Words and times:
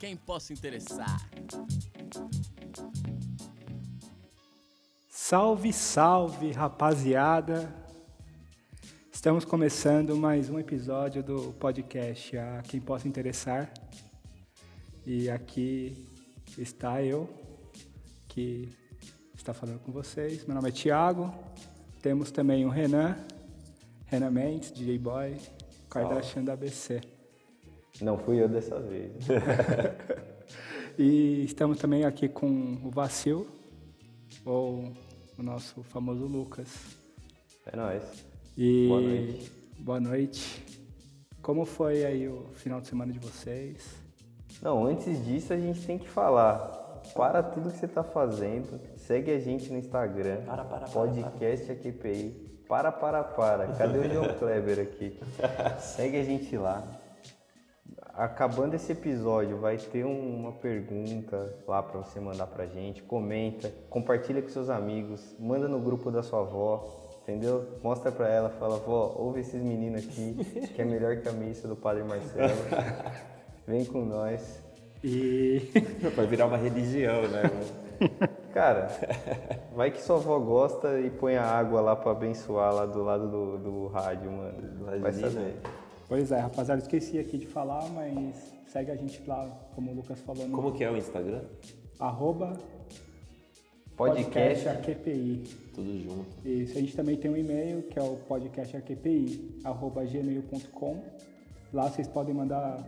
quem 0.00 0.16
possa 0.16 0.54
interessar. 0.54 1.30
Salve, 5.06 5.74
salve, 5.74 6.52
rapaziada! 6.52 7.70
Estamos 9.12 9.44
começando 9.44 10.16
mais 10.16 10.48
um 10.48 10.58
episódio 10.58 11.22
do 11.22 11.52
podcast 11.52 12.34
A 12.38 12.62
Quem 12.62 12.80
Possa 12.80 13.06
Interessar. 13.06 13.70
E 15.04 15.28
aqui 15.28 16.08
está 16.56 17.02
eu, 17.02 17.28
que 18.26 18.70
está 19.34 19.52
falando 19.52 19.80
com 19.80 19.92
vocês. 19.92 20.46
Meu 20.46 20.54
nome 20.54 20.70
é 20.70 20.72
Thiago. 20.72 21.30
Temos 22.00 22.30
também 22.30 22.64
o 22.64 22.70
Renan, 22.70 23.18
Renan 24.06 24.30
Mendes, 24.30 24.72
DJ 24.72 24.96
Boy, 24.96 25.36
Kardashian 25.90 26.42
da 26.42 26.54
ABC. 26.54 27.19
Não 28.00 28.16
fui 28.16 28.42
eu 28.42 28.48
dessa 28.48 28.78
vez. 28.80 29.12
e 30.98 31.44
estamos 31.44 31.78
também 31.78 32.04
aqui 32.04 32.28
com 32.28 32.78
o 32.82 32.90
Vacil, 32.90 33.46
ou 34.44 34.92
o 35.38 35.42
nosso 35.42 35.82
famoso 35.82 36.24
Lucas. 36.24 36.68
É 37.66 37.76
nóis. 37.76 38.02
E 38.56 38.88
Boa 38.88 39.00
noite. 39.00 39.52
Boa 39.78 40.00
noite. 40.00 40.64
Como 41.42 41.66
foi 41.66 42.04
aí 42.04 42.26
o 42.28 42.46
final 42.54 42.80
de 42.80 42.86
semana 42.86 43.12
de 43.12 43.18
vocês? 43.18 43.84
Não, 44.62 44.84
antes 44.86 45.22
disso 45.24 45.52
a 45.52 45.56
gente 45.58 45.86
tem 45.86 45.98
que 45.98 46.08
falar. 46.08 46.78
Para 47.14 47.42
tudo 47.42 47.70
que 47.70 47.78
você 47.78 47.86
está 47.86 48.02
fazendo, 48.02 48.80
segue 48.96 49.30
a 49.30 49.38
gente 49.38 49.70
no 49.70 49.78
Instagram. 49.78 50.42
Para, 50.46 50.64
para, 50.64 50.80
para, 50.80 50.88
podcast 50.88 51.70
AQPI. 51.70 52.62
Para, 52.68 52.92
para, 52.92 53.24
para. 53.24 53.66
Cadê 53.74 53.98
o 53.98 54.10
João 54.10 54.28
Kleber 54.38 54.78
aqui? 54.80 55.18
segue 55.80 56.18
a 56.18 56.24
gente 56.24 56.56
lá. 56.56 56.99
Acabando 58.20 58.74
esse 58.74 58.92
episódio, 58.92 59.56
vai 59.56 59.78
ter 59.78 60.04
uma 60.04 60.52
pergunta 60.52 61.54
lá 61.66 61.82
para 61.82 62.00
você 62.00 62.20
mandar 62.20 62.46
pra 62.48 62.66
gente. 62.66 63.02
Comenta, 63.02 63.72
compartilha 63.88 64.42
com 64.42 64.48
seus 64.50 64.68
amigos, 64.68 65.34
manda 65.38 65.66
no 65.66 65.80
grupo 65.80 66.10
da 66.10 66.22
sua 66.22 66.40
avó, 66.40 66.86
entendeu? 67.22 67.66
Mostra 67.82 68.12
pra 68.12 68.28
ela, 68.28 68.50
fala, 68.50 68.76
vó, 68.76 69.14
ouve 69.16 69.40
esses 69.40 69.62
meninos 69.62 70.04
aqui, 70.04 70.36
que 70.76 70.82
é 70.82 70.84
melhor 70.84 71.16
que 71.16 71.30
a 71.30 71.32
missa 71.32 71.66
do 71.66 71.74
Padre 71.74 72.04
Marcelo. 72.04 72.52
Vem 73.66 73.86
com 73.86 74.04
nós. 74.04 74.62
E 75.02 75.70
Vai 76.14 76.26
virar 76.26 76.44
uma 76.44 76.58
religião, 76.58 77.22
né? 77.22 77.44
Cara, 78.52 78.88
vai 79.74 79.90
que 79.90 80.02
sua 80.02 80.16
avó 80.16 80.38
gosta 80.38 81.00
e 81.00 81.08
põe 81.08 81.36
a 81.36 81.44
água 81.44 81.80
lá 81.80 81.96
pra 81.96 82.12
abençoar 82.12 82.74
lá 82.74 82.84
do 82.84 83.02
lado 83.02 83.28
do, 83.28 83.58
do 83.58 83.86
rádio, 83.86 84.30
mano. 84.30 85.00
Vai 85.00 85.12
saber. 85.12 85.56
Pois 86.10 86.30
é, 86.32 86.40
rapaziada, 86.40 86.82
esqueci 86.82 87.20
aqui 87.20 87.38
de 87.38 87.46
falar, 87.46 87.88
mas 87.90 88.34
segue 88.66 88.90
a 88.90 88.96
gente 88.96 89.22
lá, 89.28 89.48
como 89.76 89.92
o 89.92 89.94
Lucas 89.94 90.18
falou, 90.18 90.48
no 90.48 90.56
Como 90.56 90.72
que 90.72 90.82
é 90.82 90.90
o 90.90 90.96
Instagram? 90.96 91.44
arroba 92.00 92.58
Podcast. 93.96 94.68
AQPI. 94.70 95.44
Tudo 95.72 96.02
junto. 96.02 96.26
Isso, 96.44 96.76
a 96.76 96.80
gente 96.80 96.96
também 96.96 97.16
tem 97.16 97.30
um 97.30 97.36
e-mail 97.36 97.84
que 97.84 97.96
é 97.96 98.02
o 98.02 98.16
podcastarqpi.gmail.com. 98.26 101.04
Lá 101.72 101.88
vocês 101.88 102.08
podem 102.08 102.34
mandar 102.34 102.84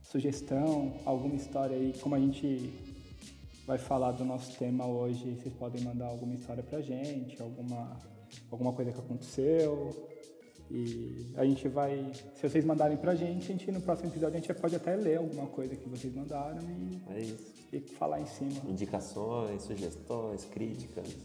sugestão, 0.00 0.94
alguma 1.04 1.34
história 1.34 1.76
aí, 1.76 1.92
como 2.00 2.14
a 2.14 2.18
gente 2.18 2.72
vai 3.66 3.76
falar 3.76 4.12
do 4.12 4.24
nosso 4.24 4.58
tema 4.58 4.86
hoje, 4.86 5.34
vocês 5.34 5.52
podem 5.52 5.84
mandar 5.84 6.06
alguma 6.06 6.34
história 6.34 6.62
pra 6.62 6.80
gente, 6.80 7.42
alguma, 7.42 7.98
alguma 8.50 8.72
coisa 8.72 8.92
que 8.92 8.98
aconteceu. 8.98 10.08
E 10.70 11.32
a 11.36 11.44
gente 11.44 11.66
vai, 11.68 12.12
se 12.34 12.48
vocês 12.48 12.64
mandarem 12.64 12.96
pra 12.96 13.14
gente, 13.14 13.42
a 13.44 13.56
gente 13.56 13.72
no 13.72 13.80
próximo 13.80 14.08
episódio 14.08 14.36
a 14.36 14.40
gente 14.40 14.54
pode 14.54 14.76
até 14.76 14.94
ler 14.94 15.18
alguma 15.18 15.46
coisa 15.48 15.74
que 15.74 15.88
vocês 15.88 16.14
mandaram 16.14 16.60
e, 16.62 17.02
É 17.12 17.20
isso. 17.20 17.52
e 17.72 17.80
falar 17.80 18.20
em 18.20 18.26
cima. 18.26 18.52
Indicações, 18.68 19.62
sugestões, 19.62 20.44
críticas. 20.44 21.16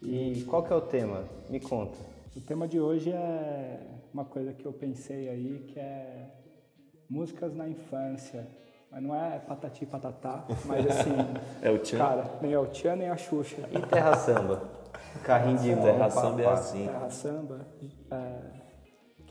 E 0.00 0.42
qual 0.48 0.62
que 0.62 0.72
é 0.72 0.76
o 0.76 0.80
tema? 0.80 1.24
Me 1.50 1.60
conta. 1.60 1.98
O 2.34 2.40
tema 2.40 2.66
de 2.66 2.80
hoje 2.80 3.12
é 3.12 3.78
uma 4.12 4.24
coisa 4.24 4.52
que 4.54 4.64
eu 4.64 4.72
pensei 4.72 5.28
aí, 5.28 5.64
que 5.68 5.78
é 5.78 6.30
músicas 7.08 7.54
na 7.54 7.68
infância. 7.68 8.48
Mas 8.90 9.02
não 9.02 9.14
é 9.14 9.38
patati 9.38 9.84
patatá, 9.86 10.46
mas 10.64 10.86
assim. 10.86 11.10
É 11.62 11.70
o 11.70 11.78
Tchan? 11.78 11.98
Cara, 11.98 12.38
nem 12.40 12.52
é 12.52 12.58
o 12.58 12.66
Tchan 12.66 12.96
nem 12.96 13.08
a 13.08 13.16
Xuxa. 13.16 13.68
E 13.70 13.86
Terra 13.86 14.16
Samba? 14.16 14.62
Carrinho 15.24 15.58
de 15.58 15.74
mão. 15.74 15.84
Terra 15.84 16.10
Samba 16.10 16.42
é 16.42 16.46
assim. 16.46 16.86
Terra 16.86 17.10
samba. 17.10 17.66
É, 18.10 18.61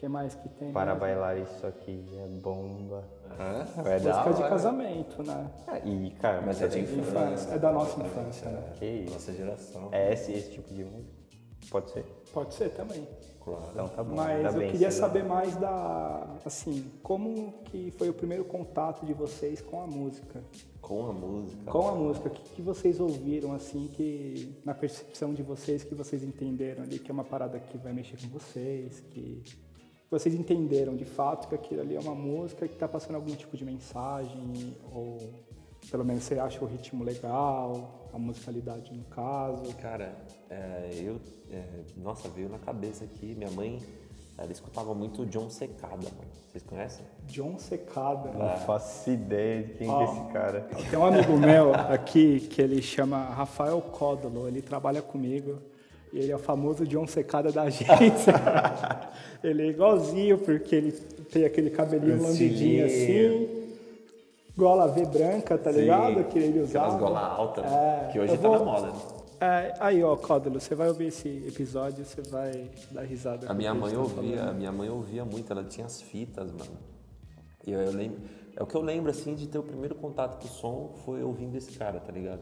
que 0.02 0.08
mais 0.08 0.34
que 0.34 0.50
tem? 0.50 0.72
Para 0.74 0.96
bailar 0.96 1.38
isso 1.38 1.66
aqui 1.66 2.04
é 2.18 2.28
bomba. 2.42 3.04
Hã? 3.40 3.66
Vai 3.84 4.00
dar 4.00 4.26
Música 4.26 4.44
de 4.44 4.50
casamento, 4.50 5.24
né? 5.24 5.52
Ah, 5.68 5.78
E, 5.78 6.10
cara, 6.20 6.42
Mas 6.42 6.60
é 6.60 6.68
de 6.68 6.84
De 6.84 7.00
infância. 7.00 7.52
É 7.54 7.60
da 7.60 7.72
nossa 7.72 8.02
infância, 8.02 8.50
né? 8.50 8.74
Que 8.80 8.86
isso? 8.86 9.14
Nossa 9.14 9.34
geração. 9.34 9.90
É 9.92 10.12
esse, 10.12 10.32
esse 10.32 10.52
tipo 10.54 10.74
de 10.74 10.84
música? 10.84 11.22
Pode 11.70 11.92
ser? 11.92 12.04
Pode 12.34 12.54
ser 12.56 12.70
também. 12.70 13.08
Claro. 13.42 13.64
Então 13.72 13.88
tá 13.90 14.04
bom. 14.04 14.16
Mas 14.16 14.38
Ainda 14.38 14.50
eu 14.50 14.60
bem, 14.60 14.72
queria 14.72 14.90
saber 14.90 15.24
mais 15.24 15.56
da. 15.58 16.28
Assim, 16.44 16.92
como 17.04 17.62
que 17.66 17.92
foi 17.92 18.10
o 18.10 18.14
primeiro 18.14 18.44
contato 18.44 19.06
de 19.06 19.14
vocês 19.14 19.62
com 19.62 19.84
a 19.84 19.88
música? 19.88 20.44
Com 20.82 21.10
a 21.10 21.14
música. 21.14 21.72
Com 21.72 21.88
a 21.88 21.92
música, 21.92 22.28
o 22.28 22.32
que, 22.32 22.42
que 22.56 22.62
vocês 22.62 23.00
ouviram, 23.00 23.54
assim, 23.54 23.88
que 23.94 24.60
na 24.66 24.74
percepção 24.74 25.32
de 25.32 25.44
vocês, 25.44 25.84
que 25.84 25.94
vocês 25.94 26.24
entenderam 26.24 26.84
ali, 26.84 26.98
que 26.98 27.10
é 27.12 27.14
uma 27.14 27.24
parada 27.24 27.60
que 27.60 27.78
vai 27.78 27.94
mexer 27.94 28.18
com 28.20 28.28
vocês, 28.30 29.00
que 29.12 29.44
vocês 30.12 30.36
entenderam 30.36 30.94
de 30.94 31.06
fato 31.06 31.48
que 31.48 31.56
aquilo 31.56 31.80
ali 31.80 31.96
é 31.96 32.00
uma 32.00 32.14
música 32.14 32.68
que 32.68 32.74
está 32.74 32.86
passando 32.86 33.16
algum 33.16 33.34
tipo 33.34 33.56
de 33.56 33.64
mensagem, 33.64 34.76
ou 34.92 35.18
pelo 35.90 36.04
menos 36.04 36.24
você 36.24 36.38
acha 36.38 36.62
o 36.64 36.68
ritmo 36.68 37.02
legal, 37.02 38.10
a 38.14 38.20
musicalidade 38.20 38.94
no 38.94 39.06
caso. 39.06 39.74
Cara, 39.76 40.14
é, 40.50 40.92
eu. 41.02 41.18
é, 41.50 41.64
nossa, 41.96 42.28
veio 42.28 42.50
na 42.50 42.60
cabeça 42.60 43.06
aqui. 43.06 43.34
Minha 43.36 43.52
mãe, 43.52 43.82
ela 44.38 44.52
escutava 44.52 44.94
muito 44.94 45.26
John 45.28 45.50
Secada, 45.50 45.96
mano. 45.96 46.32
Vocês 46.52 46.64
conhecem? 46.66 47.06
John 47.26 47.58
Secada. 47.58 48.32
Não 48.32 48.58
faço 48.66 49.10
ideia 49.10 49.64
de 49.64 49.74
quem 49.76 49.88
que 49.88 49.94
é 49.94 50.04
esse 50.04 50.34
cara. 50.34 50.68
Tem 50.90 51.00
um 51.00 51.06
amigo 51.06 51.38
meu 51.38 51.74
aqui 51.74 52.42
que 52.42 52.62
ele 52.62 52.82
chama 52.82 53.18
Rafael 53.18 53.82
Códolo, 53.82 54.46
ele 54.46 54.62
trabalha 54.62 55.02
comigo 55.02 55.71
e 56.14 56.20
ele 56.20 56.32
é 56.32 56.36
o 56.36 56.40
famoso 56.40 56.86
John 56.86 57.08
Secada 57.08 57.52
da 57.52 57.64
agência. 57.64 58.34
ele 59.44 59.64
é 59.64 59.66
igualzinho 59.68 60.38
porque 60.38 60.76
ele 60.76 60.92
tem 60.92 61.46
aquele 61.46 61.70
cabelinho 61.70 62.22
lambidinho 62.22 62.86
assim, 62.86 63.66
gola 64.58 64.88
V 64.88 65.06
branca, 65.06 65.58
tá 65.58 65.72
ligado? 65.72 66.24
Que 66.26 66.40
ele 66.40 66.60
usava. 66.60 66.86
Aquelas 66.96 67.02
gola 67.02 67.20
alta, 67.28 67.62
É, 67.62 68.10
que 68.12 68.20
hoje 68.20 68.38
tá 68.38 68.48
vou- 68.48 68.60
na 68.60 68.66
moda. 68.66 68.88
né? 68.88 68.94
É, 69.44 69.74
aí, 69.80 70.04
ó, 70.04 70.16
Códolo, 70.16 70.60
você 70.60 70.76
vai 70.76 70.88
ouvir 70.88 71.08
esse 71.08 71.28
episódio, 71.48 72.06
você 72.06 72.22
vai 72.30 72.70
dar 72.92 73.02
risada. 73.02 73.50
A 73.50 73.54
minha 73.56 73.74
mãe 73.74 73.92
tá 73.94 74.00
ouvia, 74.00 74.38
falando. 74.38 74.50
a 74.50 74.54
minha 74.54 74.72
mãe 74.72 74.88
ouvia 74.90 75.26
muito, 75.26 75.52
ela 75.52 75.64
tinha 75.64 75.88
as 75.88 76.00
fitas, 76.00 76.52
mano. 76.52 76.78
E 77.66 77.72
eu, 77.72 77.80
eu 77.82 77.92
lembro, 77.92 78.20
é 78.56 78.62
o 78.62 78.68
que 78.68 78.76
eu 78.76 78.82
lembro 78.82 79.10
assim 79.10 79.34
de 79.34 79.48
ter 79.48 79.58
o 79.58 79.64
primeiro 79.64 79.96
contato 79.96 80.40
com 80.40 80.46
o 80.46 80.52
som 80.52 80.94
foi 81.06 81.24
ouvindo 81.24 81.56
esse 81.58 81.72
cara, 81.72 82.00
tá 82.00 82.12
ligado? 82.12 82.42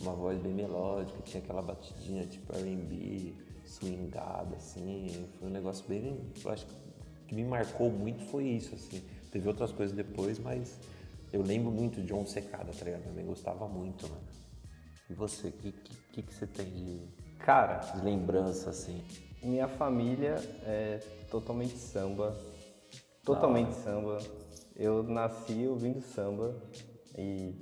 Uma 0.00 0.12
voz 0.12 0.38
bem 0.40 0.52
melódica, 0.52 1.22
tinha 1.22 1.42
aquela 1.42 1.62
batidinha 1.62 2.26
tipo 2.26 2.52
R&B, 2.56 3.34
swingada 3.64 4.56
assim, 4.56 5.26
foi 5.38 5.48
um 5.48 5.52
negócio 5.52 5.84
bem, 5.88 6.20
eu 6.44 6.50
acho 6.50 6.66
que 7.26 7.34
me 7.34 7.44
marcou 7.44 7.90
muito 7.90 8.24
foi 8.26 8.44
isso 8.44 8.74
assim. 8.74 9.02
Teve 9.30 9.48
outras 9.48 9.72
coisas 9.72 9.96
depois, 9.96 10.38
mas 10.38 10.78
eu 11.32 11.42
lembro 11.42 11.70
muito 11.72 12.00
de 12.00 12.06
John 12.06 12.24
Secada, 12.26 12.72
tá 12.72 12.84
ligado? 12.84 13.12
Mãe 13.12 13.24
gostava 13.24 13.66
muito, 13.66 14.08
mano. 14.08 14.22
E 15.10 15.14
você, 15.14 15.48
o 15.48 15.52
que, 15.52 15.72
que, 16.12 16.22
que, 16.22 16.34
você 16.34 16.46
tem 16.46 16.66
de, 16.66 17.08
Cara, 17.38 17.78
de 17.78 18.04
lembrança 18.04 18.70
assim? 18.70 19.02
minha 19.42 19.68
família 19.68 20.36
é 20.64 21.00
totalmente 21.30 21.76
samba. 21.76 22.36
Totalmente 23.24 23.74
samba. 23.74 24.18
Eu 24.76 25.02
nasci 25.02 25.66
ouvindo 25.66 26.00
samba 26.00 26.54
e. 27.18 27.52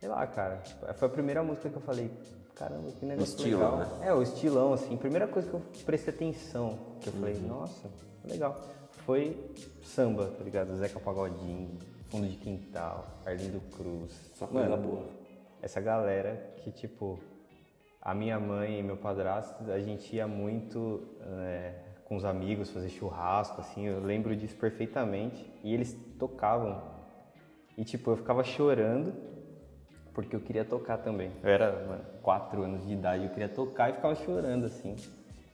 Sei 0.00 0.08
lá, 0.08 0.26
cara. 0.26 0.62
Foi 0.96 1.08
a 1.08 1.10
primeira 1.10 1.42
música 1.42 1.68
que 1.68 1.76
eu 1.76 1.82
falei. 1.82 2.10
Caramba, 2.54 2.90
que 2.92 3.04
negócio 3.04 3.36
estilo, 3.36 3.58
legal. 3.60 3.76
né? 3.78 4.08
É, 4.08 4.12
o 4.14 4.22
estilão, 4.22 4.72
assim. 4.72 4.96
Primeira 4.96 5.28
coisa 5.28 5.48
que 5.48 5.54
eu 5.54 5.62
prestei 5.84 6.14
atenção, 6.14 6.78
que 7.00 7.08
eu 7.08 7.12
falei, 7.12 7.38
nossa, 7.38 7.90
legal. 8.24 8.58
Foi 9.04 9.50
samba, 9.82 10.28
tá 10.36 10.42
ligado? 10.42 10.74
Zeca 10.76 10.98
Pagodinho, 10.98 11.78
Fundo 12.10 12.26
de 12.26 12.36
Quintal, 12.36 13.06
Arlindo 13.26 13.60
Cruz. 13.76 14.12
Só 14.34 14.46
coisa 14.46 14.70
Mano, 14.70 14.82
boa. 14.82 15.06
essa 15.60 15.80
galera 15.82 16.54
que, 16.58 16.70
tipo, 16.70 17.18
a 18.00 18.14
minha 18.14 18.40
mãe 18.40 18.80
e 18.80 18.82
meu 18.82 18.96
padrasto, 18.96 19.70
a 19.70 19.80
gente 19.80 20.16
ia 20.16 20.26
muito 20.26 21.02
é, 21.22 21.74
com 22.06 22.16
os 22.16 22.24
amigos 22.24 22.70
fazer 22.70 22.88
churrasco, 22.88 23.60
assim, 23.60 23.86
eu 23.86 24.00
lembro 24.00 24.34
disso 24.34 24.56
perfeitamente. 24.56 25.50
E 25.62 25.74
eles 25.74 25.94
tocavam. 26.18 26.82
E, 27.76 27.84
tipo, 27.84 28.10
eu 28.10 28.16
ficava 28.16 28.42
chorando 28.42 29.29
porque 30.14 30.34
eu 30.36 30.40
queria 30.40 30.64
tocar 30.64 30.98
também. 30.98 31.30
Eu 31.42 31.48
era, 31.50 31.72
mano, 31.86 32.04
quatro 32.22 32.62
anos 32.62 32.86
de 32.86 32.92
idade, 32.92 33.24
eu 33.24 33.30
queria 33.30 33.48
tocar 33.48 33.90
e 33.90 33.94
ficava 33.94 34.14
chorando, 34.14 34.66
assim. 34.66 34.96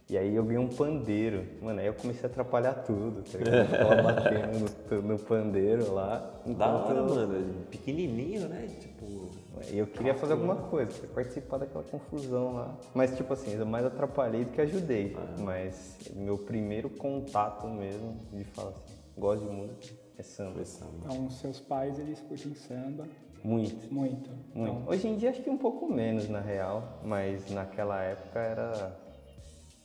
E 0.08 0.16
aí 0.16 0.36
eu 0.36 0.44
ganhei 0.44 0.58
um 0.58 0.68
pandeiro. 0.68 1.44
Mano, 1.60 1.80
aí 1.80 1.86
eu 1.86 1.94
comecei 1.94 2.22
a 2.22 2.26
atrapalhar 2.26 2.74
tudo, 2.84 3.22
tá 3.28 3.38
ligado? 3.38 3.56
Eu 3.56 3.66
ficava 3.66 4.02
batendo 4.02 5.00
no, 5.02 5.02
no 5.02 5.18
pandeiro 5.18 5.92
lá. 5.92 6.30
Da 6.46 6.68
hora, 6.76 6.94
eu- 6.98 7.08
mano. 7.08 7.54
Pequenininho, 7.70 8.48
né? 8.48 8.68
Tipo. 8.80 9.30
E 9.72 9.78
eu 9.78 9.86
queria 9.86 10.14
fazer 10.14 10.34
alguma 10.34 10.54
coisa, 10.54 10.92
queria 10.92 11.08
participar 11.12 11.58
daquela 11.58 11.82
confusão 11.82 12.52
lá. 12.54 12.76
Mas, 12.94 13.16
tipo 13.16 13.32
assim, 13.32 13.54
eu 13.54 13.66
mais 13.66 13.84
atrapalhei 13.84 14.44
do 14.44 14.52
que 14.52 14.60
ajudei. 14.60 15.16
Mas 15.38 15.96
meu 16.14 16.38
primeiro 16.38 16.88
contato 16.88 17.66
mesmo 17.66 18.16
de 18.32 18.44
falar 18.44 18.68
assim, 18.70 18.94
gosto 19.18 19.44
de 19.44 19.50
música, 19.50 19.94
é 20.18 20.22
samba. 20.22 20.52
Foi 20.56 20.64
samba. 20.66 20.90
Então, 21.04 21.30
seus 21.30 21.58
pais, 21.58 21.98
eles 21.98 22.20
curtem 22.20 22.54
samba 22.54 23.06
Muito, 23.44 23.92
muito. 23.92 24.30
muito. 24.30 24.30
Então, 24.54 24.84
Hoje 24.86 25.08
em 25.08 25.16
dia 25.16 25.30
acho 25.30 25.42
que 25.42 25.50
um 25.50 25.58
pouco 25.58 25.86
menos, 25.86 26.28
na 26.28 26.40
real. 26.40 27.00
Mas 27.04 27.50
naquela 27.50 28.02
época 28.02 28.40
era, 28.40 28.96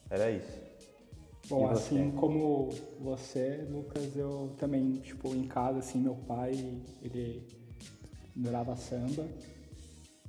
era 0.09 0.31
isso. 0.31 0.59
Bom, 1.50 1.68
assim 1.68 2.12
como 2.12 2.69
você, 3.00 3.68
Lucas, 3.69 4.15
eu 4.15 4.56
também, 4.57 4.94
tipo, 5.00 5.36
em 5.36 5.48
casa, 5.48 5.80
assim, 5.80 6.00
meu 6.00 6.15
pai, 6.15 6.51
ele 7.01 7.45
adorava 8.38 8.75
samba, 8.77 9.27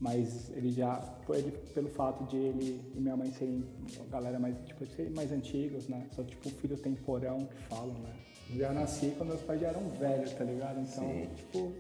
mas 0.01 0.51
ele 0.57 0.73
já, 0.73 1.01
ele, 1.31 1.53
pelo 1.73 1.89
fato 1.91 2.25
de 2.25 2.37
ele 2.37 2.81
e 2.97 3.01
minha 3.01 3.17
mãe 3.17 3.31
serem 3.31 3.65
galera 4.11 4.39
mais, 4.41 4.57
tipo, 4.67 4.85
serem 4.85 5.13
mais 5.13 5.31
antigos, 5.31 5.87
né? 5.87 6.09
Só, 6.11 6.25
tipo, 6.25 6.51
filho 6.51 6.77
temporão 6.77 7.47
que 7.47 7.63
falam, 7.69 7.95
né? 7.95 8.13
Eu 8.51 8.59
já 8.59 8.73
nasci 8.73 9.15
quando 9.17 9.29
meus 9.31 9.43
pais 9.43 9.61
já 9.61 9.69
eram 9.69 9.89
velhos, 9.91 10.33
tá 10.33 10.43
ligado? 10.43 10.81
Então, 10.81 11.05
Sim. 11.09 11.29
tipo, 11.37 11.73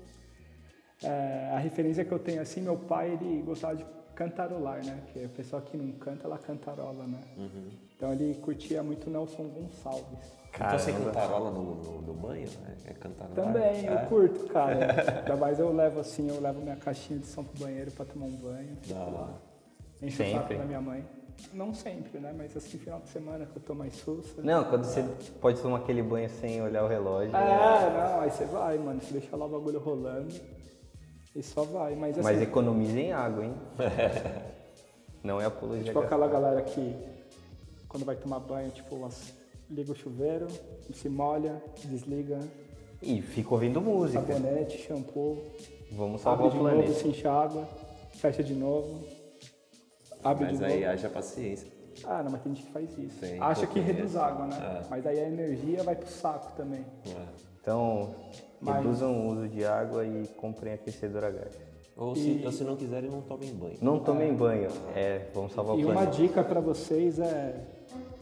é, 1.04 1.50
a 1.54 1.58
referência 1.58 2.04
que 2.04 2.12
eu 2.12 2.18
tenho, 2.18 2.40
assim, 2.42 2.60
meu 2.60 2.76
pai, 2.76 3.12
ele 3.20 3.42
gostava 3.42 3.76
de 3.76 3.84
cantarolar, 4.14 4.84
né? 4.84 5.00
Que 5.12 5.24
a 5.24 5.28
pessoa 5.28 5.60
que 5.62 5.76
não 5.76 5.90
canta, 5.92 6.26
ela 6.26 6.38
cantarola, 6.38 7.04
né? 7.06 7.20
Então 7.96 8.12
ele 8.12 8.34
curtia 8.42 8.82
muito 8.82 9.08
Nelson 9.10 9.44
Gonçalves. 9.44 10.42
Então 10.54 10.78
você 10.78 10.92
cantarola 10.92 11.50
no, 11.50 11.74
no, 11.76 12.02
no 12.02 12.14
banho? 12.14 12.46
É, 12.86 12.90
é 12.90 12.94
cantarolar? 12.94 13.34
Também, 13.52 13.86
eu 13.86 13.94
É? 13.98 14.04
curto, 14.04 14.46
cara. 14.48 14.76
Ainda 15.20 15.36
mais 15.36 15.58
eu 15.58 15.72
levo 15.74 16.00
assim, 16.00 16.28
eu 16.28 16.40
levo 16.40 16.60
minha 16.60 16.76
caixinha 16.76 17.18
de 17.18 17.26
som 17.26 17.42
pro 17.42 17.58
banheiro 17.64 17.90
pra 17.92 18.04
tomar 18.04 18.26
um 18.26 18.36
banho. 18.36 18.76
Da 18.86 18.96
hora. 19.00 19.34
Enche 20.02 20.22
o 20.22 20.26
saco 20.26 20.38
Sempre? 20.40 20.58
da 20.58 20.64
minha 20.64 20.80
mãe. 20.80 21.04
Não 21.54 21.72
sempre, 21.74 22.20
né? 22.20 22.32
Mas 22.36 22.54
assim, 22.56 22.76
final 22.78 23.00
de 23.00 23.08
semana 23.08 23.46
que 23.46 23.56
eu 23.56 23.62
tô 23.62 23.74
mais 23.74 23.94
sussa. 23.96 24.42
Não, 24.42 24.62
quando 24.64 24.84
você 24.84 25.02
pode 25.40 25.60
tomar 25.60 25.78
aquele 25.78 26.02
banho 26.02 26.28
sem 26.28 26.60
olhar 26.62 26.84
o 26.84 26.88
relógio. 26.88 27.32
né? 27.32 27.40
É, 27.40 27.90
não, 27.90 28.20
aí 28.20 28.30
você 28.30 28.44
vai, 28.44 28.76
mano. 28.78 29.00
Você 29.00 29.12
deixa 29.14 29.34
lá 29.34 29.46
o 29.46 29.48
bagulho 29.48 29.78
rolando 29.80 30.32
e 31.34 31.42
só 31.42 31.62
vai. 31.64 31.94
Mas 31.94 32.18
assim, 32.18 32.22
Mas 32.22 32.42
economizem 32.42 33.12
água, 33.12 33.44
hein? 33.44 33.54
Não 35.22 35.40
é 35.40 35.44
apologia. 35.46 35.84
tipo 35.84 35.98
aquela 36.00 36.26
galera 36.26 36.62
que 36.62 36.94
quando 37.88 38.04
vai 38.04 38.16
tomar 38.16 38.40
banho, 38.40 38.70
tipo, 38.70 39.08
liga 39.70 39.92
o 39.92 39.94
chuveiro, 39.94 40.46
se 40.92 41.08
molha, 41.08 41.62
desliga, 41.84 42.38
E 43.00 43.20
fica 43.22 43.52
ouvindo 43.54 43.80
música. 43.80 44.20
sabonete, 44.22 44.78
shampoo, 44.78 45.38
Vamos 45.92 46.22
salvar 46.22 46.46
abre 46.46 46.58
o 46.58 46.70
de 46.70 46.76
novo, 46.76 46.94
se 46.94 47.08
enxágua, 47.08 47.68
fecha 48.14 48.42
de 48.42 48.54
novo, 48.54 49.04
abre 50.24 50.46
Mas 50.46 50.58
de 50.58 50.64
aí 50.64 50.80
novo. 50.80 50.92
haja 50.92 51.08
paciência. 51.10 51.70
Ah, 52.04 52.22
não, 52.22 52.30
mas 52.32 52.40
tem 52.42 52.54
gente 52.54 52.66
que 52.66 52.72
faz 52.72 52.98
isso. 52.98 53.20
Tem, 53.20 53.38
Acha 53.38 53.66
que 53.66 53.78
reduz 53.78 54.16
água, 54.16 54.46
né? 54.46 54.56
É. 54.82 54.86
Mas 54.88 55.06
aí 55.06 55.20
a 55.20 55.28
energia 55.28 55.82
vai 55.84 55.94
pro 55.94 56.08
saco 56.08 56.50
também. 56.56 56.84
É. 57.06 57.26
Então, 57.60 58.14
Mas- 58.62 58.76
reduzam 58.76 59.12
o 59.26 59.32
uso 59.32 59.48
de 59.48 59.64
água 59.64 60.04
e 60.06 60.26
comprem 60.36 60.74
aquecedor 60.74 61.24
a 61.24 61.30
gás. 61.30 61.58
Ou, 61.96 62.16
se, 62.16 62.40
ou 62.44 62.50
se 62.50 62.64
não 62.64 62.74
quiserem, 62.74 63.10
não 63.10 63.20
tomem 63.20 63.52
banho. 63.54 63.76
Não 63.82 63.98
tomem 63.98 64.32
banho. 64.34 64.68
É, 64.96 65.26
vamos 65.34 65.52
salvar 65.52 65.78
E 65.78 65.84
o 65.84 65.88
uma 65.88 65.94
planeta. 65.94 66.16
dica 66.16 66.42
pra 66.42 66.58
vocês 66.60 67.18
é 67.18 67.54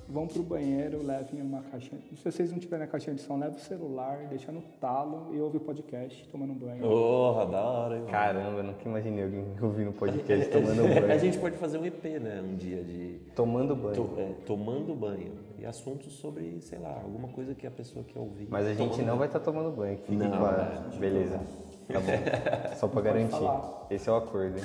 vão 0.08 0.26
pro 0.26 0.42
banheiro, 0.42 1.06
levem 1.06 1.40
uma 1.40 1.62
caixinha. 1.62 2.00
Se 2.16 2.24
vocês 2.32 2.50
não 2.50 2.58
tiverem 2.58 2.84
a 2.84 2.88
caixinha 2.88 3.14
de 3.14 3.22
som, 3.22 3.38
leve 3.38 3.54
o 3.58 3.60
celular, 3.60 4.26
deixa 4.28 4.50
no 4.50 4.60
talo 4.80 5.28
e 5.32 5.40
ouve 5.40 5.58
o 5.58 5.60
podcast 5.60 6.26
tomando 6.32 6.52
banho. 6.54 6.80
Porra, 6.82 7.46
da 7.46 7.62
hora, 7.62 7.96
hein? 7.96 8.04
Caramba, 8.10 8.58
eu 8.58 8.64
nunca 8.64 8.88
imaginei 8.88 9.22
alguém 9.22 9.44
ouvindo 9.62 9.92
podcast 9.92 10.50
tomando 10.50 10.80
A 10.98 11.00
banho. 11.06 11.20
gente 11.20 11.38
pode 11.38 11.56
fazer 11.56 11.78
um 11.78 11.86
EP, 11.86 12.04
né? 12.20 12.42
Um 12.44 12.56
dia 12.56 12.82
de 12.82 13.20
Tomando 13.36 13.76
banho. 13.76 13.94
to- 13.94 14.10
é, 14.18 14.32
tomando 14.44 14.96
banho. 14.96 15.30
E 15.60 15.66
assuntos 15.66 16.14
sobre, 16.14 16.58
sei 16.62 16.78
lá, 16.78 17.00
alguma 17.04 17.28
coisa 17.28 17.54
que 17.54 17.66
a 17.66 17.70
pessoa 17.70 18.02
quer 18.02 18.18
ouvir. 18.18 18.48
Mas 18.50 18.64
a 18.66 18.72
gente 18.72 18.88
Tomando 18.92 19.06
não 19.06 19.18
vai 19.18 19.26
estar 19.28 19.40
tomando 19.40 19.70
banho. 19.70 19.98
Fique 19.98 20.16
Não, 20.16 20.30
claro. 20.38 20.56
né? 20.56 20.96
Beleza. 20.98 21.38
Tá 21.86 22.00
bom. 22.00 22.76
Só 22.76 22.88
pra 22.88 23.02
garantir. 23.02 23.30
falar. 23.32 23.86
Esse 23.90 24.08
é 24.08 24.12
o 24.12 24.16
acordo. 24.16 24.56
hein? 24.56 24.64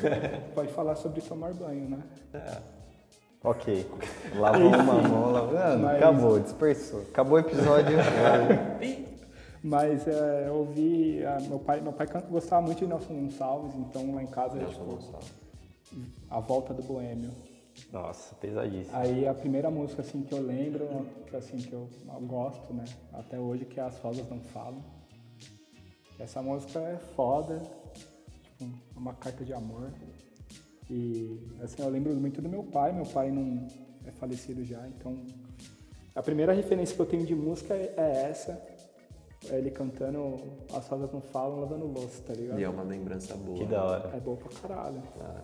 Pode 0.54 0.72
falar 0.72 0.96
sobre 0.96 1.20
tomar 1.22 1.54
banho, 1.54 1.90
né? 1.90 2.00
ok. 3.44 3.86
Lavou 4.40 4.68
uma 4.68 4.84
mão, 5.02 5.32
lavou. 5.32 5.54
Mas- 5.80 5.98
Acabou, 5.98 6.40
dispersou. 6.40 7.02
Acabou 7.02 7.36
o 7.36 7.40
episódio. 7.42 7.98
Mas 9.64 10.08
é, 10.08 10.46
eu 10.48 10.54
ouvi. 10.56 11.26
ah, 11.26 11.40
meu 11.42 11.60
pai, 11.60 11.82
meu 11.82 11.92
pai 11.92 12.08
gostava 12.30 12.62
muito 12.62 12.78
de 12.80 12.86
Nelson 12.88 13.14
Gonçalves, 13.16 13.76
então 13.76 14.14
lá 14.14 14.22
em 14.24 14.28
casa, 14.28 14.56
Nelson 14.56 14.72
tipo, 14.74 14.86
Gonçalves. 14.96 15.34
a 16.30 16.40
volta 16.40 16.74
do 16.74 16.84
boêmio. 16.84 17.32
Nossa, 17.92 18.36
pesadíssimo. 18.36 18.96
Aí 18.96 19.28
a 19.28 19.34
primeira 19.34 19.70
música 19.70 20.02
assim 20.02 20.22
que 20.22 20.34
eu 20.34 20.42
lembro, 20.42 21.06
que 21.28 21.36
assim 21.36 21.58
que 21.58 21.74
eu 21.74 21.90
gosto, 22.22 22.74
né, 22.74 22.86
até 23.14 23.40
hoje 23.40 23.66
que 23.66 23.80
é 23.80 23.84
As 23.84 23.98
Rosas 24.00 24.30
Não 24.30 24.40
Falam. 24.40 24.84
Essa 26.20 26.42
música 26.42 26.80
é 26.80 26.98
foda, 26.98 27.62
tipo, 28.42 28.70
uma 28.96 29.14
carta 29.14 29.44
de 29.44 29.54
amor. 29.54 29.92
E 30.90 31.40
assim, 31.62 31.82
eu 31.82 31.90
lembro 31.90 32.14
muito 32.16 32.42
do 32.42 32.48
meu 32.48 32.64
pai, 32.64 32.94
meu 32.94 33.06
pai 33.06 33.32
não 33.32 33.68
é 34.06 34.12
falecido 34.12 34.64
já, 34.64 34.88
então 34.88 35.18
a 36.14 36.22
primeira 36.22 36.54
referência 36.54 36.96
que 36.96 37.02
eu 37.02 37.06
tenho 37.06 37.26
de 37.26 37.36
música 37.36 37.74
é 37.74 37.94
é 37.98 38.30
essa. 38.30 38.52
É 39.50 39.58
ele 39.58 39.70
cantando 39.70 40.42
As 40.74 40.88
Rosas 40.88 41.12
Não 41.12 41.22
Falam, 41.22 41.60
lavando 41.60 41.86
louça, 41.86 42.22
tá 42.24 42.34
ligado? 42.34 42.60
E 42.60 42.64
é 42.64 42.70
uma 42.70 42.84
lembrança 42.84 43.36
boa. 43.36 43.58
Que 43.58 43.66
da 43.66 43.84
hora. 43.84 44.12
É 44.16 44.20
boa 44.20 44.38
pra 44.38 44.50
caralho. 44.60 45.04
Ah, 45.20 45.42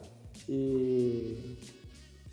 E... 0.48 1.57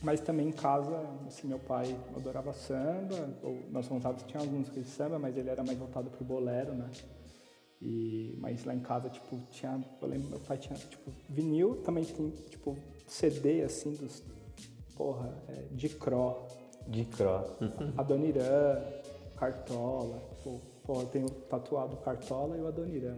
Mas 0.02 0.20
também 0.20 0.48
em 0.48 0.52
casa, 0.52 0.96
assim, 1.26 1.48
meu 1.48 1.58
pai 1.58 1.96
adorava 2.16 2.52
samba, 2.52 3.36
ou 3.42 3.64
nós 3.70 3.88
Gonçalves 3.88 4.22
tinha 4.24 4.42
músicas 4.44 4.84
de 4.84 4.90
samba, 4.90 5.18
mas 5.18 5.36
ele 5.36 5.48
era 5.48 5.64
mais 5.64 5.76
voltado 5.76 6.08
pro 6.08 6.24
bolero, 6.24 6.72
né? 6.72 6.88
E, 7.80 8.36
mas 8.40 8.64
lá 8.64 8.74
em 8.74 8.80
casa, 8.80 9.08
tipo, 9.08 9.36
tinha, 9.50 9.84
eu 10.00 10.08
lembro, 10.08 10.28
meu 10.28 10.40
pai 10.40 10.56
tinha, 10.56 10.76
tipo, 10.78 11.12
vinil, 11.28 11.82
também 11.82 12.04
tem, 12.04 12.30
tipo, 12.30 12.76
CD, 13.06 13.62
assim, 13.62 13.92
dos, 13.94 14.22
porra, 14.96 15.32
é, 15.48 15.62
de 15.72 15.88
Cro, 15.88 16.46
De 16.86 17.04
cro. 17.04 17.44
Adoniran, 17.96 18.80
Cartola, 19.36 20.20
tipo, 20.36 20.60
porra, 20.84 21.02
eu 21.02 21.08
tenho 21.08 21.30
tatuado 21.30 21.96
Cartola 21.98 22.56
e 22.56 22.60
o 22.60 22.66
Adoniran, 22.68 23.16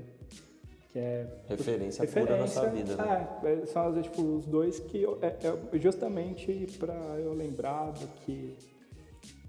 que 0.93 0.99
é 0.99 1.27
Referência 1.49 2.07
pura 2.07 2.37
na 2.37 2.47
sua 2.47 2.67
vida, 2.67 2.97
né? 2.97 3.29
É, 3.45 3.53
é, 3.53 3.67
são 3.67 3.87
às 3.87 4.03
tipo, 4.03 4.23
os 4.23 4.47
dois 4.47 4.81
que 4.81 5.03
eu, 5.03 5.19
é, 5.23 5.29
é 5.29 5.79
justamente 5.79 6.67
para 6.79 6.95
eu 7.19 7.33
lembrar 7.33 7.93
do 7.93 8.07
que 8.25 8.57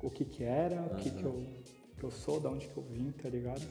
o 0.03 0.09
que 0.09 0.25
que 0.25 0.43
era, 0.43 0.81
o 0.81 0.95
que 0.95 1.09
que 1.09 1.23
eu, 1.23 1.43
que 1.97 2.03
eu 2.03 2.11
sou, 2.11 2.39
da 2.39 2.49
onde 2.49 2.67
que 2.67 2.77
eu 2.77 2.83
vim, 2.83 3.11
tá 3.11 3.29
ligado? 3.29 3.61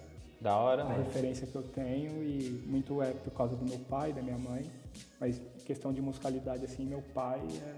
Da 0.41 0.57
hora, 0.57 0.83
A 0.83 0.87
mano. 0.87 1.05
referência 1.05 1.47
que 1.47 1.55
eu 1.55 1.63
tenho 1.63 2.23
e 2.23 2.65
muito 2.67 3.03
é 3.03 3.13
por 3.13 3.31
causa 3.33 3.55
do 3.57 3.65
meu 3.65 3.79
pai, 3.81 4.13
da 4.13 4.23
minha 4.23 4.39
mãe, 4.39 4.65
mas 5.21 5.41
questão 5.65 5.93
de 5.93 6.01
musicalidade 6.01 6.65
assim, 6.65 6.87
meu 6.87 7.03
pai 7.15 7.41
é 7.63 7.75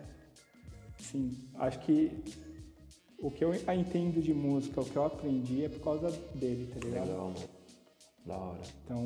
assim, 1.00 1.36
acho 1.56 1.80
que 1.80 2.22
o 3.18 3.30
que 3.30 3.44
eu 3.44 3.54
entendo 3.54 4.20
de 4.22 4.32
música, 4.32 4.80
o 4.80 4.84
que 4.84 4.96
eu 4.96 5.04
aprendi 5.04 5.64
é 5.64 5.68
por 5.68 5.80
causa 5.80 6.10
dele, 6.34 6.72
tá 6.72 6.80
ligado? 6.84 7.08
Legal, 7.08 7.28
mano. 7.28 7.48
Da 8.24 8.36
hora. 8.36 8.60
Então, 8.84 9.04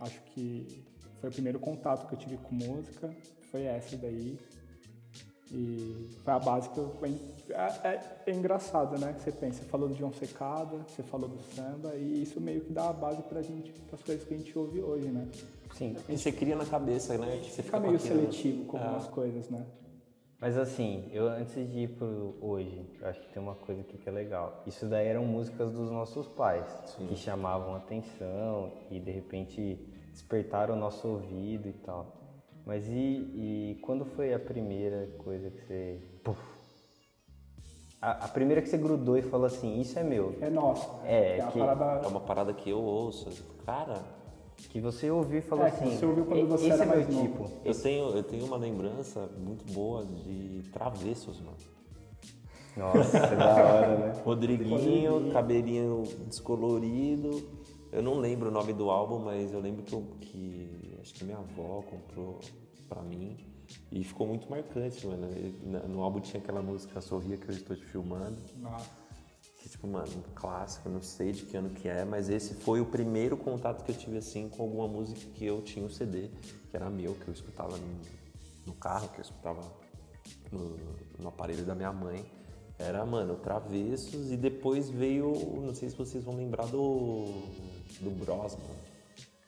acho 0.00 0.20
que 0.34 0.84
foi 1.20 1.30
o 1.30 1.32
primeiro 1.32 1.58
contato 1.58 2.06
que 2.08 2.14
eu 2.14 2.18
tive 2.18 2.36
com 2.38 2.54
música, 2.54 3.14
foi 3.50 3.62
essa 3.64 3.96
daí. 3.96 4.38
E 5.52 6.08
foi 6.24 6.32
a 6.32 6.38
base 6.40 6.68
que 6.70 6.78
eu. 6.78 6.92
É, 7.50 7.88
é- 7.88 8.16
é 8.26 8.32
engraçado, 8.32 8.98
né? 8.98 9.14
Você 9.16 9.30
pensa, 9.30 9.62
você 9.62 9.68
falou 9.68 9.88
do 9.88 9.94
João 9.94 10.12
Secada, 10.12 10.76
você 10.88 11.04
falou 11.04 11.28
do 11.28 11.38
samba, 11.54 11.94
e 11.94 12.22
isso 12.22 12.40
meio 12.40 12.62
que 12.62 12.72
dá 12.72 12.90
a 12.90 12.92
base 12.92 13.22
pra 13.22 13.40
gente, 13.42 13.70
pras 13.88 14.02
coisas 14.02 14.26
que 14.26 14.34
a 14.34 14.36
gente 14.36 14.58
ouve 14.58 14.80
hoje, 14.80 15.06
né? 15.06 15.28
Sim. 15.76 15.94
E 16.08 16.18
você 16.18 16.32
cria 16.32 16.56
na 16.56 16.66
cabeça, 16.66 17.16
né? 17.16 17.40
Você 17.44 17.62
Fica 17.62 17.78
com 17.80 17.86
meio 17.86 18.00
seletivo 18.00 18.64
com 18.64 18.76
É. 18.76 18.82
algumas 18.82 19.06
coisas, 19.06 19.48
né? 19.48 19.64
Mas 20.38 20.58
assim, 20.58 21.08
eu 21.12 21.26
antes 21.28 21.54
de 21.54 21.80
ir 21.80 21.88
pro 21.96 22.36
hoje, 22.42 22.86
eu 23.00 23.08
acho 23.08 23.20
que 23.20 23.28
tem 23.32 23.42
uma 23.42 23.54
coisa 23.54 23.80
aqui 23.80 23.96
que 23.96 24.08
é 24.08 24.12
legal. 24.12 24.62
Isso 24.66 24.86
daí 24.86 25.06
eram 25.06 25.24
músicas 25.24 25.72
dos 25.72 25.90
nossos 25.90 26.28
pais, 26.28 26.66
que 27.08 27.16
chamavam 27.16 27.74
atenção 27.74 28.70
e 28.90 29.00
de 29.00 29.10
repente 29.10 29.74
despertaram 30.10 30.74
o 30.74 30.78
nosso 30.78 31.08
ouvido 31.08 31.68
e 31.68 31.72
tal. 31.72 32.12
Mas 32.66 32.86
e, 32.88 32.92
e 32.92 33.80
quando 33.82 34.04
foi 34.04 34.34
a 34.34 34.38
primeira 34.38 35.06
coisa 35.18 35.50
que 35.50 35.60
você. 35.62 36.00
Puf, 36.22 36.38
a, 38.02 38.26
a 38.26 38.28
primeira 38.28 38.60
que 38.60 38.68
você 38.68 38.76
grudou 38.76 39.16
e 39.16 39.22
falou 39.22 39.46
assim, 39.46 39.80
isso 39.80 39.98
é 39.98 40.02
meu. 40.02 40.36
É 40.42 40.50
nosso. 40.50 40.86
É, 41.04 41.40
a 41.40 41.46
que- 41.46 41.58
parada. 41.58 42.04
É 42.04 42.08
uma 42.08 42.20
parada 42.20 42.52
que 42.52 42.68
eu 42.68 42.80
ouço. 42.82 43.30
Cara, 43.64 44.02
Que 44.70 44.80
você 44.80 45.10
ouviu 45.10 45.38
e 45.38 45.42
falou 45.42 45.64
É, 45.64 45.68
assim. 45.68 45.96
você 45.96 46.04
ouviu 46.06 46.24
quando 46.24 46.40
"E- 46.40 46.44
você 46.44 46.68
esse 46.68 46.72
era 46.72 46.82
é 46.82 46.86
meu 46.86 46.96
mais 46.96 47.08
novo." 47.14 47.28
tipo. 47.28 47.50
eu 47.64 47.74
tenho, 47.74 48.08
eu 48.16 48.22
tenho 48.22 48.44
uma 48.46 48.56
lembrança 48.56 49.28
muito 49.38 49.64
boa 49.72 50.04
de 50.04 50.62
travessos, 50.72 51.40
mano. 51.40 51.56
Nossa, 52.76 53.16
é 53.18 53.36
da 53.36 53.46
hora, 53.56 53.96
né? 54.14 54.22
Rodriguinho, 54.24 55.32
cabelinho 55.32 56.02
descolorido. 56.26 57.48
Eu 57.92 58.02
não 58.02 58.18
lembro 58.18 58.48
o 58.48 58.52
nome 58.52 58.72
do 58.72 58.90
álbum, 58.90 59.18
mas 59.18 59.52
eu 59.52 59.60
lembro 59.60 59.82
que, 59.82 59.94
eu- 59.94 60.06
que 60.20 60.98
acho 61.00 61.14
que 61.14 61.24
minha 61.24 61.38
avó 61.38 61.82
comprou 61.82 62.40
pra 62.88 63.00
mim. 63.02 63.36
E 63.90 64.04
ficou 64.04 64.26
muito 64.26 64.48
marcante, 64.50 65.06
mano. 65.06 65.28
No 65.88 66.02
álbum 66.02 66.20
tinha 66.20 66.40
aquela 66.42 66.62
música 66.62 67.00
Sorria 67.00 67.36
que 67.36 67.48
eu 67.48 67.54
estou 67.54 67.76
te 67.76 67.84
filmando. 67.84 68.36
Nossa. 68.58 68.90
Tipo, 69.76 69.88
mano, 69.88 70.08
um 70.16 70.34
clássico, 70.34 70.88
não 70.88 71.02
sei 71.02 71.32
de 71.32 71.42
que 71.42 71.56
ano 71.56 71.68
que 71.68 71.86
é, 71.86 72.02
mas 72.04 72.30
esse 72.30 72.54
foi 72.54 72.80
o 72.80 72.86
primeiro 72.86 73.36
contato 73.36 73.84
que 73.84 73.92
eu 73.92 73.96
tive, 73.96 74.16
assim, 74.16 74.48
com 74.48 74.62
alguma 74.62 74.88
música 74.88 75.20
que 75.34 75.44
eu 75.44 75.60
tinha 75.60 75.84
um 75.84 75.90
CD, 75.90 76.30
que 76.70 76.76
era 76.76 76.88
meu, 76.88 77.14
que 77.14 77.28
eu 77.28 77.34
escutava 77.34 77.76
no, 77.76 77.86
no 78.66 78.72
carro, 78.72 79.08
que 79.10 79.18
eu 79.18 79.22
escutava 79.22 79.60
no, 80.50 80.76
no 81.18 81.28
aparelho 81.28 81.64
da 81.64 81.74
minha 81.74 81.92
mãe. 81.92 82.24
Era, 82.78 83.04
mano, 83.04 83.36
Travessos, 83.36 84.30
e 84.32 84.36
depois 84.36 84.88
veio, 84.88 85.32
não 85.62 85.74
sei 85.74 85.90
se 85.90 85.96
vocês 85.96 86.24
vão 86.24 86.34
lembrar 86.34 86.66
do, 86.66 87.26
do 88.00 88.10
Bros, 88.10 88.54
mano. 88.54 88.86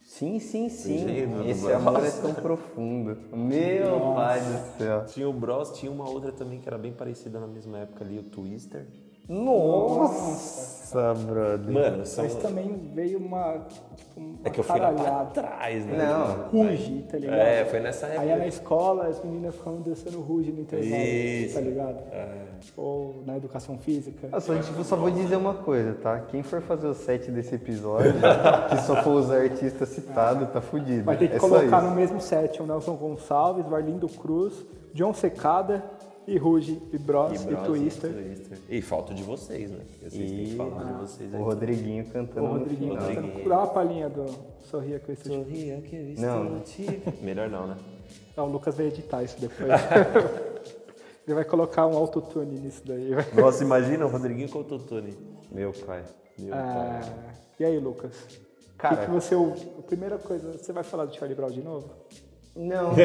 Sim, 0.03 0.41
sim, 0.41 0.69
sim. 0.69 1.07
Esse 1.49 1.73
amor 1.73 2.05
é 2.05 2.11
tão 2.11 2.35
profundo. 2.35 3.17
Meu 3.35 4.15
pai 4.15 4.41
do 4.41 4.79
céu. 4.79 5.07
Tinha 5.07 5.29
o 5.29 5.33
Bros, 5.33 5.71
tinha 5.73 5.93
uma 5.93 6.09
outra 6.09 6.33
também 6.33 6.61
que 6.61 6.69
era 6.69 6.77
bem 6.77 6.93
parecida 6.93 7.39
na 7.39 7.47
mesma 7.47 7.79
época 7.79 8.05
ali, 8.05 8.19
o 8.19 8.23
Twister. 8.23 8.87
Nossa, 9.29 11.13
brother. 11.13 11.71
Mano, 11.71 12.07
são... 12.07 12.25
Mas 12.25 12.35
também 12.37 12.91
veio 12.95 13.19
uma, 13.19 13.59
tipo, 13.95 14.19
uma 14.19 14.39
É 14.43 14.49
que 14.49 14.59
eu 14.59 14.65
fui 14.65 14.81
lá 14.81 14.91
pra 14.91 15.25
trás, 15.27 15.85
né? 15.85 15.99
Não. 15.99 16.49
Ruge, 16.49 17.05
tá 17.11 17.19
ligado? 17.19 17.39
É, 17.39 17.65
foi 17.67 17.81
nessa 17.81 18.07
época. 18.07 18.23
Aí 18.23 18.31
é 18.31 18.37
na 18.37 18.47
escola, 18.47 19.07
as 19.07 19.23
meninas 19.23 19.55
ficavam 19.55 19.83
dançando 19.83 20.19
ruge 20.21 20.51
no 20.51 20.63
intervalo, 20.63 21.03
Isso. 21.03 21.55
tá 21.55 21.61
ligado? 21.61 21.99
Ou 22.75 23.23
na 23.27 23.37
educação 23.37 23.77
física. 23.77 24.31
Eu 24.33 24.41
só, 24.41 24.55
tipo, 24.57 24.83
só 24.83 24.97
vou 24.97 25.11
dizer 25.11 25.37
uma 25.37 25.55
coisa, 25.55 25.93
tá? 25.93 26.21
Quem 26.21 26.43
for 26.43 26.63
fazer 26.63 26.87
o 26.87 26.95
set 26.95 27.31
desse 27.31 27.55
episódio, 27.55 28.15
que 28.71 28.77
só 28.79 29.03
for 29.03 29.17
os 29.17 29.31
artistas 29.31 29.91
citados, 29.91 30.49
tá 30.51 30.63
fudido. 30.63 31.05
Vai 31.05 31.19
ter 31.19 31.29
que 31.29 31.37
é 31.37 31.39
colocar 31.39 31.83
no 31.83 31.95
mesmo 31.95 32.19
set 32.19 32.63
o 32.63 32.67
Nelson 32.67 32.95
Gonçalves, 32.95 33.67
o 33.71 33.75
Arlindo 33.75 34.09
Cruz, 34.09 34.65
John 34.95 35.13
Secada 35.13 35.85
e 36.31 36.39
Ruge, 36.39 36.81
e 36.93 36.99
Bros, 36.99 37.43
e, 37.43 37.47
Bros, 37.47 37.67
Twister. 37.67 38.13
Twister. 38.13 38.59
E 38.69 38.83
falta 38.83 39.15
de 39.15 39.23
vocês, 39.23 39.71
né? 39.71 39.79
Porque 39.87 40.11
vocês 40.11 40.31
têm 40.31 40.45
que 40.45 40.53
E 40.53 40.57
falar 40.57 40.85
de 40.85 40.93
vocês 41.01 41.35
aí. 41.35 41.41
o 41.41 41.45
Rodriguinho 41.45 42.05
O 42.05 42.11
cantando 42.11 42.47
Rodriguinho 42.47 42.95
no 42.95 43.01
final. 43.01 43.23
cantando. 43.25 43.49
Dá 43.49 43.57
uma 43.59 43.67
palhinha 43.69 44.09
do 44.09 44.27
Sorria 44.71 44.99
que 44.99 45.09
eu 45.09 45.13
estou 45.15 45.33
Sorria 45.45 45.81
que 45.81 45.97
eu 45.97 46.15
Não. 46.21 46.59
estou 46.59 46.61
te... 46.61 47.03
Melhor 47.25 47.49
não, 47.49 47.67
né? 47.69 47.77
Não, 48.37 48.47
o 48.47 48.53
Lucas 48.53 48.77
vai 48.77 48.87
editar 48.87 49.23
isso 49.23 49.41
depois. 49.41 49.69
Ele 51.27 51.35
vai 51.35 51.45
colocar 51.45 51.87
um 51.87 51.97
autotune 51.97 52.59
nisso 52.59 52.83
daí. 52.87 53.11
Nossa, 53.35 53.63
imagina 53.63 54.07
o 54.07 54.09
Rodriguinho 54.09 54.49
com 54.49 54.61
o 54.61 54.65
Totone. 54.65 55.15
Meu 55.51 55.73
pai. 55.73 56.03
Meu 56.39 56.55
Ah, 56.55 57.01
pai. 57.03 57.35
e 57.61 57.65
aí, 57.65 57.79
Lucas? 57.79 58.13
Cara- 58.79 58.95
o 58.95 58.99
que, 58.99 59.05
que 59.07 59.11
você? 59.11 59.35
A 59.35 59.83
primeira 59.83 60.17
coisa, 60.19 60.53
você 60.53 60.73
vai 60.73 60.85
falar 60.85 61.05
do 61.05 61.15
Charlie 61.15 61.35
Brown 61.35 61.51
de 61.51 61.61
novo? 61.63 61.91
Não, 62.61 62.91
não, 62.91 62.99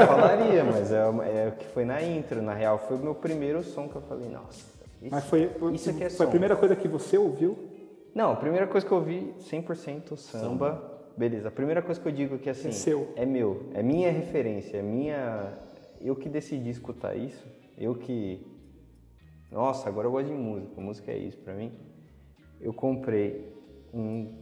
eu 0.00 0.06
falaria, 0.06 0.64
mas 0.64 0.90
é, 0.90 0.96
é 0.98 1.48
o 1.48 1.52
que 1.52 1.66
foi 1.66 1.84
na 1.84 2.02
intro. 2.02 2.40
Na 2.40 2.54
real, 2.54 2.78
foi 2.78 2.96
o 2.96 3.00
meu 3.00 3.14
primeiro 3.14 3.62
som 3.62 3.88
que 3.88 3.96
eu 3.96 4.00
falei, 4.02 4.28
nossa. 4.30 4.64
Isso, 5.02 5.10
Mas 5.14 5.24
foi, 5.26 5.50
isso 5.74 5.90
aqui 5.90 6.04
é 6.04 6.08
foi 6.08 6.24
a 6.24 6.26
som. 6.26 6.30
primeira 6.30 6.56
coisa 6.56 6.74
que 6.74 6.88
você 6.88 7.18
ouviu? 7.18 7.58
Não, 8.14 8.32
a 8.32 8.36
primeira 8.36 8.66
coisa 8.66 8.86
que 8.86 8.92
eu 8.92 9.02
vi, 9.02 9.34
100% 9.38 10.16
samba. 10.16 10.92
Beleza, 11.16 11.48
a 11.48 11.50
primeira 11.50 11.82
coisa 11.82 12.00
que 12.00 12.08
eu 12.08 12.12
digo 12.12 12.38
que 12.38 12.48
assim, 12.48 12.68
É 12.68 12.72
seu. 12.72 13.12
é 13.16 13.26
meu, 13.26 13.68
é 13.74 13.82
minha 13.82 14.10
referência, 14.10 14.78
é 14.78 14.82
minha. 14.82 15.52
Eu 16.00 16.16
que 16.16 16.28
decidi 16.28 16.70
escutar 16.70 17.14
isso, 17.14 17.46
eu 17.76 17.94
que. 17.94 18.44
Nossa, 19.52 19.88
agora 19.88 20.06
eu 20.08 20.10
gosto 20.10 20.26
de 20.28 20.32
música, 20.32 20.80
música 20.80 21.12
é 21.12 21.18
isso 21.18 21.38
pra 21.38 21.52
mim. 21.54 21.70
Eu 22.60 22.72
comprei 22.72 23.52
um, 23.92 24.32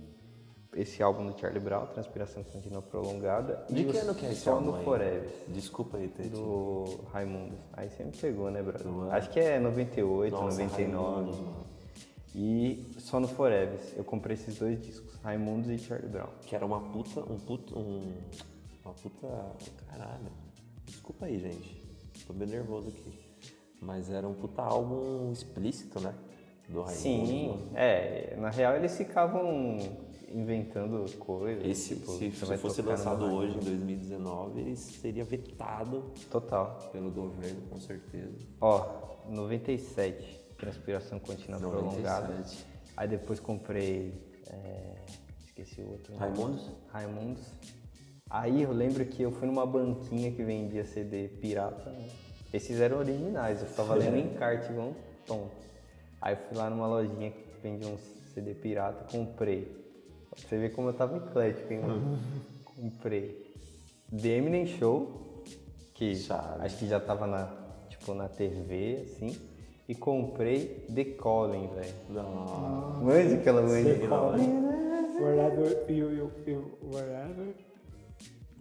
esse 0.74 1.02
álbum 1.02 1.26
do 1.26 1.38
Charlie 1.38 1.60
Brown, 1.60 1.86
Transpiração 1.86 2.42
Contínua 2.42 2.80
Prolongada. 2.82 3.64
De 3.68 3.82
e 3.82 3.84
que 3.84 3.98
ano 3.98 4.14
que 4.14 4.26
é 4.26 4.32
esse 4.32 4.42
Só 4.42 4.52
álbum 4.52 4.72
no? 4.72 4.82
Forever, 4.82 5.30
Desculpa 5.48 5.98
aí, 5.98 6.08
Tete. 6.08 6.30
do 6.30 7.00
Raimundos. 7.12 7.58
Aí 7.74 7.90
você 7.90 8.04
me 8.04 8.12
pegou, 8.12 8.50
né, 8.50 8.62
brother? 8.62 8.86
Acho 9.12 9.30
que 9.30 9.40
é 9.40 9.58
98, 9.58 10.32
Nossa, 10.32 10.62
99. 10.62 11.14
Raimundos, 11.14 11.40
mano. 11.40 11.66
E 12.34 12.86
só 12.98 13.20
no 13.20 13.28
Forever. 13.28 13.78
Eu 13.96 14.04
comprei 14.04 14.34
esses 14.34 14.58
dois 14.58 14.80
discos, 14.80 15.14
Raimundos 15.22 15.68
e 15.68 15.78
Charlie 15.78 16.08
Brown. 16.08 16.28
Que 16.42 16.56
era 16.56 16.64
uma 16.64 16.80
puta, 16.80 17.20
um 17.20 17.38
puta, 17.38 17.78
um... 17.78 18.14
Uma 18.84 18.94
puta... 18.94 19.28
Caralho. 19.90 20.32
Desculpa 20.86 21.26
aí, 21.26 21.38
gente. 21.38 21.82
Tô 22.26 22.32
bem 22.32 22.48
nervoso 22.48 22.88
aqui. 22.88 23.12
Mas 23.80 24.10
era 24.10 24.26
um 24.26 24.34
puta 24.34 24.62
álbum 24.62 25.30
explícito, 25.32 26.00
né? 26.00 26.14
Do 26.68 26.80
Raimundo. 26.82 26.96
Sim, 26.98 27.68
é. 27.74 28.34
Na 28.38 28.48
real 28.48 28.76
eles 28.76 28.96
ficavam 28.96 29.76
inventando 30.32 31.04
coisas. 31.18 31.64
Esse, 31.64 31.96
tipo, 31.96 32.12
se, 32.12 32.30
se 32.30 32.56
fosse 32.56 32.82
lançado 32.82 33.24
hoje, 33.24 33.56
em 33.56 33.60
2019, 33.60 34.60
ele 34.60 34.76
seria 34.76 35.24
vetado 35.24 36.12
Total. 36.30 36.90
pelo 36.92 37.10
governo, 37.10 37.60
com 37.70 37.78
certeza. 37.78 38.32
Ó, 38.60 38.84
97, 39.28 40.40
Transpiração 40.58 41.18
Contínua 41.18 41.58
97. 41.60 42.02
Prolongada. 42.02 42.44
Aí 42.96 43.08
depois 43.08 43.40
comprei. 43.40 44.14
é, 44.46 44.94
esqueci 45.46 45.80
o 45.80 45.90
outro. 45.90 46.14
Raimundos? 46.16 46.70
Raimundos. 46.88 47.42
Aí 48.30 48.62
eu 48.62 48.72
lembro 48.72 49.04
que 49.04 49.22
eu 49.22 49.30
fui 49.30 49.46
numa 49.46 49.66
banquinha 49.66 50.32
que 50.32 50.42
vendia 50.42 50.84
CD 50.84 51.28
pirata. 51.28 51.90
Né? 51.90 52.08
Esses 52.52 52.80
eram 52.80 52.98
originais, 52.98 53.60
eu 53.60 53.66
ficava 53.66 53.94
lendo 53.94 54.16
encarte 54.18 54.70
igual 54.70 54.88
um 54.88 54.94
tonto. 55.26 55.62
Aí 56.20 56.34
eu 56.34 56.38
fui 56.38 56.56
lá 56.56 56.70
numa 56.70 56.86
lojinha 56.86 57.30
que 57.30 57.60
vendia 57.62 57.88
um 57.88 57.98
CD 58.32 58.54
pirata, 58.54 59.04
comprei. 59.10 59.81
Você 60.36 60.58
ver 60.58 60.70
como 60.72 60.88
eu 60.88 60.94
tava 60.94 61.16
eclético, 61.16 61.72
hein, 61.72 61.80
mano? 61.80 62.18
comprei. 62.76 63.52
The 64.10 64.28
Eminem 64.28 64.66
Show, 64.66 65.42
que 65.94 66.14
Chave. 66.16 66.64
acho 66.64 66.78
que 66.78 66.86
já 66.86 66.98
tava 67.00 67.26
na, 67.26 67.48
tipo, 67.88 68.14
na 68.14 68.28
TV, 68.28 69.02
assim. 69.04 69.36
E 69.88 69.94
comprei 69.94 70.86
The 70.94 71.04
Calling, 71.04 71.68
velho. 71.74 71.94
Não. 72.08 73.02
Manja 73.02 73.36
aquela 73.36 73.62
manja. 73.62 73.94
The 73.94 74.06
Calling. 74.06 74.62
Wherever 75.20 75.90
you, 75.92 76.10
you, 76.10 76.32
you 76.46 76.78
wherever. 76.82 77.54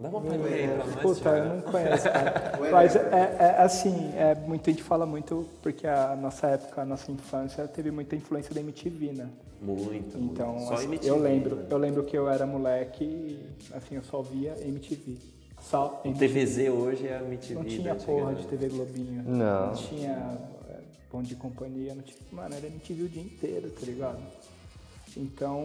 Dá 0.02 0.10
uma 0.10 0.22
palhinha 0.22 0.48
aí 0.48 0.68
pra 0.68 0.86
nós, 0.86 1.02
Puta, 1.02 1.30
eu 1.30 1.46
não 1.56 1.62
conheço, 1.62 2.04
cara. 2.06 2.60
Mas 2.72 2.96
é, 2.96 3.00
é 3.40 3.62
assim, 3.62 4.12
é, 4.18 4.34
muita 4.36 4.72
gente 4.72 4.82
fala 4.84 5.06
muito 5.06 5.48
porque 5.62 5.86
a 5.86 6.16
nossa 6.16 6.48
época, 6.48 6.82
a 6.82 6.86
nossa 6.86 7.12
infância 7.12 7.68
teve 7.68 7.92
muita 7.92 8.16
influência 8.16 8.54
da 8.54 8.62
MTV, 8.62 9.12
né? 9.14 9.30
Muito, 9.62 10.18
Então, 10.18 10.54
muito. 10.54 10.68
Só 10.68 10.74
assim, 10.74 10.86
MTV, 10.86 11.10
eu 11.10 11.18
lembro, 11.20 11.56
né? 11.56 11.66
eu 11.70 11.78
lembro 11.78 12.04
que 12.04 12.18
eu 12.18 12.28
era 12.28 12.48
moleque 12.48 13.04
e 13.04 13.46
assim, 13.74 13.96
eu 13.96 14.04
só 14.04 14.22
via 14.24 14.56
MTV. 14.66 15.18
Só 15.62 16.02
O 16.04 16.08
MTV. 16.08 16.28
TVZ 16.46 16.70
hoje 16.70 17.08
é 17.08 17.18
a 17.18 17.22
MTV. 17.22 17.54
Não 17.54 17.64
tinha 17.66 17.94
porra 17.96 18.34
de 18.34 18.48
TV 18.48 18.70
Globinho. 18.70 19.24
Não. 19.24 19.68
Não 19.68 19.74
tinha 19.76 20.40
é, 20.68 20.78
Bom 21.12 21.22
de 21.22 21.36
Companhia, 21.36 21.94
não 21.94 22.02
tinha. 22.02 22.18
Mano, 22.32 22.56
era 22.56 22.66
MTV 22.66 23.04
o 23.04 23.08
dia 23.10 23.22
inteiro, 23.22 23.70
tá 23.70 23.86
ligado? 23.86 24.18
Então, 25.16 25.60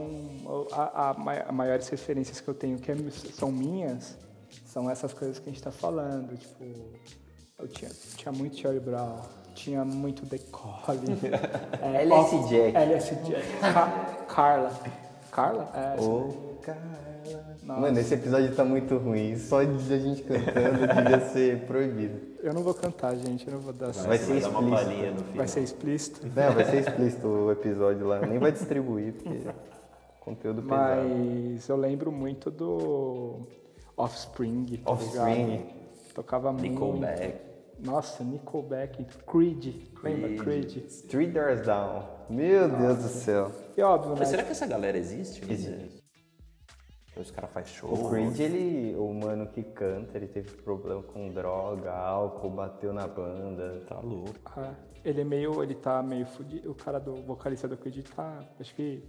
o- 0.45 0.66
a, 0.73 1.11
a, 1.11 1.14
mai- 1.14 1.45
a 1.49 1.52
maiores 1.52 1.88
referências 1.88 2.40
que 2.40 2.49
eu 2.49 2.55
tenho 2.55 2.78
que 2.78 2.90
é- 2.90 2.97
são 3.33 3.50
minhas 3.50 4.16
são 4.76 4.90
essas 4.90 5.14
coisas 5.14 5.38
que 5.38 5.49
a 5.49 5.52
gente 5.52 5.62
tá 5.62 5.71
falando. 5.71 6.37
Tipo, 6.37 6.62
eu 7.59 7.66
tinha, 7.66 7.90
tinha 8.14 8.30
muito 8.30 8.59
Charlie 8.59 8.78
Brown, 8.78 9.23
tinha 9.54 9.83
muito 9.87 10.26
The 10.26 10.38
Calling. 10.52 11.18
é, 11.80 12.02
LS 12.02 12.49
Jack. 12.50 12.76
LS 12.76 13.14
Jack. 13.25 13.59
Ca- 13.59 14.25
Carla. 14.28 14.73
Carla? 15.33 15.73
É, 15.75 15.99
Ô, 15.99 16.59
Carla. 16.61 17.06
Nossa. 17.62 17.80
Mano, 17.80 17.99
esse 17.99 18.12
episódio 18.14 18.54
tá 18.54 18.64
muito 18.66 18.99
ruim. 18.99 19.38
Só 19.38 19.64
de 19.64 19.95
a 19.95 19.99
gente 19.99 20.23
cantando 20.23 20.87
devia 20.87 21.21
ser 21.33 21.61
proibido. 21.66 22.21
Eu 22.42 22.52
não 22.52 22.62
vou 22.62 22.75
cantar, 22.75 23.16
gente, 23.16 23.47
eu 23.49 23.54
não 23.54 23.61
vou 23.61 23.73
dar 23.73 23.92
Vai 23.92 24.18
Você 24.18 24.35
ser 24.35 24.40
dar 24.42 24.50
uma 24.50 24.76
palhinha 24.76 25.11
no 25.12 25.18
final. 25.21 25.37
Vai 25.37 25.49
ser 25.49 25.61
explícito. 25.61 26.21
Não, 26.26 26.52
vai 26.52 26.64
ser 26.66 26.80
explícito 26.87 27.26
o 27.26 27.50
episódio 27.50 28.06
lá. 28.06 28.21
Nem 28.21 28.38
vai 28.38 28.52
distribuir, 28.52 29.14
porque 29.14 29.40
conteúdo 30.21 30.62
pesado. 30.62 31.00
Mas 31.09 31.66
eu 31.66 31.76
lembro 31.76 32.12
muito 32.12 32.50
do 32.50 33.40
Offspring. 33.97 34.67
Tá 34.85 34.91
Offspring. 34.93 35.47
ligado? 35.47 35.76
Tocava 36.15 36.53
muito. 36.53 36.69
Nickelback. 36.69 37.41
Nossa, 37.79 38.25
Nickelback. 38.25 39.05
Creed. 39.26 39.75
Lembra 40.03 40.37
Creed? 40.43 40.83
Three 41.09 41.26
Doors 41.26 41.62
Down. 41.67 42.05
Meu 42.29 42.69
Deus 42.69 42.99
do 42.99 43.09
céu. 43.09 43.53
E 43.76 43.83
óbvio, 43.83 44.11
né? 44.12 44.17
Mas 44.21 44.29
será 44.29 44.43
que 44.43 44.53
essa 44.53 44.67
galera 44.67 44.97
existe? 44.99 45.45
né? 45.45 45.53
Existe. 45.53 46.05
Os 47.17 47.31
caras 47.31 47.50
fazem 47.50 47.73
show. 47.73 47.93
O 47.93 48.11
Creed, 48.11 48.38
ele, 48.41 48.95
o 48.97 49.12
mano 49.15 49.47
que 49.47 49.62
canta, 49.62 50.19
ele 50.19 50.26
teve 50.26 50.50
problema 50.62 51.03
com 51.03 51.31
droga, 51.31 51.91
álcool, 51.93 52.50
bateu 52.50 52.93
na 52.93 53.07
banda. 53.07 53.83
Tá 53.88 53.99
louco. 54.00 54.35
Ah, 54.57 54.75
ele 55.03 55.23
é 55.23 55.25
meio. 55.25 55.62
Ele 55.62 55.75
tá 55.75 56.03
meio 56.03 56.26
fudido. 56.26 56.71
O 56.71 56.75
cara 56.75 56.99
do 56.99 57.15
vocalista 57.23 57.67
do 57.67 57.76
Creed 57.76 58.05
tá. 58.15 58.41
Acho 58.61 58.75
que. 58.75 59.03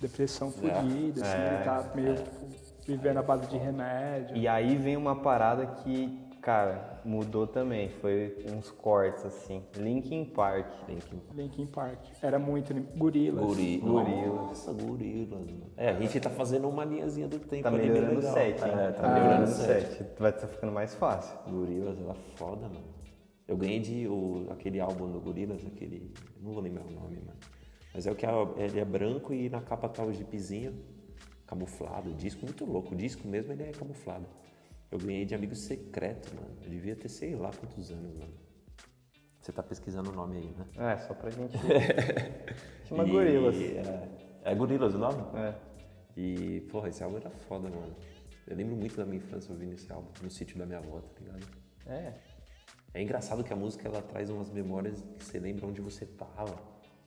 Depressão 0.00 0.52
fudida, 0.52 1.22
assim, 1.22 1.54
ele 1.54 1.64
tá 1.64 1.90
meio 1.92 2.14
tipo, 2.14 2.46
vivendo 2.88 3.18
a 3.18 3.22
base 3.22 3.46
de 3.48 3.58
remédio. 3.58 4.34
E 4.34 4.48
aí 4.48 4.74
vem 4.76 4.96
uma 4.96 5.14
parada 5.14 5.66
que, 5.66 6.26
Cara, 6.40 7.00
mudou 7.04 7.46
também. 7.46 7.88
Foi 8.00 8.46
uns 8.54 8.70
cortes, 8.70 9.24
assim. 9.24 9.62
Linkin 9.76 10.24
Park. 10.24 10.72
Linkin 10.88 11.20
Linkin 11.34 11.66
Park. 11.66 11.98
Era 12.22 12.38
muito. 12.38 12.72
Gorilas. 12.96 13.44
Guri... 13.44 13.78
Gorilas. 13.78 14.34
Nossa, 14.34 14.72
gorilas. 14.72 15.40
mano. 15.40 15.72
É, 15.76 15.90
a 15.90 16.00
gente 16.00 16.18
tá 16.20 16.30
fazendo 16.30 16.68
uma 16.68 16.84
linhazinha 16.84 17.26
do 17.28 17.40
tempo 17.40 17.64
Tá 17.64 17.70
melhorando 17.72 18.20
o 18.20 18.22
set, 18.22 18.62
hein? 18.62 18.70
É, 18.72 18.92
tá 18.92 19.02
Tá 19.02 19.14
melhorando 19.14 19.44
o 19.44 19.46
set. 19.48 20.06
Vai 20.16 20.30
estar 20.30 20.46
ficando 20.46 20.72
mais 20.72 20.94
fácil. 20.94 21.36
Gorilas 21.50 22.00
era 22.00 22.14
foda, 22.36 22.62
mano. 22.62 22.86
Eu 23.46 23.56
ganhei 23.56 23.80
de 23.80 24.06
o, 24.06 24.46
aquele 24.50 24.78
álbum 24.80 25.10
do 25.10 25.20
Gorilas, 25.20 25.66
aquele. 25.66 26.14
Não 26.40 26.52
vou 26.52 26.62
lembrar 26.62 26.84
o 26.84 26.90
nome, 26.90 27.16
mano. 27.16 27.38
Mas 27.92 28.06
é 28.06 28.12
o 28.12 28.14
que 28.14 28.24
é, 28.24 28.30
ele 28.56 28.78
é 28.78 28.84
branco 28.84 29.34
e 29.34 29.50
na 29.50 29.60
capa 29.60 29.88
tá 29.88 30.04
o 30.04 30.12
jeepzinho 30.12 30.72
camuflado. 31.48 32.10
O 32.10 32.14
disco 32.14 32.44
muito 32.44 32.64
louco. 32.64 32.94
O 32.94 32.96
disco 32.96 33.26
mesmo 33.26 33.52
ele 33.52 33.64
é 33.64 33.72
camuflado. 33.72 34.26
Eu 34.90 34.98
ganhei 34.98 35.24
de 35.24 35.34
amigo 35.34 35.54
secreto, 35.56 36.32
mano. 36.34 36.56
Eu 36.62 36.70
devia 36.70 36.94
ter 36.94 37.08
sei 37.08 37.34
lá 37.34 37.50
quantos 37.50 37.90
anos, 37.90 38.16
mano. 38.18 38.32
Você 39.40 39.52
tá 39.52 39.62
pesquisando 39.62 40.10
o 40.10 40.14
nome 40.14 40.36
aí, 40.36 40.54
né? 40.56 40.92
É, 40.92 40.98
só 40.98 41.14
pra 41.14 41.30
gente. 41.30 41.56
Chama 42.86 43.04
E- 43.04 43.10
Gorilas. 43.10 43.56
É, 43.56 44.08
é 44.44 44.54
Gorilas 44.54 44.94
o 44.94 44.98
nome? 44.98 45.22
É. 45.38 45.54
E, 46.16 46.60
porra, 46.70 46.88
esse 46.88 47.02
álbum 47.02 47.16
era 47.16 47.30
foda, 47.30 47.68
mano. 47.68 47.94
Eu 48.46 48.56
lembro 48.56 48.76
muito 48.76 48.96
da 48.96 49.04
minha 49.04 49.18
infância 49.18 49.52
ouvindo 49.52 49.74
esse 49.74 49.90
álbum, 49.92 50.08
no 50.22 50.30
sítio 50.30 50.58
da 50.58 50.64
minha 50.66 50.78
avó, 50.78 51.00
tá 51.00 51.20
ligado? 51.20 51.46
É. 51.86 52.14
É 52.94 53.02
engraçado 53.02 53.44
que 53.44 53.52
a 53.52 53.56
música 53.56 53.86
ela 53.86 54.00
traz 54.02 54.30
umas 54.30 54.50
memórias 54.50 55.02
que 55.18 55.24
você 55.24 55.38
lembra 55.38 55.66
onde 55.66 55.80
você 55.80 56.06
tava, 56.06 56.58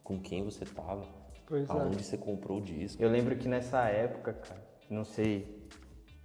com 0.04 0.20
quem 0.20 0.44
você 0.44 0.64
tava, 0.66 1.06
Pois 1.52 1.70
é. 1.70 1.74
aonde 1.74 2.02
você 2.02 2.18
comprou 2.18 2.60
o 2.60 2.62
disco. 2.62 3.04
Eu 3.04 3.10
lembro 3.10 3.36
que 3.36 3.46
nessa 3.46 3.82
época, 3.90 4.32
cara, 4.32 4.62
não 4.90 5.04
sei, 5.04 5.68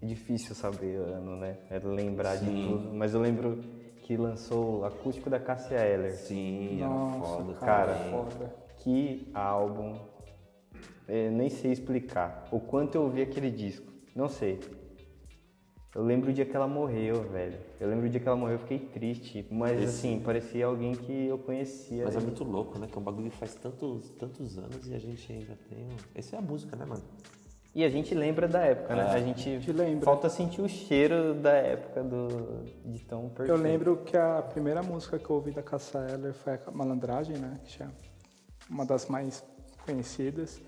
é 0.00 0.06
difícil 0.06 0.54
saber 0.54 0.94
ano, 0.98 1.36
né? 1.36 1.58
É 1.68 1.80
lembrar 1.80 2.36
de 2.36 2.46
tudo, 2.46 2.94
mas 2.94 3.12
eu 3.12 3.20
lembro 3.20 3.58
que 4.02 4.16
lançou 4.16 4.82
o 4.82 4.84
Acústico 4.84 5.28
da 5.28 5.40
Cássia 5.40 5.84
Eller. 5.84 6.12
Sim, 6.12 6.78
era 6.80 6.88
Nossa, 6.88 7.42
foda. 7.42 7.54
cara, 7.54 7.94
também. 7.94 8.10
foda. 8.12 8.54
Que 8.76 9.28
álbum, 9.34 9.98
é, 11.08 11.28
nem 11.28 11.50
sei 11.50 11.72
explicar 11.72 12.46
o 12.52 12.60
quanto 12.60 12.94
eu 12.94 13.02
ouvi 13.02 13.20
aquele 13.20 13.50
disco, 13.50 13.92
não 14.14 14.28
sei. 14.28 14.60
Eu 15.96 16.04
lembro 16.04 16.28
o 16.30 16.32
dia 16.32 16.44
que 16.44 16.54
ela 16.54 16.68
morreu, 16.68 17.22
velho. 17.22 17.58
Eu 17.80 17.88
lembro 17.88 18.04
o 18.04 18.08
dia 18.10 18.20
que 18.20 18.28
ela 18.28 18.36
morreu, 18.36 18.56
eu 18.56 18.58
fiquei 18.58 18.78
triste. 18.78 19.46
Mas 19.50 19.82
assim, 19.82 20.20
parecia 20.20 20.66
alguém 20.66 20.94
que 20.94 21.26
eu 21.26 21.38
conhecia. 21.38 22.04
Mas 22.04 22.14
é 22.14 22.20
muito 22.20 22.44
louco, 22.44 22.78
né? 22.78 22.86
Que 22.86 22.98
é 22.98 23.00
um 23.00 23.02
bagulho 23.02 23.30
que 23.30 23.36
faz 23.38 23.54
tantos, 23.54 24.10
tantos 24.10 24.58
anos 24.58 24.86
e 24.86 24.94
a 24.94 24.98
gente 24.98 25.32
ainda 25.32 25.56
tem. 25.70 25.88
Essa 26.14 26.36
é 26.36 26.38
a 26.38 26.42
música, 26.42 26.76
né, 26.76 26.84
mano? 26.84 27.02
E 27.74 27.82
a 27.82 27.88
gente 27.88 28.14
lembra 28.14 28.46
da 28.46 28.60
época, 28.60 28.94
né? 28.94 29.04
É. 29.04 29.10
A 29.10 29.20
gente 29.20 29.40
gente 29.42 29.72
lembra. 29.72 30.04
falta 30.04 30.28
sentir 30.28 30.60
o 30.60 30.68
cheiro 30.68 31.32
da 31.32 31.52
época 31.52 32.02
do 32.02 32.64
de 32.84 32.98
tão 33.00 33.30
perfeito. 33.30 33.50
Eu 33.50 33.56
lembro 33.56 33.96
que 34.04 34.18
a 34.18 34.42
primeira 34.42 34.82
música 34.82 35.18
que 35.18 35.30
eu 35.30 35.36
ouvi 35.36 35.50
da 35.50 35.62
Cassa 35.62 36.06
Eller 36.10 36.34
foi 36.34 36.54
a 36.54 36.70
Malandragem, 36.72 37.38
né? 37.38 37.58
Que 37.64 37.82
é 37.82 37.88
uma 38.68 38.84
das 38.84 39.06
mais 39.06 39.42
conhecidas. 39.86 40.60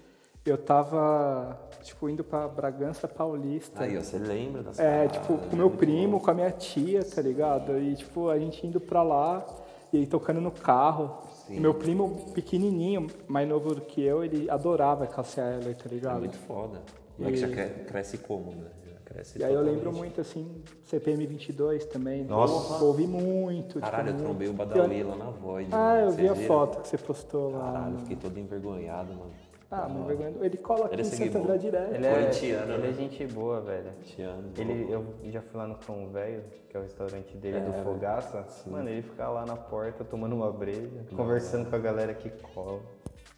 Eu 0.47 0.57
tava, 0.57 1.68
tipo, 1.89 2.09
indo 2.09 2.23
pra 2.23 2.47
Bragança 2.49 3.09
Paulista. 3.09 3.83
Aí, 3.85 3.97
você 3.97 4.19
lembra 4.19 4.63
das 4.63 4.79
É, 4.79 5.07
paradas, 5.09 5.13
tipo, 5.21 5.39
com 5.39 5.45
né? 5.47 5.57
meu 5.57 5.71
primo, 5.71 6.21
com 6.21 6.31
a 6.31 6.35
minha 6.35 6.51
tia, 6.51 7.05
tá 7.05 7.21
ligado? 7.23 7.79
E, 7.79 7.95
tipo, 7.97 8.29
a 8.29 8.39
gente 8.39 8.67
indo 8.67 8.81
pra 8.81 9.03
lá 9.03 9.45
e 9.93 9.99
aí 9.99 10.07
tocando 10.07 10.41
no 10.41 10.51
carro. 10.51 11.19
E 11.49 11.59
meu 11.59 11.73
primo, 11.75 12.27
pequenininho, 12.35 13.07
mais 13.27 13.49
novo 13.49 13.75
do 13.75 13.81
que 13.81 14.03
eu, 14.03 14.23
ele 14.23 14.49
adorava 14.51 15.07
Cassia 15.07 15.43
Eller, 15.45 15.75
tá 15.75 15.85
É 15.87 15.89
ligado? 15.95 16.19
muito 16.19 16.37
foda. 16.37 16.81
O 17.19 17.23
moleque 17.23 17.39
já 17.39 17.49
cre- 17.49 17.85
cresce 17.87 18.19
como, 18.19 18.53
né? 18.53 18.67
Cresce 19.07 19.39
E 19.39 19.43
aí 19.45 19.55
eu 19.55 19.63
lembro 19.63 19.91
muito, 19.91 20.21
assim, 20.21 20.63
CPM 20.85 21.27
22 21.27 21.87
também. 21.87 22.25
Nossa. 22.25 22.85
Ouvi 22.85 23.07
muito. 23.07 23.81
Caralho, 23.81 24.09
eu 24.09 24.13
tipo, 24.13 24.25
trombei 24.25 24.49
o. 24.49 24.53
Badawi 24.53 25.03
lá 25.03 25.17
na 25.17 25.31
Void. 25.31 25.71
Ah, 25.73 25.77
mano. 25.79 26.01
eu 26.01 26.05
Vocês 26.11 26.17
vi 26.17 26.29
a 26.29 26.33
viram? 26.35 26.47
foto 26.47 26.83
que 26.83 26.89
você 26.89 26.99
postou 26.99 27.51
lá. 27.53 27.59
Caralho, 27.73 27.87
eu 27.87 27.91
no- 27.93 27.99
fiquei 28.01 28.17
todo 28.17 28.39
envergonhado, 28.39 29.15
mano. 29.15 29.31
Ah, 29.71 29.87
me 29.89 30.01
envergonhando. 30.01 30.43
Ele 30.45 30.57
cola 30.57 30.87
aqui 30.87 30.95
Ele 30.95 31.03
é 31.03 31.05
em 31.05 31.09
Santo. 31.09 31.39
André 31.39 31.59
direto. 31.59 31.95
Ele 31.95 32.07
é, 32.07 32.15
Corintiano, 32.15 32.73
ele 32.73 32.83
né? 32.83 32.89
é 32.89 32.93
gente 32.95 33.27
boa, 33.27 33.61
velho. 33.61 33.91
Amo. 34.21 34.53
Ele, 34.57 34.91
eu 34.93 35.15
já 35.31 35.43
fui 35.43 35.59
lá 35.59 35.67
no 35.67 35.75
Cão 35.77 36.09
Velho, 36.11 36.43
que 36.71 36.77
é 36.77 36.81
o 36.81 36.83
restaurante 36.83 37.37
dele 37.37 37.61
do 37.61 37.73
Fogaça. 37.85 38.47
Mano, 38.67 38.89
ele 38.89 39.03
fica 39.03 39.29
lá 39.29 39.45
na 39.45 39.57
porta 39.57 40.05
tomando 40.05 40.35
uma 40.35 40.51
breja, 40.51 41.05
conversando 41.15 41.69
com 41.69 41.77
a 41.77 41.79
galera 41.79 42.15
que 42.15 42.31
cola. 42.31 42.81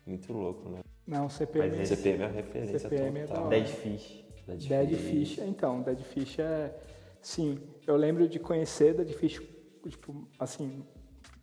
Muito 0.06 0.32
louco, 0.32 0.68
né? 0.68 0.80
Não, 1.06 1.28
CPM. 1.28 1.68
Mas 1.70 1.80
esse- 1.80 1.96
CPM 1.96 2.22
é 2.22 2.26
a 2.26 2.28
referência 2.28 2.78
CPM 2.78 3.18
é 3.18 3.26
total. 3.26 3.42
da 3.44 3.48
Dead 3.50 3.66
Fish. 3.66 4.24
Dead 4.46 4.68
Dead 4.68 4.88
Fish. 4.90 5.34
Fish, 5.34 5.38
então, 5.38 5.82
Dead 5.82 5.98
Fish 6.00 6.38
é. 6.38 6.72
Sim, 7.20 7.58
eu 7.86 7.96
lembro 7.96 8.28
de 8.28 8.38
conhecer 8.38 8.94
Dead 8.94 9.10
Fish, 9.14 9.42
tipo, 9.88 10.28
assim, 10.38 10.84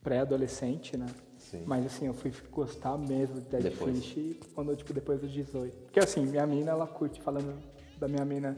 pré-adolescente, 0.01 0.95
né? 0.97 1.05
Sim. 1.49 1.63
Mas 1.65 1.85
assim, 1.85 2.07
eu 2.07 2.13
fui 2.13 2.31
gostar 2.51 2.97
mesmo 2.97 3.39
de 3.39 3.47
Dead. 3.47 3.71
Fish 3.71 4.37
quando, 4.53 4.75
tipo, 4.75 4.93
depois 4.93 5.21
dos 5.21 5.31
18. 5.31 5.77
Porque 5.77 5.99
assim, 5.99 6.25
minha 6.25 6.45
mina, 6.45 6.71
ela 6.71 6.85
curte, 6.85 7.21
falando 7.21 7.57
da 7.97 8.07
minha 8.07 8.25
mina, 8.25 8.57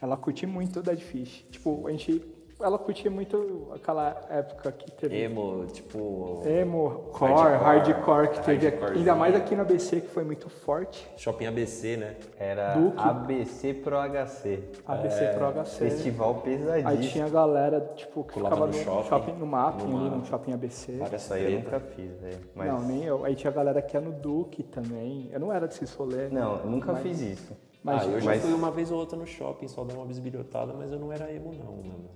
ela 0.00 0.16
curte 0.16 0.46
muito 0.46 0.82
Dead 0.82 0.98
Fish. 0.98 1.44
Tipo, 1.50 1.86
a 1.86 1.90
gente. 1.90 2.24
Ela 2.60 2.78
curtia 2.78 3.10
muito 3.10 3.68
aquela 3.74 4.20
época 4.28 4.70
que 4.72 4.90
teve. 4.90 5.22
Emo, 5.22 5.66
tipo. 5.66 6.42
Emo, 6.46 6.90
core, 7.12 7.32
Hardcore. 7.32 7.64
hardcore, 7.64 8.28
que 8.28 8.40
teve. 8.44 8.66
Ainda 8.96 9.14
mais 9.14 9.34
aqui 9.34 9.56
na 9.56 9.64
BC, 9.64 10.02
que 10.02 10.08
foi 10.08 10.24
muito 10.24 10.48
forte. 10.48 11.10
Shopping 11.16 11.46
ABC, 11.46 11.96
né? 11.96 12.16
Era 12.38 12.74
Duque. 12.74 12.98
ABC 12.98 13.74
Pro 13.74 13.96
HC. 13.96 14.62
ABC 14.86 15.26
Pro 15.28 15.52
HC. 15.64 15.78
Festival 15.78 16.34
pesadíssimo. 16.36 16.88
Aí 16.88 17.08
tinha 17.08 17.26
a 17.26 17.30
galera, 17.30 17.80
tipo, 17.96 18.24
que 18.24 18.34
Pulava 18.34 18.54
ficava 18.54 18.70
no 18.70 18.78
no 18.78 18.84
shopping, 18.84 19.08
shopping, 19.08 19.32
no 19.38 19.46
mapping, 19.46 19.86
no 19.86 19.98
ali 19.98 20.16
no 20.16 20.24
shopping 20.26 20.52
ABC. 20.52 20.92
Várias 20.92 21.22
Isso 21.22 21.34
aí 21.34 21.52
eu 21.54 21.60
nunca 21.60 21.80
fiz, 21.80 22.20
velho. 22.20 22.38
Mas... 22.54 22.68
Não, 22.68 22.80
nem 22.82 23.04
eu. 23.04 23.24
Aí 23.24 23.34
tinha 23.34 23.50
a 23.50 23.54
galera 23.54 23.80
que 23.80 23.96
ia 23.96 24.00
no 24.00 24.12
Duque 24.12 24.62
também. 24.62 25.28
Eu 25.32 25.40
não 25.40 25.52
era 25.52 25.66
desse 25.66 25.84
rolê. 25.96 26.28
Não, 26.28 26.58
eu 26.58 26.66
nunca 26.66 26.94
fiz 26.96 27.20
isso. 27.20 27.56
Mas, 27.82 28.02
ah, 28.02 28.06
eu 28.06 28.20
já 28.20 28.26
mas- 28.30 28.42
fui 28.42 28.52
uma 28.52 28.70
vez 28.70 28.90
ou 28.90 28.98
outra 28.98 29.16
no 29.18 29.26
shopping, 29.26 29.66
só 29.68 29.82
dar 29.84 29.94
uma 29.94 30.04
bisbilhotada, 30.06 30.72
mas 30.74 30.92
eu 30.92 30.98
não 30.98 31.12
era 31.12 31.32
emo, 31.32 31.52
não, 31.54 31.76
mano. 31.76 32.10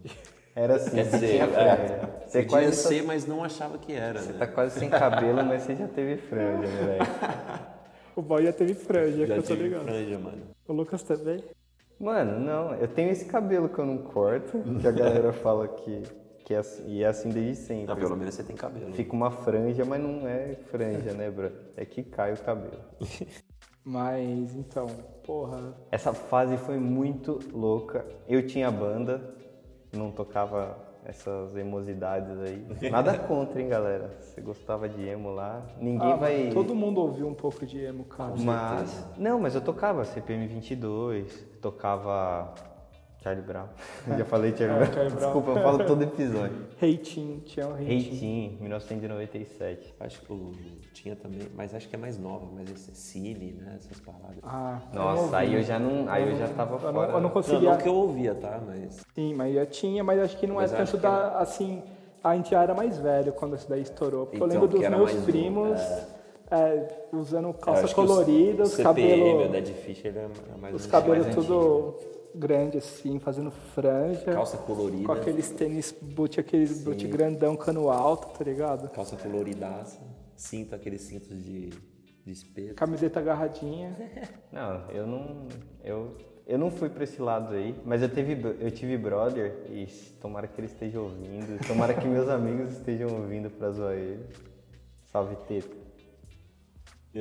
Era 0.54 0.76
assim, 0.76 0.90
Quer 0.90 1.04
você 1.04 1.10
dizer, 1.18 1.28
tinha 1.32 1.44
é. 1.44 2.22
Você 2.26 2.42
podia 2.42 2.48
quase 2.48 2.76
ser, 2.76 3.02
mas 3.02 3.26
não 3.26 3.42
achava 3.42 3.76
que 3.78 3.92
era, 3.92 4.20
Você 4.20 4.32
né? 4.32 4.38
tá 4.38 4.46
quase 4.46 4.78
sem 4.78 4.88
cabelo, 4.90 5.44
mas 5.44 5.62
você 5.62 5.74
já 5.74 5.88
teve 5.88 6.16
franja, 6.18 6.68
moleque. 6.68 7.04
o 8.14 8.22
boy 8.22 8.44
já 8.44 8.52
teve 8.52 8.74
franja, 8.74 9.16
que 9.22 9.26
Já 9.26 9.36
eu 9.36 9.42
tô 9.42 9.54
ligado. 9.54 9.84
franja, 9.84 10.18
mano. 10.18 10.42
O 10.68 10.72
Lucas 10.72 11.02
também? 11.02 11.42
Mano, 11.98 12.38
não, 12.38 12.74
eu 12.74 12.86
tenho 12.86 13.10
esse 13.10 13.24
cabelo 13.24 13.68
que 13.68 13.78
eu 13.78 13.86
não 13.86 13.98
corto, 13.98 14.62
que 14.80 14.86
a 14.86 14.92
galera 14.92 15.32
fala 15.34 15.66
que, 15.66 16.02
que 16.44 16.52
é 16.54 16.58
assim, 16.58 16.84
e 16.86 17.02
é 17.02 17.06
assim 17.06 17.30
desde 17.30 17.56
sempre. 17.56 17.86
Não, 17.86 17.96
pelo 17.96 18.16
menos 18.16 18.34
você 18.34 18.44
tem 18.44 18.54
cabelo. 18.54 18.92
Fica 18.92 19.12
uma 19.12 19.30
franja, 19.30 19.84
mas 19.84 20.00
não 20.00 20.28
é 20.28 20.54
franja, 20.70 21.12
né, 21.14 21.30
bro? 21.30 21.50
É 21.76 21.84
que 21.84 22.02
cai 22.04 22.32
o 22.32 22.36
cabelo. 22.36 22.78
Mas, 23.84 24.54
então, 24.56 24.86
porra. 25.26 25.74
Essa 25.90 26.14
fase 26.14 26.56
foi 26.56 26.78
muito 26.78 27.38
louca. 27.52 28.06
Eu 28.26 28.46
tinha 28.46 28.70
banda, 28.70 29.34
não 29.92 30.10
tocava 30.10 30.78
essas 31.04 31.54
emosidades 31.54 32.38
aí. 32.40 32.90
Nada 32.90 33.18
contra, 33.28 33.60
hein, 33.60 33.68
galera. 33.68 34.16
Você 34.20 34.40
gostava 34.40 34.88
de 34.88 35.06
emo 35.06 35.30
lá, 35.30 35.62
ninguém 35.78 36.12
Ah, 36.12 36.16
vai... 36.16 36.50
Todo 36.50 36.74
mundo 36.74 36.98
ouviu 37.00 37.28
um 37.28 37.34
pouco 37.34 37.66
de 37.66 37.78
emo, 37.78 38.04
cara. 38.04 38.32
Mas, 38.38 39.06
não, 39.18 39.38
mas 39.38 39.54
eu 39.54 39.60
tocava 39.60 40.02
CPM 40.04 40.46
22, 40.46 41.46
tocava 41.60 42.54
Charlie 43.24 43.42
Brown. 43.42 43.66
Já 44.18 44.24
falei 44.26 44.54
Charlie 44.54 44.76
Brown. 44.76 44.92
Charlie 44.92 45.10
Brown. 45.14 45.32
Desculpa, 45.32 45.50
eu 45.58 45.62
falo 45.62 45.78
todo 45.86 46.02
episódio. 46.02 46.66
Tinha 47.02 47.66
um 47.66 47.72
hating. 47.72 47.84
Reitinho, 47.84 48.58
1997. 48.60 49.94
Acho 49.98 50.20
que 50.20 50.30
o- 50.32 50.52
tinha 50.92 51.16
também, 51.16 51.40
mas 51.56 51.74
acho 51.74 51.88
que 51.88 51.96
é 51.96 51.98
mais 51.98 52.18
nova, 52.18 52.46
mas 52.54 52.70
esse 52.70 52.90
é 52.90 52.94
Cine, 52.94 53.52
né? 53.52 53.76
Essas 53.78 53.98
paradas. 54.00 54.36
Ah, 54.42 54.80
eu 54.92 54.98
não 54.98 55.04
Nossa, 55.06 55.22
ouvi. 55.22 55.36
aí 55.36 55.54
eu 55.54 55.62
já 55.62 55.78
não, 55.78 56.08
aí 56.12 56.30
eu 56.30 56.36
já 56.36 56.48
tava 56.48 56.74
Eu 56.76 56.80
não, 56.82 56.92
fora. 56.92 57.08
eu 57.08 57.12
não 57.14 57.20
Não, 57.22 57.30
conseguia. 57.30 57.70
não 57.70 57.78
que 57.78 57.88
eu 57.88 57.94
ouvia, 57.94 58.34
tá? 58.34 58.60
Mas. 58.66 59.00
Sim, 59.14 59.34
mas 59.34 59.56
eu 59.56 59.66
tinha, 59.66 60.04
mas 60.04 60.20
acho 60.20 60.36
que 60.36 60.46
não 60.46 60.56
Mas 60.56 60.72
é 60.72 60.76
tanto 60.76 60.92
que 60.92 60.96
da. 60.98 61.38
Assim, 61.38 61.82
a 62.22 62.36
gente 62.36 62.50
já 62.50 62.62
era 62.62 62.74
mais 62.74 62.98
velho 62.98 63.32
quando 63.32 63.56
isso 63.56 63.68
daí 63.68 63.80
estourou. 63.82 64.26
Porque 64.26 64.42
eu 64.42 64.46
Então, 64.46 64.60
lembro 64.60 64.68
dos 64.68 64.80
meus 64.88 65.12
mais 65.12 65.22
um, 65.22 65.24
primos 65.24 65.80
é, 66.50 67.06
usando 67.12 67.48
eu 67.48 67.54
calça 67.54 67.84
acho 67.84 67.94
que 67.94 68.00
o 68.02 68.06
CPM, 68.06 68.62
o 68.62 68.84
cabelos. 68.84 69.50
Dead 69.50 69.66
Fish, 69.76 70.04
ele 70.04 70.18
é 70.18 70.28
mais 70.60 70.74
Os 70.74 70.86
cabelos 70.86 71.24
mais 71.24 71.34
tudo 71.34 71.94
grande 72.34 72.78
assim, 72.78 73.18
fazendo 73.18 73.50
franja. 73.50 74.32
Calça 74.32 74.56
colorida. 74.58 75.04
Com 75.04 75.12
aqueles 75.12 75.50
tênis 75.50 75.94
boot, 76.00 76.40
aqueles 76.40 76.82
boot 76.82 77.06
grandão, 77.06 77.56
cano 77.56 77.90
alto, 77.90 78.36
tá 78.36 78.44
ligado? 78.44 78.88
Calça 78.90 79.16
coloridaça. 79.16 80.00
Cinto, 80.36 80.74
aqueles 80.74 81.02
cintos 81.02 81.42
de, 81.42 81.70
de 82.24 82.32
espeto. 82.32 82.74
Camiseta 82.74 83.20
agarradinha. 83.20 83.96
Não, 84.52 84.90
eu 84.90 85.06
não, 85.06 85.48
eu, 85.82 86.16
eu 86.46 86.58
não 86.58 86.70
fui 86.70 86.88
pra 86.88 87.02
esse 87.02 87.20
lado 87.20 87.54
aí, 87.54 87.74
mas 87.84 88.02
eu, 88.02 88.08
teve, 88.08 88.34
eu 88.60 88.70
tive 88.70 88.96
brother 88.96 89.64
e 89.68 89.86
tomara 90.20 90.46
que 90.46 90.60
ele 90.60 90.68
esteja 90.68 91.00
ouvindo, 91.00 91.58
tomara 91.66 91.92
que 91.92 92.06
meus 92.06 92.28
amigos 92.28 92.74
estejam 92.74 93.08
ouvindo 93.08 93.50
pra 93.50 93.70
zoar 93.72 93.94
ele. 93.94 94.24
Salve 95.06 95.36
teta. 95.48 95.76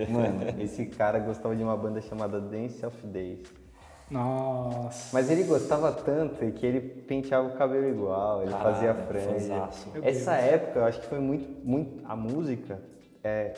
Mano, 0.09 0.61
esse 0.61 0.87
cara 0.87 1.19
gostava 1.19 1.55
de 1.55 1.63
uma 1.63 1.77
banda 1.77 2.01
chamada 2.01 2.41
Dance 2.41 2.83
of 2.85 3.05
Days. 3.05 3.62
Nossa. 4.09 5.09
Mas 5.13 5.29
ele 5.29 5.43
gostava 5.43 5.91
tanto 5.91 6.45
que 6.51 6.65
ele 6.65 6.79
penteava 6.81 7.47
o 7.47 7.57
cabelo 7.57 7.87
igual, 7.89 8.41
ele 8.41 8.51
Caralho, 8.51 8.75
fazia 8.75 8.93
franja. 8.93 9.69
Essa 10.01 10.33
época 10.35 10.79
eu 10.79 10.85
acho 10.85 11.01
que 11.01 11.07
foi 11.07 11.19
muito, 11.19 11.65
muito 11.65 12.03
a 12.05 12.15
música 12.15 12.79
é, 13.23 13.53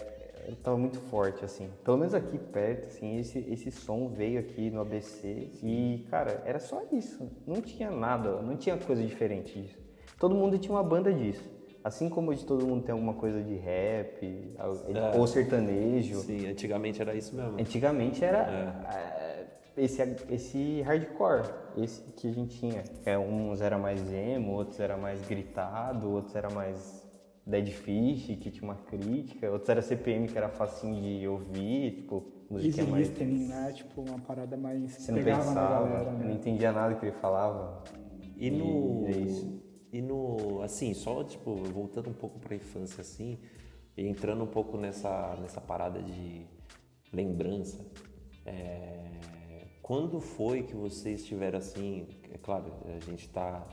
estava 0.50 0.78
muito 0.78 1.00
forte 1.00 1.44
assim. 1.44 1.70
Pelo 1.84 1.98
menos 1.98 2.14
aqui 2.14 2.38
perto, 2.38 2.88
assim, 2.88 3.18
esse 3.20 3.40
esse 3.50 3.72
som 3.72 4.10
veio 4.10 4.40
aqui 4.40 4.70
no 4.70 4.82
ABC 4.82 5.50
e 5.64 6.06
cara 6.10 6.42
era 6.46 6.60
só 6.60 6.82
isso. 6.92 7.30
Não 7.46 7.62
tinha 7.62 7.90
nada, 7.92 8.42
não 8.42 8.56
tinha 8.56 8.78
coisa 8.78 9.04
diferente 9.04 9.60
disso. 9.60 9.78
Todo 10.20 10.34
mundo 10.36 10.58
tinha 10.58 10.74
uma 10.74 10.84
banda 10.84 11.12
disso. 11.12 11.44
Assim 11.84 12.10
como 12.10 12.32
hoje 12.32 12.44
todo 12.44 12.66
mundo 12.66 12.84
tem 12.84 12.94
alguma 12.94 13.14
coisa 13.14 13.44
de 13.44 13.56
rap 13.58 14.56
É. 14.58 15.18
ou 15.20 15.28
sertanejo. 15.28 16.16
Sim, 16.22 16.48
antigamente 16.48 17.00
era 17.00 17.14
isso 17.14 17.36
mesmo. 17.36 17.60
Antigamente 17.60 18.26
era 18.26 18.40
é, 18.40 19.25
esse, 19.78 20.02
esse 20.30 20.82
hardcore, 20.82 21.50
esse 21.78 22.02
que 22.14 22.28
a 22.28 22.32
gente 22.32 22.58
tinha. 22.58 22.84
É, 23.06 23.18
uns 23.18 23.62
era 23.62 23.78
mais 23.78 24.12
emo, 24.12 24.54
outros 24.54 24.80
era 24.80 24.98
mais 24.98 25.22
gritado, 25.28 26.10
outros 26.10 26.36
era 26.36 26.50
mais 26.50 27.06
Dead 27.46 27.68
Fish, 27.70 28.26
que 28.38 28.50
tinha 28.50 28.64
uma 28.64 28.76
crítica, 28.76 29.52
outros 29.52 29.70
era 29.70 29.82
CPM, 29.82 30.28
que 30.28 30.38
era 30.38 30.50
facinho 30.50 31.02
de 31.02 31.28
ouvir, 31.28 31.96
tipo, 31.98 32.36
Easy 32.52 32.68
música 32.68 32.84
mais... 32.86 33.08
listening, 33.08 33.48
né? 33.48 33.74
Tipo, 33.74 34.02
uma 34.02 34.20
parada 34.20 34.56
mais. 34.56 34.92
Você 34.92 35.12
não 35.12 35.24
pensava, 35.24 35.88
galera, 35.88 36.12
não 36.12 36.20
né? 36.20 36.34
entendia 36.34 36.72
nada 36.72 36.96
que 36.96 37.06
ele 37.06 37.16
falava. 37.18 37.84
E 38.38 38.52
no. 38.52 39.08
E 39.08 39.12
é 39.12 39.18
isso. 39.18 39.64
E 39.92 40.02
no. 40.02 40.62
Assim, 40.62 40.94
só 40.94 41.24
tipo, 41.24 41.56
voltando 41.56 42.10
um 42.10 42.14
pouco 42.14 42.40
pra 42.40 42.56
infância, 42.56 43.02
assim, 43.02 43.40
e 43.98 44.08
entrando 44.08 44.44
um 44.44 44.48
pouco 44.48 44.78
nessa, 44.78 45.36
nessa 45.42 45.60
parada 45.60 46.02
de 46.02 46.46
lembrança. 47.12 47.86
é, 48.46 49.35
Quando 49.86 50.20
foi 50.20 50.64
que 50.64 50.76
vocês 50.76 51.24
tiveram 51.24 51.60
assim. 51.60 52.08
É 52.32 52.40
claro, 52.40 52.74
a 52.88 53.00
gente 53.06 53.30
tá 53.30 53.64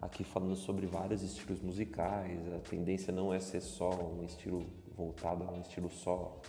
aqui 0.00 0.24
falando 0.24 0.56
sobre 0.56 0.84
vários 0.84 1.22
estilos 1.22 1.60
musicais, 1.60 2.52
a 2.52 2.58
tendência 2.58 3.12
não 3.12 3.32
é 3.32 3.38
ser 3.38 3.60
só 3.60 3.88
um 3.88 4.24
estilo 4.24 4.66
voltado 4.96 5.44
a 5.44 5.52
um 5.52 5.60
estilo 5.60 5.88
só. 5.88 6.40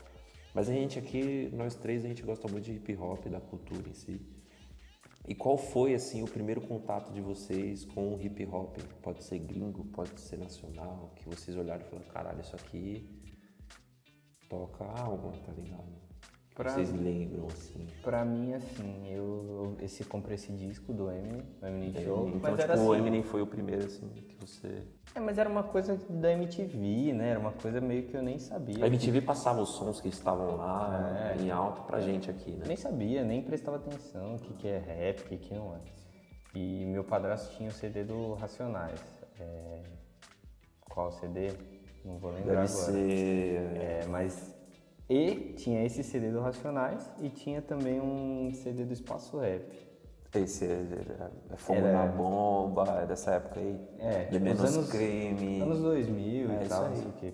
Mas 0.56 0.68
a 0.70 0.74
gente 0.74 0.98
aqui, 0.98 1.52
nós 1.54 1.76
três, 1.76 2.04
a 2.04 2.08
gente 2.08 2.24
gosta 2.24 2.48
muito 2.48 2.66
de 2.66 2.72
hip 2.72 2.98
hop, 2.98 3.28
da 3.28 3.40
cultura 3.40 3.88
em 3.88 3.94
si. 3.94 4.20
E 5.28 5.36
qual 5.36 5.56
foi 5.56 5.94
assim 5.94 6.24
o 6.24 6.28
primeiro 6.28 6.62
contato 6.62 7.14
de 7.14 7.22
vocês 7.22 7.86
com 7.86 8.16
o 8.16 8.20
hip 8.20 8.44
hop? 8.48 8.76
Pode 9.04 9.24
ser 9.24 9.38
gringo, 9.38 9.86
pode 9.86 10.20
ser 10.20 10.40
nacional, 10.40 11.12
que 11.18 11.30
vocês 11.30 11.56
olharam 11.56 11.86
e 11.86 11.90
falaram, 11.92 12.08
caralho, 12.10 12.42
isso 12.42 12.56
aqui 12.56 13.08
toca 14.50 14.84
alma, 14.84 15.32
tá 15.46 15.52
ligado? 15.52 16.11
Pra- 16.54 16.70
Vocês 16.72 16.92
lembram 16.92 17.48
assim? 17.48 17.88
Pra 18.04 18.26
mim, 18.26 18.54
assim, 18.54 19.08
eu, 19.10 19.76
eu 19.80 19.86
esse, 19.86 20.04
comprei 20.04 20.36
esse 20.36 20.52
disco 20.52 20.92
do 20.92 21.10
Eminem, 21.10 21.44
do 21.62 21.68
Eminem 21.68 21.94
Show, 22.04 22.28
então, 22.28 22.40
mas 22.42 22.52
tipo, 22.52 22.62
era 22.62 22.74
assim, 22.74 22.86
o 22.88 22.94
Eminem 22.96 23.24
foi 23.24 23.42
o 23.42 23.48
primeiro 23.48 23.86
assim 23.86 24.10
que 24.10 24.36
você. 24.40 24.84
É, 25.16 25.20
mas 25.22 25.38
era 25.38 25.50
uma 25.50 25.64
coisa 25.64 25.98
da 26.10 26.32
MTV, 26.34 27.14
né? 27.14 27.30
Era 27.30 27.40
uma 27.40 27.54
coisa 27.54 27.80
meio 27.80 28.04
que 28.04 28.16
eu 28.16 28.22
nem 28.22 28.38
sabia. 28.38 28.84
A 28.84 28.88
MTV 28.88 29.22
passava 29.22 29.62
os 29.62 29.70
sons 29.70 30.02
que 30.02 30.10
estavam 30.10 30.58
lá 30.58 31.34
É. 31.38 31.42
em 31.42 31.50
alto 31.52 31.84
pra 31.84 32.02
gente 32.02 32.30
aqui, 32.30 32.52
né? 32.52 32.66
Nem 32.68 32.76
sabia, 32.78 33.24
nem 33.24 33.42
prestava 33.42 33.78
atenção 33.78 34.36
o 34.36 34.40
que, 34.40 34.54
que 34.54 34.68
é 34.68 34.78
rap, 34.78 35.22
o 35.22 35.24
que, 35.30 35.38
que 35.38 35.54
não 35.54 35.74
é. 35.76 35.80
E 36.54 36.86
meu 36.86 37.04
padrasto 37.06 37.56
tinha 37.56 37.70
o 37.70 37.72
CD 37.74 38.04
do 38.04 38.34
Racionais. 38.34 39.00
É, 39.40 39.80
Qual 40.90 41.10
CD? 41.14 41.54
Não 42.04 42.18
vou 42.18 42.32
lembrar 42.32 42.62
Deve 42.62 42.74
agora. 42.74 42.92
ser. 42.92 43.78
É, 43.78 44.06
mas. 44.10 44.54
E 45.14 45.54
tinha 45.58 45.84
esse 45.84 46.06
CD 46.06 46.32
do 46.32 46.40
Racionais 46.40 47.12
e 47.20 47.28
tinha 47.28 47.62
também 47.62 48.00
um 48.00 48.50
CD 48.54 48.86
do 48.86 48.94
Espaço 48.94 49.38
Rap. 49.40 49.66
Esse 50.34 50.64
é, 50.64 50.86
é 51.52 51.58
Fogo 51.58 51.80
Era- 51.80 51.92
na 51.92 52.06
Bomba, 52.06 52.86
é 53.02 53.06
dessa 53.06 53.32
época 53.32 53.60
aí. 53.60 53.78
É, 54.00 54.20
de 54.24 54.32
tipo, 54.32 54.46
menos 54.46 54.64
os 54.64 54.78
anos- 54.78 54.90
crime. 54.90 55.60
Anos 55.60 55.82
2000 55.82 56.50
É, 56.50 56.64
e 56.64 56.68
tal, 56.70 56.88
não 56.88 56.96
sei 56.96 57.08
o 57.10 57.12
quê. 57.12 57.34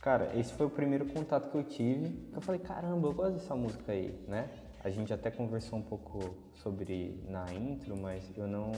Cara, 0.00 0.30
esse 0.38 0.52
foi 0.52 0.66
o 0.66 0.70
primeiro 0.70 1.04
contato 1.06 1.50
que 1.50 1.56
eu 1.56 1.64
tive. 1.64 2.30
Eu 2.32 2.40
falei, 2.40 2.60
caramba, 2.60 3.08
eu 3.08 3.12
gosto 3.12 3.32
dessa 3.32 3.56
música 3.56 3.90
aí, 3.90 4.14
né? 4.28 4.48
A 4.84 4.88
gente 4.88 5.12
até 5.12 5.32
conversou 5.32 5.80
um 5.80 5.82
pouco 5.82 6.20
sobre 6.54 7.20
na 7.28 7.52
intro, 7.52 7.98
mas 8.00 8.22
eu 8.36 8.46
não, 8.46 8.70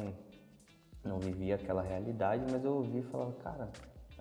não 1.05 1.21
vivia 1.21 1.57
aquela 1.57 1.83
realidade, 1.83 2.47
mas 2.51 2.64
eu 2.64 2.73
ouvi 2.77 3.01
e 3.01 3.03
falava, 3.03 3.33
cara, 3.45 3.68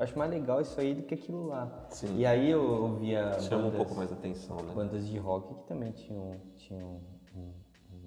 eu 0.01 0.03
acho 0.05 0.17
mais 0.17 0.31
legal 0.31 0.59
isso 0.59 0.79
aí 0.81 0.95
do 0.95 1.03
que 1.03 1.13
aquilo 1.13 1.45
lá. 1.45 1.85
Sim. 1.89 2.17
E 2.17 2.25
aí 2.25 2.49
eu 2.49 2.63
ouvia 2.63 3.33
Chama 3.39 3.61
um 3.61 3.65
bandas- 3.65 3.77
pouco 3.77 3.95
mais 3.95 4.11
atenção, 4.11 4.57
né? 4.57 4.73
bandas 4.73 5.07
de 5.07 5.17
rock 5.19 5.53
que 5.53 5.63
também 5.67 5.91
tinham, 5.91 6.31
tinham 6.57 6.99
um- 7.35 7.53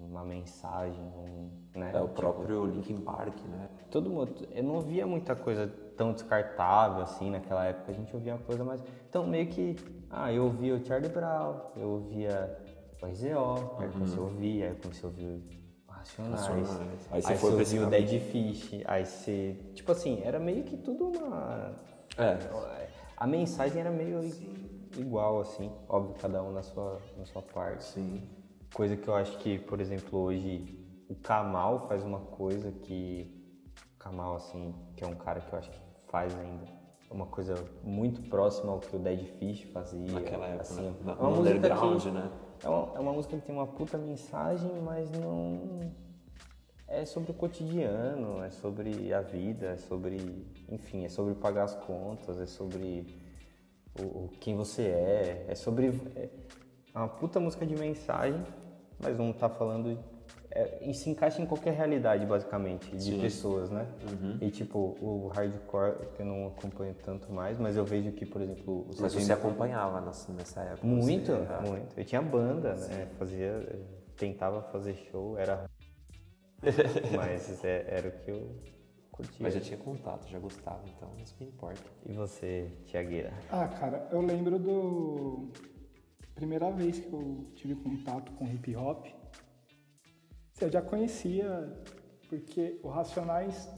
uma 0.09 0.25
mensagem, 0.25 1.01
um, 1.01 1.49
né? 1.73 1.91
É 1.93 1.97
o 2.01 2.07
Tipo, 2.07 2.15
próprio 2.15 2.65
Linkin 2.65 2.99
Park, 2.99 3.39
né? 3.45 3.69
todo 3.89 4.09
mundo. 4.09 4.33
Eu 4.51 4.63
não 4.63 4.75
ouvia 4.75 5.07
muita 5.07 5.35
coisa 5.37 5.67
tão 5.95 6.11
descartável 6.11 7.01
assim 7.01 7.29
naquela 7.31 7.63
época. 7.65 7.91
A 7.93 7.95
gente 7.95 8.13
ouvia 8.13 8.33
uma 8.33 8.43
coisa 8.43 8.63
mais. 8.65 8.83
Então, 9.09 9.25
meio 9.25 9.47
que. 9.47 9.77
Ah, 10.09 10.33
eu 10.33 10.43
ouvia 10.43 10.75
o 10.75 10.83
Charlie 10.85 11.09
Brown, 11.09 11.55
eu 11.77 11.89
ouvia 11.91 12.53
o 13.01 13.05
RZO, 13.05 13.77
aí 13.79 13.85
eu 13.85 13.91
comecei 13.93 14.17
a 14.17 14.21
ouvir, 14.21 14.63
aí 14.63 14.69
eu 14.69 14.75
comecei 14.75 15.03
a 15.03 15.07
ouvir 15.07 15.43
Racionais. 16.17 16.67
Racionais. 16.69 17.07
Aí 17.11 17.15
Aí 17.17 17.21
você 17.21 17.33
você, 17.33 17.35
foi 17.37 17.51
pra 17.53 17.61
esse 17.63 17.77
o 17.77 17.81
caminho. 17.81 18.07
Dead 18.07 18.21
Fish, 18.21 18.81
aí 18.85 19.05
você. 19.05 19.55
Tipo 19.73 19.91
assim, 19.91 20.21
era 20.23 20.39
meio 20.39 20.63
que 20.63 20.77
tudo 20.77 21.05
uma. 21.09 21.73
É. 22.17 22.37
A 23.17 23.27
mensagem 23.27 23.79
era 23.81 23.91
meio 23.91 24.19
igual, 24.97 25.39
assim. 25.41 25.71
Óbvio, 25.89 26.15
cada 26.19 26.41
um 26.43 26.51
na 26.51 26.61
sua, 26.63 26.99
na 27.17 27.25
sua 27.25 27.41
parte. 27.41 27.83
Sim. 27.83 28.23
Coisa 28.73 28.95
que 28.95 29.07
eu 29.07 29.15
acho 29.15 29.37
que, 29.39 29.57
por 29.59 29.79
exemplo, 29.79 30.19
hoje 30.19 30.77
o 31.09 31.15
Kamal 31.15 31.87
faz 31.87 32.03
uma 32.03 32.19
coisa 32.19 32.71
que. 32.71 33.31
O 33.95 33.97
Kamal, 33.99 34.35
assim, 34.35 34.73
que 34.95 35.03
é 35.03 35.07
um 35.07 35.15
cara 35.15 35.39
que 35.41 35.51
eu 35.51 35.57
acho 35.59 35.71
que 35.71 35.79
faz 36.07 36.37
ainda 36.37 36.65
uma 37.09 37.25
coisa 37.25 37.55
muito 37.83 38.21
próxima 38.29 38.71
ao 38.71 38.79
que 38.79 38.95
o 38.95 38.99
Dead 38.99 39.25
Fish 39.39 39.63
fazia. 39.71 40.11
Naquela 40.11 40.45
época, 40.47 40.61
assim. 40.61 40.81
né? 41.03 41.15
Uma 41.19 41.29
no 41.29 41.35
música 41.37 41.57
underground, 41.57 42.01
que- 42.03 42.11
né? 42.11 42.29
É 42.65 42.67
uma, 42.67 42.95
é 42.95 42.99
uma 42.99 43.13
música 43.13 43.37
que 43.37 43.43
tem 43.45 43.53
uma 43.53 43.67
puta 43.67 43.95
mensagem, 43.95 44.71
mas 44.83 45.11
não. 45.11 45.91
É 46.87 47.05
sobre 47.05 47.29
o 47.29 47.33
cotidiano, 47.35 48.43
é 48.43 48.49
sobre 48.49 49.13
a 49.13 49.21
vida, 49.21 49.67
é 49.67 49.77
sobre. 49.77 50.17
Enfim, 50.67 51.05
é 51.05 51.09
sobre 51.09 51.35
pagar 51.35 51.65
as 51.65 51.75
contas, 51.75 52.39
é 52.39 52.47
sobre 52.47 53.05
o, 53.99 54.03
o- 54.03 54.29
quem 54.39 54.55
você 54.55 54.81
é, 54.81 55.45
é 55.47 55.53
sobre. 55.53 55.89
É 56.15 56.97
uma 56.97 57.07
puta 57.07 57.39
música 57.39 57.67
de 57.67 57.75
mensagem, 57.75 58.43
mas 58.99 59.15
não 59.15 59.31
tá 59.31 59.47
falando. 59.47 59.99
É, 60.55 60.79
e 60.89 60.93
se 60.93 61.09
encaixa 61.09 61.41
em 61.41 61.45
qualquer 61.45 61.73
realidade, 61.73 62.25
basicamente, 62.25 62.89
de 62.95 63.11
Sim. 63.11 63.19
pessoas, 63.19 63.69
né? 63.69 63.85
E 64.39 64.49
tipo, 64.49 64.95
o 65.01 65.27
hardcore 65.27 65.97
eu 66.17 66.25
não 66.25 66.47
acompanho 66.47 66.95
tanto 67.03 67.29
mais, 67.29 67.59
mas 67.59 67.75
eu 67.75 67.83
vejo 67.83 68.13
que, 68.13 68.25
por 68.25 68.41
exemplo, 68.41 68.87
Mas 68.97 69.13
você 69.13 69.33
acompanhava 69.33 69.99
nessa, 69.99 70.31
nessa 70.31 70.61
época? 70.61 70.87
muito, 70.87 71.25
você- 71.33 71.47
ah, 71.51 71.61
muito. 71.61 71.99
Eu 71.99 72.05
tinha 72.05 72.21
banda, 72.21 72.73
né? 72.75 73.07
Fazia, 73.19 73.79
tentava 74.15 74.61
fazer 74.71 74.95
show, 75.11 75.37
era. 75.37 75.69
Mas 77.13 77.63
é- 77.65 77.85
era 77.89 78.07
o 78.07 78.11
que 78.23 78.31
eu 78.31 78.55
curtia. 79.11 79.35
Mas 79.41 79.53
já 79.55 79.59
tinha 79.59 79.77
contato, 79.77 80.25
já 80.29 80.39
gostava, 80.39 80.81
então 80.87 81.09
isso 81.21 81.35
que 81.35 81.43
importa. 81.43 81.83
E 82.05 82.13
você, 82.13 82.69
Tiagueira? 82.85 83.33
Ah, 83.51 83.67
cara, 83.67 84.07
eu 84.09 84.21
lembro 84.21 84.57
do. 84.57 85.49
Primeira 86.33 86.71
vez 86.71 86.99
que 86.99 87.11
eu 87.11 87.45
tive 87.55 87.75
contato 87.75 88.31
com 88.33 88.45
hip 88.45 88.73
hop. 88.75 89.05
Eu 90.59 90.71
já 90.71 90.81
conhecia, 90.81 91.69
porque 92.29 92.79
o 92.81 92.87
Racionais, 92.87 93.69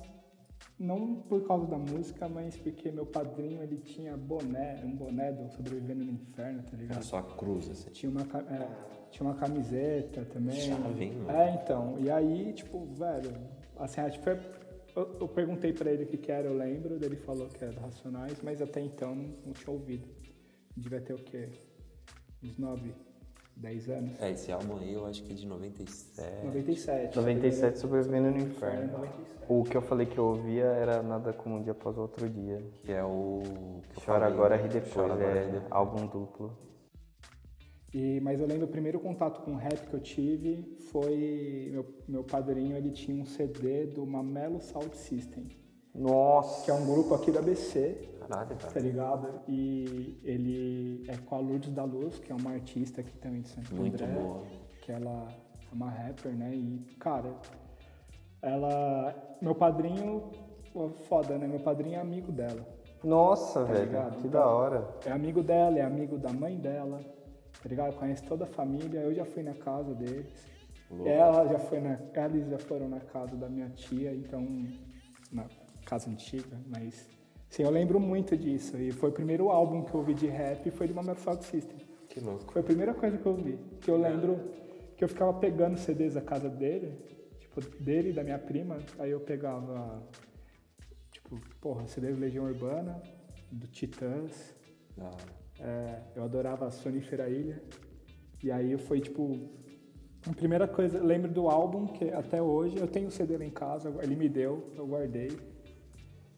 não 0.78 1.16
por 1.16 1.48
causa 1.48 1.66
da 1.66 1.78
música, 1.78 2.30
mas 2.30 2.56
porque 2.56 2.92
meu 2.92 3.06
padrinho 3.06 3.64
ele 3.64 3.78
tinha 3.78 4.16
boné, 4.16 4.80
um 4.86 4.96
boné 4.96 5.32
do 5.32 5.50
Sobrevivendo 5.50 6.06
no 6.06 6.12
Inferno, 6.12 6.62
tá 6.62 6.70
Era 6.74 6.82
ligado? 6.82 7.04
só 7.04 7.18
a 7.18 7.24
cruz, 7.24 7.68
assim. 7.70 7.90
Tinha 7.90 8.12
uma, 8.12 8.22
é, 8.22 8.70
tinha 9.10 9.28
uma 9.28 9.36
camiseta 9.36 10.24
também. 10.26 10.56
Chave, 10.56 11.04
hein, 11.04 11.14
mano? 11.16 11.32
É, 11.32 11.56
então. 11.56 11.98
E 12.00 12.12
aí, 12.12 12.54
tipo, 12.54 12.86
velho, 12.86 13.32
assim. 13.78 14.02
Eu, 14.96 15.18
eu 15.20 15.28
perguntei 15.28 15.74
pra 15.74 15.92
ele 15.92 16.04
o 16.04 16.08
que, 16.08 16.18
que 16.18 16.32
era, 16.32 16.48
eu 16.48 16.58
lembro, 16.58 16.96
ele 17.04 17.16
falou 17.16 17.48
que 17.50 17.64
era 17.64 17.74
do 17.74 17.80
Racionais, 17.80 18.40
mas 18.44 18.62
até 18.62 18.82
então 18.82 19.16
não, 19.16 19.34
não 19.48 19.54
tinha 19.54 19.72
ouvido. 19.74 20.08
Devia 20.76 21.02
ter 21.02 21.14
o 21.14 21.24
quê? 21.24 21.50
Uns 22.44 22.56
9, 22.58 22.94
10 23.58 23.90
anos? 23.90 24.22
É, 24.22 24.32
esse 24.32 24.52
álbum 24.52 24.78
aí 24.78 24.94
eu 24.94 25.06
acho 25.06 25.24
que 25.24 25.32
é 25.32 25.36
de 25.36 25.46
97. 25.48 26.46
97. 26.46 27.16
97 27.16 27.80
sobrevivendo 27.80 28.32
no 28.32 28.38
Inferno, 28.38 28.86
inferno. 28.86 28.92
97. 29.00 29.28
O 29.50 29.64
que 29.64 29.78
eu 29.78 29.82
falei 29.82 30.06
que 30.06 30.18
eu 30.18 30.26
ouvia 30.26 30.66
era 30.66 31.02
nada 31.02 31.34
como 31.34 31.56
um 31.56 31.62
dia 31.64 31.72
após 31.72 31.98
o 31.98 32.02
outro 32.02 32.30
dia. 32.30 32.62
Que 32.84 32.92
é 32.92 33.04
o. 33.04 33.42
que 33.90 33.98
eu 33.98 34.04
Chora 34.04 34.20
falei, 34.22 34.34
agora, 34.34 34.58
né? 34.58 34.64
ri 34.64 34.70
depois. 34.70 34.94
Chora 34.94 35.14
agora, 35.14 35.40
é 35.40 35.46
depois. 35.48 35.72
álbum 35.72 36.06
duplo. 36.08 36.58
E, 37.94 38.20
mas 38.20 38.40
eu 38.40 38.46
lembro 38.48 38.66
o 38.66 38.70
primeiro 38.70 39.00
contato 39.00 39.42
com 39.42 39.56
rap 39.56 39.88
que 39.88 39.94
eu 39.94 40.00
tive 40.02 40.78
foi 40.92 41.70
meu, 41.72 41.86
meu 42.08 42.24
padrinho, 42.24 42.76
ele 42.76 42.92
tinha 42.92 43.20
um 43.20 43.26
CD 43.26 43.86
do 43.86 44.06
Mamelo 44.06 44.60
Sound 44.62 44.96
System, 44.96 45.46
Nossa! 45.98 46.64
que 46.66 46.72
é 46.72 46.74
um 46.74 46.86
grupo 46.86 47.14
aqui 47.16 47.32
da 47.32 47.42
BC, 47.42 48.10
Caralho, 48.28 48.56
tá 48.56 48.68
cara. 48.68 48.80
ligado? 48.80 49.42
E 49.48 50.20
ele 50.24 51.04
é 51.08 51.18
com 51.18 51.36
a 51.36 51.40
Lourdes 51.40 51.72
da 51.74 51.84
Luz, 51.84 52.20
que 52.20 52.32
é 52.32 52.36
uma 52.36 52.52
artista 52.52 53.02
aqui 53.02 53.18
também 53.18 53.42
de 53.42 53.50
Santo 53.50 53.74
Muito 53.76 54.04
André, 54.04 54.14
boa. 54.20 54.44
que 54.82 54.92
ela 54.92 55.28
é 55.72 55.74
uma 55.76 55.90
rapper, 55.90 56.32
né? 56.34 56.54
E, 56.54 56.86
cara, 57.00 57.34
ela. 58.42 59.16
Meu 59.42 59.56
padrinho. 59.56 60.32
Foda, 61.08 61.38
né? 61.40 61.48
Meu 61.48 61.60
padrinho 61.60 61.96
é 61.96 62.00
amigo 62.00 62.32
dela. 62.32 62.62
Nossa, 63.04 63.64
velho, 63.64 63.86
ligado? 63.86 64.12
que 64.18 64.28
Então, 64.28 64.42
da 64.42 64.48
hora. 64.48 64.88
É 65.06 65.12
amigo 65.12 65.42
dela, 65.42 65.80
é 65.80 65.82
amigo 65.82 66.18
da 66.20 66.32
mãe 66.32 66.56
dela, 66.58 67.00
tá 67.64 67.68
ligado? 67.70 67.96
Conhece 67.96 68.24
toda 68.24 68.44
a 68.44 68.48
família. 68.48 69.00
Eu 69.00 69.14
já 69.14 69.26
fui 69.26 69.42
na 69.42 69.54
casa 69.56 69.96
deles. 69.96 70.28
Louco. 70.92 71.08
Ela 71.08 71.48
já 71.48 71.58
foi 71.58 71.80
na. 71.80 71.98
Eles 72.26 72.48
já 72.50 72.60
foram 72.60 72.88
na 72.90 73.00
casa 73.00 73.36
da 73.36 73.50
minha 73.50 73.70
tia, 73.70 74.14
então. 74.14 74.46
Casa 75.88 76.10
antiga, 76.10 76.60
mas. 76.68 77.08
Sim, 77.50 77.64
eu 77.64 77.72
lembro 77.72 77.98
muito 77.98 78.36
disso. 78.36 78.78
E 78.78 78.92
foi 78.92 79.10
o 79.10 79.14
primeiro 79.14 79.50
álbum 79.50 79.86
que 79.86 79.94
eu 79.94 80.02
ouvi 80.02 80.14
de 80.14 80.28
rap 80.28 80.70
foi 80.72 80.86
de 80.86 80.94
Mamer 80.94 81.18
Sound 81.18 81.46
System. 81.46 81.78
Que 82.10 82.20
louco. 82.20 82.52
Foi 82.52 82.62
a 82.62 82.64
primeira 82.64 82.94
coisa 82.94 83.18
que 83.18 83.26
eu 83.26 83.36
vi. 83.36 83.58
Que 83.80 83.90
eu 83.90 83.98
lembro 83.98 84.38
que 84.98 85.04
eu 85.06 85.08
ficava 85.08 85.34
pegando 85.34 85.78
CDs 85.78 86.16
da 86.16 86.22
casa 86.22 86.50
dele, 86.50 86.92
tipo, 87.40 87.62
dele 87.82 88.10
e 88.10 88.14
da 88.14 88.22
minha 88.22 88.38
prima. 88.38 88.80
Aí 89.00 89.12
eu 89.12 89.22
pegava, 89.22 90.04
tipo, 91.10 91.40
porra, 91.62 91.88
CD 91.88 92.12
do 92.12 92.20
Legião 92.20 92.44
Urbana, 92.44 93.02
do 93.50 93.66
Titãs. 93.68 94.54
Hora. 95.00 95.38
É, 95.60 96.02
eu 96.18 96.24
adorava 96.24 96.68
a 96.68 96.72
Sonífera 96.72 97.30
Ilha. 97.30 97.64
E 98.44 98.52
aí 98.52 98.78
foi, 98.78 99.00
tipo, 99.00 99.50
a 100.30 100.34
primeira 100.34 100.68
coisa, 100.68 101.02
lembro 101.02 101.32
do 101.32 101.48
álbum, 101.48 101.88
que 101.88 102.10
até 102.10 102.42
hoje 102.42 102.78
eu 102.78 102.88
tenho 102.88 103.08
o 103.08 103.12
CD 103.12 103.38
lá 103.38 103.46
em 103.46 103.50
casa, 103.50 103.94
ele 104.02 104.16
me 104.16 104.28
deu, 104.28 104.70
eu 104.76 104.86
guardei. 104.86 105.30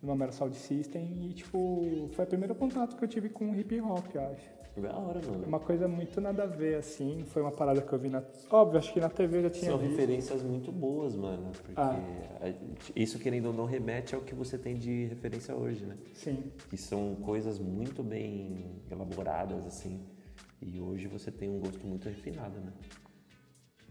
Numa 0.02 0.16
Mera 0.16 0.32
Sound 0.32 0.56
System 0.56 1.30
e, 1.30 1.34
tipo, 1.34 2.10
foi 2.14 2.24
o 2.24 2.28
primeiro 2.28 2.56
contato 2.56 2.96
que 2.96 3.04
eu 3.04 3.08
tive 3.08 3.28
com 3.30 3.54
hip 3.56 3.80
hop, 3.82 4.06
eu 4.16 4.22
acho. 4.22 4.60
Da 4.78 4.96
hora, 4.98 5.20
mano. 5.26 5.46
Uma 5.46 5.60
coisa 5.60 5.90
muito 5.90 6.22
nada 6.22 6.44
a 6.44 6.46
ver, 6.46 6.76
assim. 6.76 7.24
Foi 7.26 7.42
uma 7.42 7.52
parada 7.52 7.82
que 7.82 7.92
eu 7.92 8.00
vi 8.00 8.08
na. 8.08 8.24
Óbvio, 8.50 8.80
acho 8.80 8.94
que 8.94 9.00
na 9.02 9.10
TV 9.10 9.40
eu 9.40 9.42
já 9.44 9.50
tinha 9.50 9.72
São 9.72 9.78
visto. 9.78 9.92
referências 9.92 10.42
muito 10.42 10.72
boas, 10.72 11.16
mano. 11.18 11.52
Porque 11.52 11.74
Ah. 11.76 12.00
isso, 12.96 13.20
querendo 13.20 13.48
ou 13.48 13.54
não, 13.54 13.66
remete 13.66 14.16
ao 14.16 14.22
que 14.22 14.34
você 14.34 14.58
tem 14.58 14.76
de 14.76 15.06
referência 15.08 15.54
hoje, 15.54 15.86
né? 15.86 15.98
Sim. 16.14 16.44
Que 16.70 16.78
são 16.78 17.16
coisas 17.16 17.60
muito 17.60 18.02
bem 18.02 18.68
elaboradas, 18.90 19.66
assim. 19.66 20.00
E 20.62 20.80
hoje 20.80 21.08
você 21.08 21.30
tem 21.30 21.50
um 21.50 21.60
gosto 21.60 21.86
muito 21.86 22.08
refinado, 22.08 22.58
né? 22.62 22.72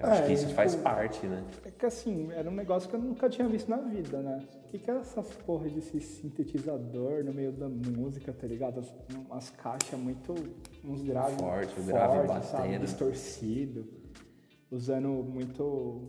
Acho 0.01 0.23
É, 0.23 0.27
que 0.27 0.33
isso 0.33 0.45
tipo, 0.45 0.55
faz 0.55 0.77
parte, 0.77 1.27
né? 1.27 1.45
É 1.65 1.71
que 1.71 1.85
assim, 1.85 2.31
era 2.33 2.49
um 2.49 2.55
negócio 2.55 2.89
que 2.89 2.95
eu 2.95 3.01
nunca 3.01 3.29
tinha 3.29 3.49
visto 3.49 3.69
na 3.69 3.79
vida, 3.79 4.21
né? 4.23 4.47
O 4.65 4.69
que, 4.69 4.79
que 4.79 4.91
é 4.91 4.95
essas 4.97 5.29
porra 5.45 5.69
desse 5.69 6.01
sintetizador 6.01 7.25
no 7.25 7.33
meio 7.33 7.53
da 7.53 7.69
música, 7.69 8.33
tá 8.33 8.47
ligado? 8.47 8.81
As, 8.81 8.95
umas 9.29 9.51
caixas 9.51 9.99
muito. 9.99 10.35
uns 10.85 11.03
graves. 11.03 11.41
Forte, 11.41 11.81
o 11.81 11.85
grave 11.85 12.27
fortes, 12.29 12.49
sabe? 12.49 12.79
Distorcido. 12.79 13.89
Usando 14.71 15.09
muito. 15.09 16.09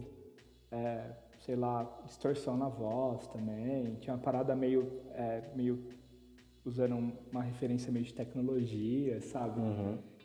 é, 0.72 1.12
sei 1.40 1.56
lá, 1.56 1.84
distorção 2.06 2.58
na 2.58 2.70
voz 2.70 3.26
também. 3.28 3.96
Tinha 3.96 4.16
uma 4.16 4.22
parada 4.22 4.56
meio. 4.56 5.02
é, 5.14 5.42
meio 5.56 5.98
usando 6.66 7.14
uma 7.32 7.42
referência 7.42 7.92
meio 7.92 8.06
de 8.06 8.14
tecnologia, 8.14 9.20
sabe? 9.22 9.60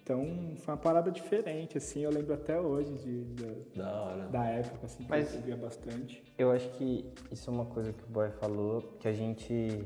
Então 0.05 0.53
foi 0.59 0.75
uma 0.75 0.81
parada 0.81 1.11
diferente, 1.11 1.79
assim, 1.79 2.01
eu 2.03 2.11
lembro 2.11 2.35
até 2.35 2.61
hoje 2.61 2.93
de, 2.99 3.25
de- 3.25 3.79
Da 3.79 4.03
hora. 4.03 4.27
da 4.29 4.45
época, 4.45 4.85
assim, 4.85 5.03
que 5.03 5.09
Mas- 5.09 5.33
eu 5.33 5.39
ouvia 5.41 5.57
bastante. 5.57 6.23
Eu 6.37 6.51
acho 6.51 6.69
que 6.73 7.11
isso 7.33 7.49
é 7.49 7.53
uma 7.55 7.65
coisa 7.65 7.91
que 7.91 8.03
o 8.05 8.07
Boy 8.09 8.31
falou, 8.33 8.83
que 9.01 9.09
a 9.09 9.13
gente 9.15 9.83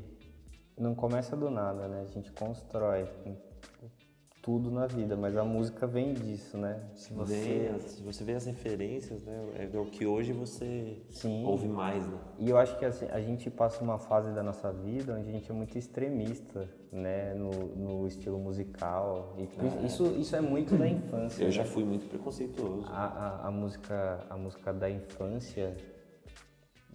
não 0.77 0.93
começa 0.93 1.37
do 1.37 1.49
nada, 1.49 1.87
né? 1.87 2.01
A 2.01 2.05
gente 2.05 2.33
constrói 2.33 3.05
tudo 4.49 4.71
na 4.71 4.87
vida, 4.87 5.15
mas 5.15 5.37
a 5.37 5.43
música 5.45 5.85
vem 5.85 6.11
disso, 6.11 6.57
né? 6.57 6.81
Se 6.95 7.13
Vê 7.13 7.19
você 7.19 7.71
as- 7.75 7.81
se 7.83 8.01
você 8.01 8.23
vê 8.23 8.33
as 8.33 8.47
referências, 8.47 9.23
né? 9.23 9.69
É 9.71 9.77
o 9.77 9.85
que 9.85 10.07
hoje 10.07 10.33
você 10.33 10.97
Sim. 11.11 11.45
ouve 11.45 11.67
mais, 11.67 12.07
né? 12.07 12.17
E 12.39 12.49
eu 12.49 12.57
acho 12.57 12.75
que 12.79 12.83
assim, 12.83 13.05
a 13.11 13.21
gente 13.21 13.47
passa 13.51 13.83
uma 13.83 13.99
fase 13.99 14.33
da 14.33 14.41
nossa 14.41 14.71
vida 14.73 15.13
onde 15.13 15.29
a 15.29 15.31
gente 15.31 15.51
é 15.51 15.53
muito 15.53 15.77
extremista, 15.77 16.67
né, 16.91 17.35
no, 17.35 17.51
no 17.75 18.07
estilo 18.07 18.39
musical. 18.39 19.35
E 19.37 19.85
isso, 19.85 20.07
isso 20.17 20.35
é 20.35 20.41
muito 20.41 20.75
da 20.75 20.87
infância. 20.87 21.43
Eu 21.43 21.51
já 21.51 21.63
fui 21.63 21.83
muito 21.83 22.07
preconceituoso. 22.09 22.87
a, 22.87 23.05
a, 23.05 23.47
a 23.49 23.51
música 23.51 24.25
a 24.31 24.35
música 24.35 24.73
da 24.73 24.89
infância 24.89 25.77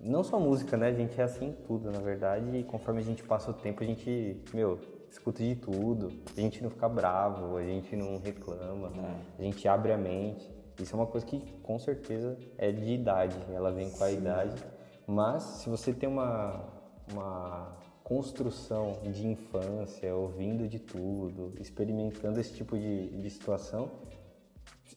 não 0.00 0.24
só 0.24 0.40
música 0.40 0.76
né 0.76 0.88
a 0.88 0.92
gente 0.92 1.20
é 1.20 1.22
assim 1.24 1.50
em 1.50 1.52
tudo 1.52 1.88
na 1.92 2.00
verdade 2.00 2.56
e 2.56 2.64
conforme 2.64 3.00
a 3.00 3.04
gente 3.04 3.22
passa 3.22 3.52
o 3.52 3.54
tempo 3.54 3.80
a 3.82 3.86
gente 3.86 4.42
meu 4.52 4.76
escuta 5.14 5.42
de 5.42 5.54
tudo 5.54 6.12
a 6.36 6.40
gente 6.40 6.62
não 6.62 6.70
fica 6.70 6.88
bravo 6.88 7.56
a 7.56 7.62
gente 7.62 7.94
não 7.94 8.18
reclama 8.18 8.92
a 9.38 9.42
gente 9.42 9.66
abre 9.68 9.92
a 9.92 9.98
mente 9.98 10.48
isso 10.80 10.94
é 10.94 10.98
uma 10.98 11.06
coisa 11.06 11.24
que 11.24 11.40
com 11.62 11.78
certeza 11.78 12.36
é 12.58 12.72
de 12.72 12.92
idade 12.92 13.36
ela 13.52 13.70
vem 13.70 13.90
com 13.90 14.02
a 14.02 14.10
idade 14.10 14.62
mas 15.06 15.42
se 15.42 15.68
você 15.68 15.92
tem 15.92 16.08
uma 16.08 16.72
uma 17.12 17.76
construção 18.02 18.98
de 19.04 19.26
infância 19.26 20.14
ouvindo 20.14 20.68
de 20.68 20.78
tudo 20.78 21.52
experimentando 21.60 22.40
esse 22.40 22.52
tipo 22.52 22.76
de, 22.76 23.08
de 23.08 23.30
situação 23.30 23.90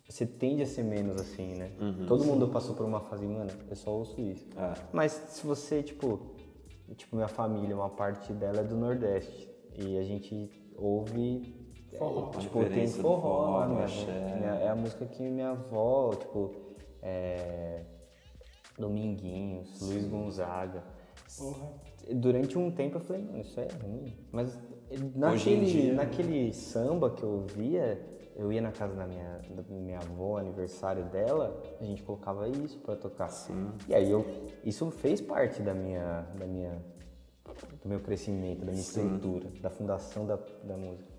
você 0.09 0.25
tende 0.25 0.63
a 0.63 0.65
ser 0.65 0.83
menos 0.83 1.19
assim, 1.19 1.55
né? 1.55 1.69
Todo 2.07 2.23
mundo 2.23 2.47
passou 2.47 2.73
por 2.73 2.85
uma 2.85 3.01
fase, 3.01 3.25
mano, 3.25 3.51
eu 3.69 3.75
só 3.75 3.91
ouço 3.91 4.19
isso. 4.21 4.47
Ah. 4.55 4.73
Mas 4.93 5.11
se 5.11 5.45
você, 5.45 5.83
tipo, 5.83 6.33
tipo, 6.95 7.15
minha 7.15 7.27
família, 7.27 7.75
uma 7.75 7.89
parte 7.89 8.31
dela 8.31 8.61
é 8.61 8.63
do 8.63 8.75
Nordeste. 8.75 9.46
E 9.77 9.97
a 9.97 10.03
gente 10.03 10.49
ouve. 10.75 11.55
Forró. 11.97 12.31
é, 12.33 12.37
A 12.37 12.39
tipo, 12.39 12.65
tem 12.65 12.87
forró, 12.87 13.21
forró, 13.21 13.67
né? 13.67 13.83
axé. 13.83 14.35
Minha- 14.35 14.55
É 14.55 14.67
a 14.69 14.75
música 14.75 15.05
que 15.05 15.23
minha 15.23 15.51
avó, 15.51 16.11
tipo, 16.15 16.51
é, 17.01 17.83
Dominguinhos, 18.77 19.81
Luiz 19.81 20.05
Gonzaga. 20.07 20.83
Porra. 21.37 21.71
Durante 22.13 22.57
um 22.57 22.71
tempo 22.71 22.97
eu 22.97 23.01
falei, 23.01 23.23
mano, 23.23 23.41
isso 23.41 23.59
é 23.59 23.67
ruim. 23.83 24.15
Mas 24.31 24.57
naquele, 25.15 25.65
dia- 25.65 25.93
naquele 25.93 26.53
samba 26.53 27.09
que 27.09 27.23
eu 27.23 27.29
ouvia, 27.29 27.99
eu 28.35 28.51
ia 28.51 28.61
na 28.61 28.71
casa 28.71 28.95
da 28.95 29.05
minha, 29.05 29.41
da 29.49 29.63
minha 29.69 29.97
avó, 29.97 30.37
aniversário 30.37 31.03
dela, 31.05 31.61
a 31.81 31.83
gente 31.83 32.03
colocava 32.03 32.47
isso 32.47 32.79
pra 32.79 32.95
tocar. 32.95 33.29
E 33.89 33.93
aí 33.95 34.09
eu, 34.09 34.25
isso 34.63 34.89
fez 34.91 35.19
parte 35.19 35.61
da 35.61 35.73
minha, 35.73 36.21
da 36.37 36.45
minha, 36.45 36.81
do 37.81 37.89
meu 37.89 37.99
crescimento, 37.99 38.59
da 38.59 38.71
minha 38.71 38.81
estrutura, 38.81 39.49
da 39.61 39.69
fundação 39.69 40.25
da, 40.25 40.37
da 40.63 40.77
música. 40.77 41.17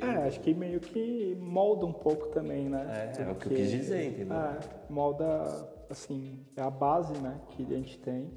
É, 0.00 0.26
acho 0.26 0.40
que 0.40 0.52
meio 0.52 0.78
que 0.78 1.34
molda 1.40 1.86
um 1.86 1.92
pouco 1.92 2.28
também, 2.28 2.68
né? 2.68 3.12
É, 3.16 3.22
é 3.22 3.30
o 3.30 3.34
que 3.34 3.46
eu 3.46 3.56
quis 3.56 3.70
dizer, 3.70 4.10
entendeu? 4.10 4.36
É, 4.36 4.58
molda, 4.90 5.68
assim, 5.88 6.38
é 6.56 6.62
a 6.62 6.70
base, 6.70 7.14
né, 7.20 7.40
que 7.50 7.62
a 7.62 7.76
gente 7.76 7.98
tem. 7.98 8.30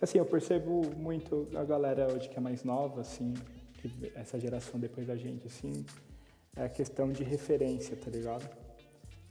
Assim, 0.00 0.18
eu 0.18 0.24
percebo 0.24 0.82
muito 0.96 1.48
a 1.54 1.64
galera 1.64 2.12
hoje 2.12 2.28
que 2.28 2.36
é 2.36 2.40
mais 2.40 2.64
nova, 2.64 3.02
assim, 3.02 3.34
essa 4.14 4.38
geração 4.38 4.80
depois 4.80 5.06
da 5.06 5.16
gente, 5.16 5.46
assim, 5.46 5.84
é 6.56 6.64
a 6.64 6.68
questão 6.68 7.10
de 7.12 7.22
referência, 7.22 7.96
tá 7.96 8.10
ligado? 8.10 8.48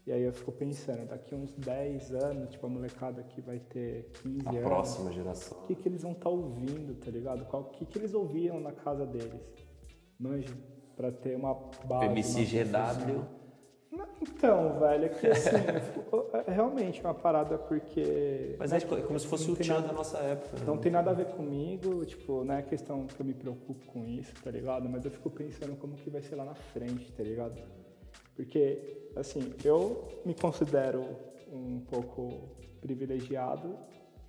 E 0.07 0.11
aí 0.11 0.23
eu 0.23 0.33
fico 0.33 0.51
pensando, 0.51 1.07
daqui 1.07 1.35
uns 1.35 1.53
10 1.53 2.11
anos, 2.15 2.49
tipo, 2.49 2.65
a 2.65 2.69
molecada 2.69 3.21
que 3.23 3.39
vai 3.39 3.59
ter 3.59 4.09
15 4.23 4.47
A 4.47 4.49
anos. 4.49 4.63
próxima 4.63 5.11
geração. 5.11 5.57
o 5.59 5.67
que, 5.67 5.75
que 5.75 5.87
eles 5.87 6.01
vão 6.01 6.13
estar 6.13 6.29
ouvindo, 6.29 6.95
tá 6.95 7.11
ligado? 7.11 7.45
Qual, 7.45 7.61
o 7.63 7.65
que, 7.65 7.85
que 7.85 7.99
eles 7.99 8.13
ouviam 8.13 8.59
na 8.59 8.71
casa 8.71 9.05
deles? 9.05 9.39
Manja, 10.19 10.53
pra 10.95 11.11
ter 11.11 11.35
uma 11.35 11.53
base. 11.85 12.05
MC 12.05 12.63
uma 12.65 12.93
GW. 12.93 13.25
Não, 13.91 14.07
Então, 14.21 14.79
velho, 14.79 15.05
é 15.05 15.09
que 15.09 15.27
assim, 15.27 15.49
é 16.47 16.51
realmente 16.51 16.99
uma 17.01 17.13
parada 17.13 17.57
porque. 17.59 18.55
Mas 18.57 18.71
né, 18.71 18.77
é 18.79 19.01
como 19.01 19.19
se 19.19 19.27
fosse 19.27 19.51
o 19.51 19.55
tchan 19.55 19.75
nada- 19.75 19.87
da 19.89 19.93
nossa 19.93 20.17
época. 20.17 20.57
né? 20.59 20.63
Não 20.65 20.77
tem 20.77 20.91
nada 20.91 21.11
a 21.11 21.13
ver 21.13 21.25
comigo, 21.27 22.03
tipo, 22.05 22.43
não 22.43 22.55
é 22.55 22.61
questão 22.63 23.05
que 23.05 23.19
eu 23.19 23.25
me 23.25 23.33
preocupo 23.35 23.85
com 23.91 24.03
isso, 24.07 24.33
tá 24.43 24.49
ligado? 24.49 24.89
Mas 24.89 25.05
eu 25.05 25.11
fico 25.11 25.29
pensando 25.29 25.75
como 25.75 25.93
que 25.95 26.09
vai 26.09 26.21
ser 26.21 26.35
lá 26.35 26.45
na 26.45 26.55
frente, 26.55 27.11
tá 27.11 27.21
ligado? 27.21 27.61
Porque, 28.35 29.00
assim, 29.15 29.53
eu 29.63 30.07
me 30.25 30.33
considero 30.33 31.05
um 31.51 31.79
pouco 31.81 32.49
privilegiado 32.79 33.77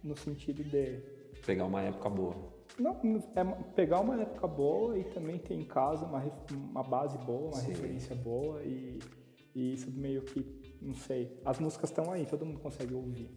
no 0.03 0.17
sentido 0.17 0.63
de 0.65 1.01
Pegar 1.47 1.65
uma 1.65 1.83
época 1.83 2.09
boa. 2.09 2.37
não, 2.79 2.97
é 3.35 3.45
pegar 3.75 4.01
uma 4.01 4.21
época 4.21 4.47
boa 4.47 4.97
e 4.99 5.05
também 5.05 5.39
ter 5.39 5.55
em 5.55 5.65
casa 5.65 6.05
uma, 6.07 6.23
uma 6.53 6.83
base 6.83 7.19
boa, 7.19 7.49
uma 7.49 7.57
Sim. 7.57 7.69
referência 7.69 8.15
boa 8.15 8.63
e, 8.63 9.01
e 9.55 9.73
isso 9.75 9.91
meio 9.91 10.23
que, 10.23 10.79
não 10.81 10.95
sei, 10.95 11.41
as 11.45 11.59
músicas 11.59 11.91
estão 11.91 12.13
aí, 12.13 12.27
todo 12.27 12.47
mundo 12.47 12.61
consegue 12.61 12.95
ouvir, 12.95 13.29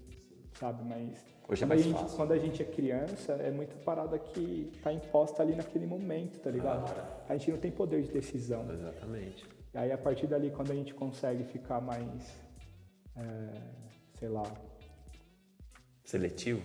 sabe? 0.59 0.83
Mas 0.83 1.23
Hoje 1.47 1.63
é 1.63 1.67
quando, 1.67 1.69
mais 1.69 1.81
a 1.81 1.83
gente, 1.83 1.99
fácil. 1.99 2.17
quando 2.17 2.31
a 2.31 2.37
gente 2.37 2.61
é 2.61 2.65
criança, 2.65 3.33
é 3.33 3.51
muita 3.51 3.75
parada 3.77 4.17
que 4.19 4.71
tá 4.83 4.91
imposta 4.93 5.41
ali 5.41 5.55
naquele 5.55 5.85
momento, 5.87 6.39
tá 6.39 6.49
ligado? 6.51 6.91
A 7.27 7.35
gente 7.37 7.51
não 7.51 7.57
tem 7.57 7.71
poder 7.71 8.01
de 8.03 8.11
decisão. 8.11 8.65
Exatamente. 8.71 9.47
E 9.75 9.77
aí 9.77 9.91
a 9.91 9.97
partir 9.97 10.25
dali, 10.25 10.49
quando 10.51 10.71
a 10.71 10.75
gente 10.75 10.93
consegue 10.93 11.43
ficar 11.43 11.81
mais, 11.81 12.33
é, 13.17 13.61
sei 14.17 14.29
lá, 14.29 14.43
Seletivo? 16.03 16.61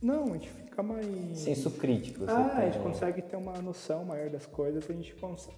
não, 0.00 0.24
a 0.24 0.32
gente 0.34 0.50
fica 0.50 0.80
mais... 0.82 1.38
Senso 1.38 1.70
crítico. 1.72 2.20
Você 2.20 2.30
Ah, 2.30 2.46
a 2.46 2.60
tem, 2.60 2.72
gente 2.72 2.82
consegue 2.82 3.22
ter 3.22 3.36
uma 3.36 3.54
noção 3.60 4.04
maior 4.04 4.30
das 4.30 4.46
coisas, 4.46 4.88
a 4.88 4.92
gente 4.92 5.14
consegue, 5.16 5.56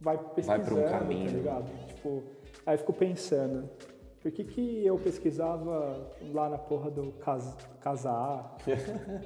vai 0.00 0.16
pesquisando, 0.16 0.46
Vai 0.46 0.60
pra 0.64 0.74
um 0.74 0.98
caminho. 1.00 1.30
tá 1.30 1.36
ligado? 1.36 1.86
Tipo, 1.88 2.22
aí 2.64 2.74
eu 2.74 2.78
fico 2.78 2.92
pensando, 2.94 3.68
Por 4.20 4.32
que, 4.32 4.42
que 4.42 4.84
eu 4.86 4.96
pesquisava 4.98 6.10
lá 6.32 6.48
na 6.48 6.58
porra 6.58 6.90
do 6.90 7.12
Cas 7.12 7.54
Casar? 7.80 8.56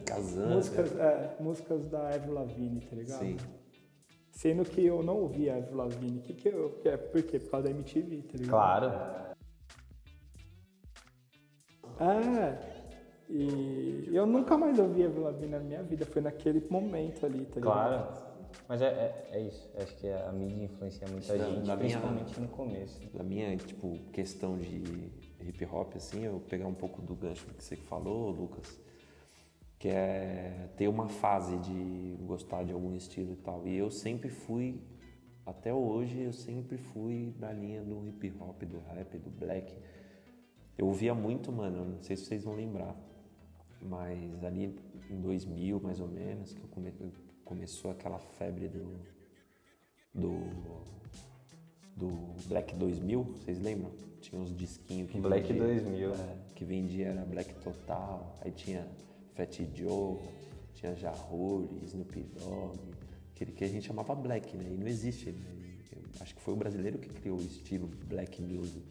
Casando. 0.04 0.54
músicas, 0.54 0.96
é, 0.98 1.36
músicas 1.40 1.86
da 1.86 2.08
Avril 2.08 2.34
Lavigne, 2.34 2.80
tá 2.80 2.96
ligado? 2.96 3.18
Sim. 3.20 3.36
Sendo 4.32 4.64
que 4.64 4.84
eu 4.84 5.02
não 5.02 5.18
ouvia 5.18 5.56
Avril 5.56 5.76
Lavigne. 5.76 6.20
Que 6.20 6.32
que 6.32 6.48
eu, 6.48 6.80
é, 6.84 6.96
por 6.96 7.22
quê? 7.22 7.38
Por 7.38 7.50
causa 7.50 7.68
da 7.68 7.70
MTV, 7.70 8.22
tá 8.22 8.38
ligado? 8.38 8.48
Claro. 8.50 9.34
É. 12.00 12.58
E 13.28 14.10
eu 14.12 14.26
nunca 14.26 14.56
mais 14.58 14.78
ouvi 14.78 15.04
Avril 15.04 15.22
Lavigne 15.24 15.52
na 15.52 15.58
minha 15.60 15.82
vida. 15.82 16.04
Foi 16.06 16.20
naquele 16.22 16.66
momento 16.70 17.24
ali, 17.26 17.44
tá 17.46 17.60
ligado? 17.60 17.62
Claro. 17.62 18.32
Mas 18.68 18.82
é, 18.82 18.86
é, 18.86 19.28
é 19.32 19.40
isso. 19.46 19.70
Acho 19.76 19.96
que 19.96 20.08
a 20.08 20.32
mídia 20.32 20.64
influencia 20.64 21.06
muita 21.08 21.36
Da- 21.36 21.44
gente, 21.44 21.60
minha- 21.62 21.76
principalmente 21.76 22.40
no 22.40 22.48
começo. 22.48 23.00
Da 23.14 23.22
minha, 23.22 23.56
tipo, 23.56 23.98
questão 24.12 24.58
de 24.58 25.10
hip 25.40 25.64
hop, 25.70 25.94
assim, 25.96 26.24
eu 26.24 26.40
pegar 26.48 26.66
um 26.66 26.74
pouco 26.74 27.00
do 27.00 27.14
gancho 27.14 27.46
que 27.46 27.62
você 27.64 27.76
falou, 27.76 28.30
Lucas, 28.30 28.78
que 29.82 29.88
é 29.88 30.68
ter 30.76 30.86
uma 30.86 31.08
fase 31.08 31.58
de 31.58 32.16
gostar 32.24 32.62
de 32.62 32.72
algum 32.72 32.94
estilo 32.94 33.32
e 33.32 33.36
tal. 33.36 33.66
E 33.66 33.76
eu 33.76 33.90
sempre 33.90 34.28
fui, 34.30 34.80
até 35.44 35.74
hoje, 35.74 36.20
eu 36.20 36.32
sempre 36.32 36.78
fui 36.78 37.34
na 37.40 37.52
linha 37.52 37.82
do 37.82 38.06
hip 38.06 38.32
hop, 38.38 38.62
do 38.62 38.78
rap, 38.78 39.18
do 39.18 39.28
black. 39.28 39.74
Eu 40.78 40.86
ouvia 40.86 41.12
muito, 41.16 41.50
mano, 41.50 41.84
não 41.84 42.00
sei 42.00 42.14
se 42.16 42.26
vocês 42.26 42.44
vão 42.44 42.54
lembrar, 42.54 42.94
mas 43.80 44.44
ali 44.44 44.72
em 45.10 45.20
2000, 45.20 45.80
mais 45.80 45.98
ou 45.98 46.06
menos, 46.06 46.52
que 46.54 46.64
come- 46.68 46.94
começou 47.44 47.90
aquela 47.90 48.20
febre 48.20 48.68
do, 48.68 49.00
do 50.14 50.92
do 51.96 52.08
Black 52.46 52.74
2000, 52.76 53.22
vocês 53.24 53.60
lembram? 53.60 53.90
Tinha 54.20 54.40
uns 54.40 54.54
disquinhos 54.56 55.10
que 55.10 55.20
Black 55.20 55.52
vendia, 55.52 55.66
2000. 55.66 56.14
é, 56.14 56.36
que 56.54 56.64
vendia 56.64 57.08
era 57.08 57.24
Black 57.24 57.52
Total, 57.56 58.38
aí 58.40 58.50
tinha 58.52 58.86
Fat 59.34 59.58
Joe, 59.74 60.18
tinha 60.74 60.94
Jahur, 60.94 61.68
Snoop 61.84 62.22
Dogg, 62.38 62.78
aquele 63.34 63.52
que 63.52 63.64
a 63.64 63.68
gente 63.68 63.86
chamava 63.86 64.14
Black, 64.14 64.56
né? 64.56 64.64
E 64.70 64.76
não 64.76 64.86
existe, 64.86 65.30
né? 65.30 65.44
Eu 65.92 66.02
acho 66.20 66.34
que 66.34 66.40
foi 66.42 66.54
o 66.54 66.56
brasileiro 66.56 66.98
que 66.98 67.08
criou 67.08 67.38
o 67.38 67.40
estilo 67.40 67.88
Black 68.06 68.40
Music. 68.42 68.82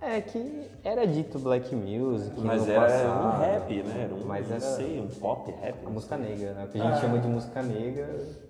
É 0.00 0.20
que 0.20 0.68
era 0.82 1.06
dito 1.06 1.38
black 1.38 1.74
music 1.74 2.38
Mas 2.40 2.68
era 2.68 2.80
passado, 2.80 3.26
um 3.26 3.40
rap, 3.40 3.82
né? 3.84 4.02
Era 4.02 4.14
um, 4.14 4.26
Mas 4.26 4.48
não 4.48 4.56
era 4.56 4.60
sei, 4.60 5.00
um 5.00 5.08
pop 5.08 5.50
rap. 5.52 5.86
a 5.86 5.88
música 5.88 6.16
negra, 6.18 6.52
né? 6.52 6.64
O 6.64 6.68
que 6.68 6.78
a 6.78 6.90
gente 6.90 7.00
chama 7.00 7.18
de 7.20 7.28
música 7.28 7.62
negra. 7.62 8.43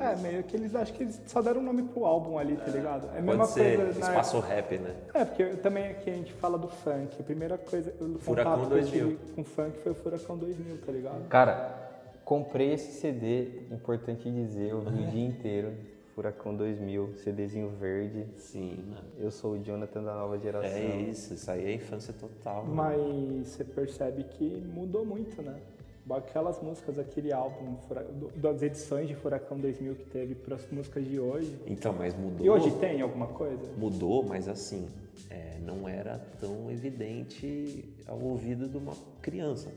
É, 0.00 0.16
meio 0.16 0.42
que 0.44 0.56
eles 0.56 0.74
acham 0.74 0.94
que 0.96 1.02
eles 1.02 1.20
só 1.26 1.42
deram 1.42 1.60
um 1.60 1.64
nome 1.64 1.82
pro 1.84 2.04
álbum 2.04 2.38
ali, 2.38 2.56
tá 2.56 2.70
ligado? 2.70 3.08
É 3.14 3.18
a 3.18 3.22
mesma 3.22 3.38
Pode 3.44 3.50
ser 3.52 3.76
coisa 3.76 4.00
na 4.00 4.06
espaço 4.08 4.40
rap, 4.40 4.78
né? 4.78 4.94
É, 5.14 5.24
porque 5.24 5.44
também 5.56 5.86
aqui 5.90 6.10
a 6.10 6.14
gente 6.14 6.32
fala 6.34 6.58
do 6.58 6.68
funk. 6.68 7.16
A 7.20 7.22
primeira 7.22 7.58
coisa, 7.58 7.92
o 8.00 8.18
Furacão 8.18 8.52
contato 8.54 8.68
que 8.68 8.74
eu 8.74 8.80
2000. 8.80 9.08
tive 9.18 9.32
com 9.34 9.44
funk 9.44 9.78
foi 9.78 9.92
o 9.92 9.94
Furacão 9.94 10.38
2000, 10.38 10.78
tá 10.78 10.92
ligado? 10.92 11.28
Cara, 11.28 11.90
comprei 12.24 12.72
esse 12.72 12.92
CD, 13.00 13.60
importante 13.70 14.30
dizer, 14.30 14.70
eu 14.70 14.80
vi 14.80 15.02
o 15.02 15.06
dia 15.06 15.26
inteiro. 15.26 15.72
Furacão 16.14 16.54
2000, 16.54 17.14
CDzinho 17.16 17.70
verde. 17.70 18.26
Sim, 18.36 18.84
mano. 18.88 19.06
Eu 19.18 19.30
sou 19.30 19.52
o 19.52 19.58
Jonathan 19.62 20.02
da 20.02 20.14
nova 20.14 20.38
geração. 20.38 20.68
É 20.68 20.96
isso, 20.96 21.32
isso 21.34 21.50
aí 21.50 21.64
é 21.64 21.74
infância 21.74 22.12
total. 22.12 22.64
mano. 22.64 22.74
Mas 22.74 23.48
você 23.48 23.64
percebe 23.64 24.24
que 24.24 24.44
mudou 24.74 25.04
muito, 25.06 25.40
né? 25.40 25.54
Aquelas 26.08 26.60
músicas, 26.60 26.98
aquele 26.98 27.32
álbum, 27.32 27.76
das 28.36 28.62
edições 28.62 29.06
de 29.08 29.14
Furacão 29.14 29.58
2000 29.58 29.94
que 29.94 30.04
teve 30.06 30.34
para 30.34 30.56
as 30.56 30.68
músicas 30.70 31.04
de 31.06 31.20
hoje. 31.20 31.56
Então, 31.66 31.92
mas 31.92 32.14
mudou. 32.14 32.44
E 32.44 32.50
hoje 32.50 32.70
tem 32.78 33.00
alguma 33.00 33.28
coisa? 33.28 33.70
Mudou, 33.76 34.24
mas 34.24 34.48
assim, 34.48 34.88
é, 35.28 35.58
não 35.64 35.88
era 35.88 36.18
tão 36.40 36.70
evidente 36.70 37.84
ao 38.08 38.18
ouvido 38.20 38.68
de 38.68 38.76
uma 38.76 38.94
criança. 39.22 39.70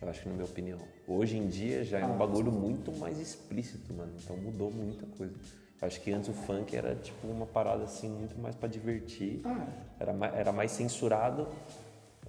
Eu 0.00 0.08
acho 0.08 0.22
que 0.22 0.28
na 0.28 0.34
minha 0.34 0.46
opinião. 0.46 0.78
Hoje 1.06 1.36
em 1.36 1.46
dia 1.46 1.84
já 1.84 1.98
é 1.98 2.04
um 2.06 2.16
bagulho 2.16 2.50
muito 2.50 2.90
mais 2.96 3.18
explícito, 3.20 3.92
mano. 3.92 4.12
Então 4.22 4.36
mudou 4.36 4.70
muita 4.70 5.04
coisa. 5.18 5.34
Eu 5.80 5.86
acho 5.88 6.00
que 6.00 6.12
antes 6.12 6.28
o 6.28 6.32
funk 6.32 6.74
era 6.76 6.94
tipo 6.94 7.26
uma 7.26 7.44
parada 7.46 7.84
assim 7.84 8.08
muito 8.08 8.38
mais 8.40 8.54
pra 8.56 8.68
divertir. 8.68 9.40
Ah, 9.44 9.66
Era 10.00 10.12
mais, 10.12 10.34
era 10.34 10.52
mais 10.52 10.70
censurado 10.72 11.48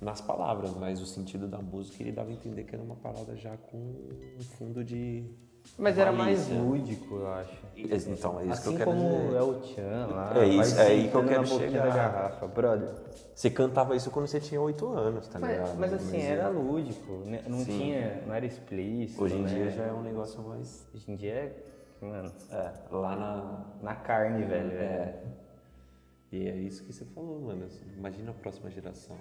nas 0.03 0.21
palavras, 0.21 0.73
mas 0.75 1.01
o 1.01 1.05
sentido 1.05 1.47
da 1.47 1.59
música 1.59 2.01
ele 2.03 2.11
dava 2.11 2.29
a 2.29 2.33
entender 2.33 2.63
que 2.63 2.75
era 2.75 2.83
uma 2.83 2.95
parada 2.95 3.35
já 3.35 3.55
com 3.57 3.77
um 3.77 4.43
fundo 4.57 4.83
de. 4.83 5.23
Mas 5.77 5.97
era 5.97 6.11
mais 6.11 6.49
lúdico, 6.49 7.15
eu 7.15 7.27
acho. 7.31 7.57
Então, 7.75 8.37
é 8.39 8.43
isso 8.45 8.51
assim 8.51 8.61
que 8.63 8.67
eu 8.69 8.77
quero 8.77 8.91
como 8.91 9.09
dizer. 9.23 9.35
é 9.37 9.41
o 9.41 9.53
Tchan 9.61 10.07
lá. 10.07 10.33
É 10.37 10.45
isso- 10.45 10.77
é 10.79 10.87
aí 10.87 11.07
que 11.09 11.15
eu 11.15 11.25
quero 11.25 11.47
chegar. 11.47 11.87
da 11.87 11.95
garrafa. 11.95 12.47
Brother, 12.47 12.89
Você 13.33 13.49
cantava 13.49 13.95
isso 13.95 14.11
quando 14.11 14.27
você 14.27 14.39
tinha 14.41 14.59
8 14.61 14.85
anos, 14.89 15.27
tá 15.27 15.39
ligado? 15.39 15.69
mas, 15.69 15.91
mas 15.91 15.93
assim, 15.93 16.21
era 16.21 16.49
lúdico, 16.49 17.13
né? 17.25 17.41
não 17.47 17.59
Sim. 17.59 17.65
tinha, 17.79 18.21
não 18.27 18.35
era 18.35 18.45
explícito. 18.45 19.23
Hoje 19.23 19.35
em 19.35 19.41
né? 19.43 19.49
dia 19.53 19.71
já 19.71 19.83
é 19.85 19.93
um 19.93 20.01
negócio 20.03 20.41
mais. 20.43 20.85
Hoje 20.93 21.09
em 21.09 21.15
dia 21.15 21.31
é, 21.33 21.63
mano, 22.01 22.31
É, 22.51 22.71
lá 22.91 23.15
na. 23.15 23.65
na 23.81 23.95
carne, 23.95 24.43
velho. 24.45 24.71
É. 24.73 25.23
E 26.31 26.47
é 26.49 26.55
isso 26.57 26.83
que 26.83 26.91
você 26.91 27.05
falou, 27.05 27.39
mano. 27.39 27.65
Imagina 27.97 28.31
a 28.31 28.33
próxima 28.33 28.69
geração. 28.69 29.15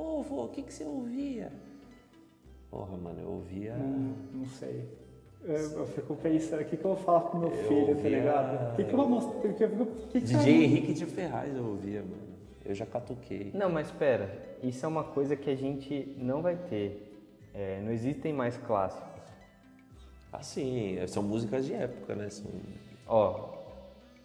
Ô, 0.00 0.22
vô, 0.22 0.44
o 0.44 0.48
que, 0.48 0.62
que 0.62 0.72
você 0.72 0.84
ouvia? 0.84 1.52
Porra, 2.70 2.96
mano, 2.96 3.20
eu 3.20 3.28
ouvia. 3.28 3.76
não, 3.76 4.14
não 4.32 4.46
sei. 4.46 4.88
Eu, 5.44 5.54
eu 5.56 5.86
fico 5.86 6.14
pensando, 6.16 6.62
o 6.62 6.64
que, 6.64 6.76
que 6.76 6.84
eu 6.84 6.94
vou 6.94 7.04
falar 7.04 7.20
pro 7.22 7.38
meu 7.38 7.50
Eu 7.50 7.68
filho, 7.68 7.86
tá 7.86 7.92
ouvia- 7.92 8.10
ligado? 8.18 8.72
O 8.72 8.76
que, 8.76 8.84
que 8.84 8.92
eu 8.92 8.96
vou 8.96 9.08
mostrar? 9.08 9.36
O 9.38 9.40
que, 9.42 9.48
que, 9.52 9.68
que 9.68 10.08
que 10.12 10.20
DJ 10.20 10.64
Henrique 10.64 10.92
de 10.94 11.04
Ferraz 11.06 11.54
eu 11.54 11.64
ouvia, 11.66 12.00
mano. 12.00 12.30
Eu 12.64 12.74
já 12.74 12.86
catuquei. 12.86 13.50
Não, 13.54 13.68
mas 13.70 13.88
espera, 13.88 14.56
isso 14.62 14.84
é 14.84 14.88
uma 14.88 15.04
coisa 15.04 15.36
que 15.36 15.50
a 15.50 15.54
gente 15.56 16.14
não 16.18 16.40
vai 16.40 16.56
ter. 16.56 17.06
É, 17.52 17.80
não 17.82 17.90
existem 17.92 18.32
mais 18.32 18.56
clássicos. 18.56 19.08
Assim, 20.32 20.96
são 21.08 21.22
músicas 21.22 21.66
de 21.66 21.74
época, 21.74 22.14
né? 22.14 22.30
São... 22.30 22.50
Ó, 23.06 23.58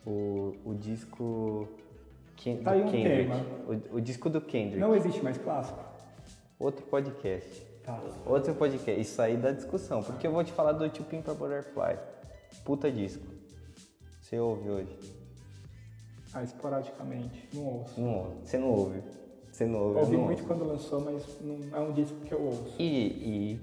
o, 0.06 0.54
o 0.64 0.74
disco 0.76 1.68
Ken, 2.36 2.58
Tá 2.58 2.72
aí 2.72 2.82
um 2.84 2.92
Kendrick. 2.92 3.30
tema. 3.30 3.46
O, 3.92 3.96
o 3.98 4.02
disco 4.02 4.30
do 4.30 4.42
Kendrick. 4.42 4.78
Não 4.80 4.96
existe 4.96 5.24
mais 5.24 5.38
clássico? 5.38 5.80
Outro 6.60 6.86
podcast. 6.86 7.62
Tá. 7.84 8.00
Outro 8.26 8.54
podcast. 8.56 9.00
Isso 9.02 9.22
aí 9.22 9.38
dá 9.38 9.52
discussão. 9.52 10.02
Porque 10.04 10.26
eu 10.28 10.32
vou 10.32 10.44
te 10.44 10.52
falar 10.52 10.72
do 10.74 10.90
Two 10.90 11.06
Pimp 11.06 11.28
a 11.30 11.34
Butterfly. 11.34 11.98
Puta 12.64 12.92
disco. 12.92 13.24
Você 14.22 14.40
ouve 14.40 14.70
hoje? 14.70 14.98
Ah, 16.34 16.44
esporadicamente. 16.44 17.48
Não 17.54 17.64
ouço. 17.66 18.00
Não 18.00 18.10
ouve. 18.10 18.36
Você 18.44 18.58
não 18.58 18.70
ouve. 18.72 19.04
Você 19.52 19.66
não 19.66 19.80
ouve. 19.80 19.96
eu 19.96 20.02
Ouvi 20.04 20.18
muito 20.18 20.40
ouço. 20.40 20.48
quando 20.48 20.66
lançou, 20.68 21.02
mas 21.02 21.42
não 21.42 21.60
é 21.78 21.80
um 21.80 21.94
disco 21.94 22.18
que 22.22 22.34
eu 22.34 22.42
ouço. 22.42 22.76
E, 22.80 23.08
e 23.08 23.60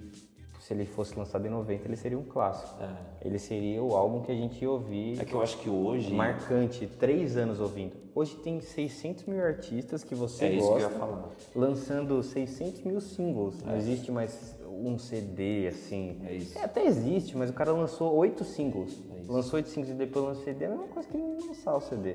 se 0.62 0.72
ele 0.72 0.85
fosse 0.87 1.18
lançado 1.18 1.44
em 1.44 1.51
90, 1.51 1.88
ele 1.88 1.96
seria 1.96 2.16
um 2.16 2.22
clássico. 2.22 2.81
É. 2.81 3.27
Ele 3.27 3.37
seria 3.38 3.83
o 3.83 3.96
álbum 3.96 4.20
que 4.22 4.31
a 4.31 4.35
gente 4.35 4.62
ia 4.62 4.70
ouvir 4.70 5.20
É 5.20 5.25
que 5.25 5.35
eu 5.35 5.42
acho 5.42 5.59
que 5.59 5.68
hoje. 5.68 6.14
marcante, 6.14 6.87
três 6.87 7.37
anos 7.37 7.59
ouvindo. 7.59 7.96
Hoje 8.14 8.37
tem 8.37 8.61
600 8.61 9.25
mil 9.25 9.42
artistas 9.44 10.05
que 10.05 10.14
você 10.14 10.44
É 10.44 10.51
que 10.51 10.59
gosta, 10.59 10.88
falar. 10.90 11.31
lançando 11.57 12.22
600 12.22 12.83
mil 12.83 13.01
singles. 13.01 13.61
Não 13.64 13.77
existe 13.77 14.12
mais 14.12 14.57
um 14.68 14.96
CD 14.98 15.66
assim. 15.66 16.20
É 16.27 16.35
isso. 16.35 16.57
até 16.61 16.85
existe, 16.87 17.37
mas 17.37 17.51
o 17.51 17.53
cara 17.53 17.72
lançou 17.72 18.14
oito 18.14 18.44
singles. 18.44 19.01
É 19.18 19.33
lançou 19.33 19.57
oito 19.57 19.68
singles 19.68 19.90
e 19.92 19.94
depois 19.94 20.25
lançou 20.25 20.44
CD. 20.44 20.64
É 20.64 20.68
a 20.68 20.70
mesma 20.70 20.87
coisa 20.88 21.09
que 21.09 21.16
lançar 21.18 21.75
o 21.77 21.81
CD. 21.81 22.14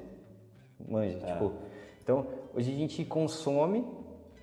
Manja, 0.88 1.17
É. 1.21 1.33
tipo. 1.33 1.51
Então, 2.01 2.25
hoje 2.55 2.71
a 2.71 2.75
gente 2.77 3.03
consome, 3.03 3.86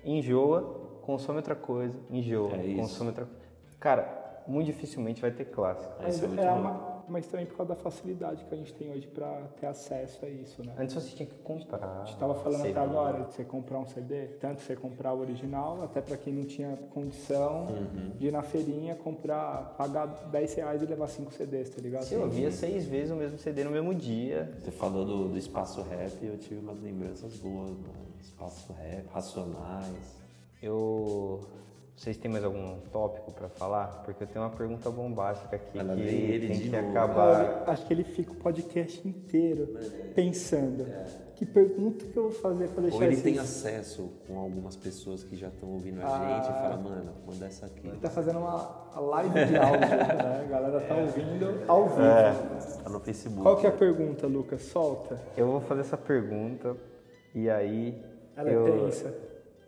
enjoa, 0.03 0.61
consome 1.01 1.37
outra 1.37 1.55
coisa, 1.55 1.97
enjoa, 2.11 2.55
É 2.55 2.75
consome 2.75 3.09
outra 3.09 3.25
coisa. 3.25 3.44
Cara, 3.85 4.41
muito 4.47 4.65
dificilmente 4.65 5.21
vai 5.21 5.29
ter 5.29 5.45
clássico. 5.45 5.93
Mas, 6.01 6.15
Isso 6.15 6.25
é 6.25 6.27
muito 6.27 6.41
é 6.41 6.49
bom. 6.51 6.59
uma- 6.59 6.95
mas 7.07 7.27
também 7.27 7.45
por 7.45 7.55
causa 7.57 7.75
da 7.75 7.79
facilidade 7.79 8.43
que 8.45 8.51
a 8.51 8.57
gente 8.57 8.73
tem 8.73 8.89
hoje 8.89 9.05
pra 9.05 9.43
ter 9.61 9.67
acesso 9.67 10.25
a 10.25 10.27
isso, 10.27 10.65
né? 10.65 10.73
Antes 10.75 10.95
você 10.95 11.15
tinha 11.15 11.27
que 11.29 11.35
comprar. 11.43 12.01
A 12.01 12.05
gente 12.05 12.17
tava 12.17 12.33
falando 12.33 12.63
CD. 12.63 12.71
até 12.71 12.79
agora 12.79 13.23
de 13.25 13.33
você 13.35 13.43
comprar 13.43 13.77
um 13.77 13.85
CD, 13.85 14.25
tanto 14.39 14.61
você 14.61 14.75
comprar 14.75 15.13
o 15.13 15.19
original, 15.19 15.83
até 15.83 16.01
pra 16.01 16.17
quem 16.17 16.33
não 16.33 16.45
tinha 16.45 16.75
condição 16.95 17.67
Uhum. 17.67 18.09
de 18.17 18.25
ir 18.25 18.31
na 18.31 18.41
feirinha 18.41 18.95
comprar, 18.95 19.75
pagar 19.77 20.07
10 20.31 20.55
reais 20.55 20.81
e 20.81 20.85
levar 20.87 21.07
5 21.07 21.31
CDs, 21.31 21.69
tá 21.69 21.79
ligado? 21.79 22.05
Você 22.05 22.15
ouvia 22.17 22.49
seis 22.51 22.87
vezes 22.87 23.11
o 23.11 23.15
mesmo 23.15 23.37
CD 23.37 23.63
no 23.63 23.69
mesmo 23.69 23.93
dia. 23.93 24.51
Você 24.63 24.71
falou 24.71 25.05
do, 25.05 25.29
do 25.29 25.37
espaço 25.37 25.83
rap 25.83 26.11
e 26.23 26.25
eu 26.25 26.39
tive 26.39 26.59
umas 26.59 26.79
lembranças 26.81 27.37
boas, 27.37 27.69
mano. 27.69 28.03
Espaço 28.19 28.73
rap, 28.73 29.05
racionais. 29.13 30.23
Eu. 30.59 31.41
Vocês 31.95 32.17
têm 32.17 32.29
mais 32.29 32.43
algum 32.43 32.77
tópico 32.91 33.31
pra 33.31 33.47
falar? 33.47 34.03
Porque 34.03 34.23
eu 34.23 34.27
tenho 34.27 34.43
uma 34.43 34.51
pergunta 34.51 34.89
bombástica 34.91 35.55
aqui 35.55 35.79
Ela 35.79 35.95
que 35.95 36.01
ele 36.01 36.47
tem 36.49 36.59
que 36.59 36.69
novo. 36.69 36.89
acabar. 36.89 37.27
Olha, 37.63 37.63
acho 37.71 37.85
que 37.87 37.93
ele 37.93 38.03
fica 38.03 38.33
o 38.33 38.35
podcast 38.35 39.07
inteiro 39.07 39.77
é. 39.81 40.07
pensando. 40.13 40.85
Que 41.35 41.45
pergunta 41.45 42.05
que 42.05 42.15
eu 42.17 42.23
vou 42.23 42.31
fazer 42.33 42.67
pra 42.69 42.81
deixar 42.81 42.97
Ou 42.97 43.03
ele 43.03 43.13
esses- 43.13 43.23
tem 43.23 43.39
acesso 43.39 44.09
com 44.27 44.37
algumas 44.39 44.75
pessoas 44.75 45.23
que 45.23 45.35
já 45.37 45.47
estão 45.47 45.69
ouvindo 45.69 46.01
a 46.01 46.17
gente 46.19 46.49
e 46.49 46.53
fala, 46.53 46.77
mano, 46.77 47.11
manda 47.25 47.45
essa 47.45 47.65
aqui. 47.65 47.87
Ele 47.87 47.97
tá 47.97 48.09
fazendo 48.09 48.39
uma 48.39 48.89
live 48.99 49.45
de 49.45 49.57
áudio, 49.57 49.79
né? 49.89 50.43
A 50.45 50.47
galera 50.49 50.81
tá 50.81 50.95
ouvindo 50.95 51.63
ao 51.67 51.87
vivo. 51.89 52.83
Tá 52.83 52.89
no 52.89 52.99
Facebook. 52.99 53.41
Qual 53.41 53.57
que 53.57 53.65
é 53.67 53.69
a 53.69 53.73
pergunta, 53.73 54.27
Lucas? 54.27 54.61
Solta. 54.63 55.19
Eu 55.37 55.47
vou 55.47 55.61
fazer 55.61 55.81
essa 55.81 55.97
pergunta 55.97 56.75
E 57.33 57.49
aí. 57.49 58.01
Ela 58.35 58.49
eu... 58.49 58.67
é 58.67 58.71
tensa. 58.81 59.13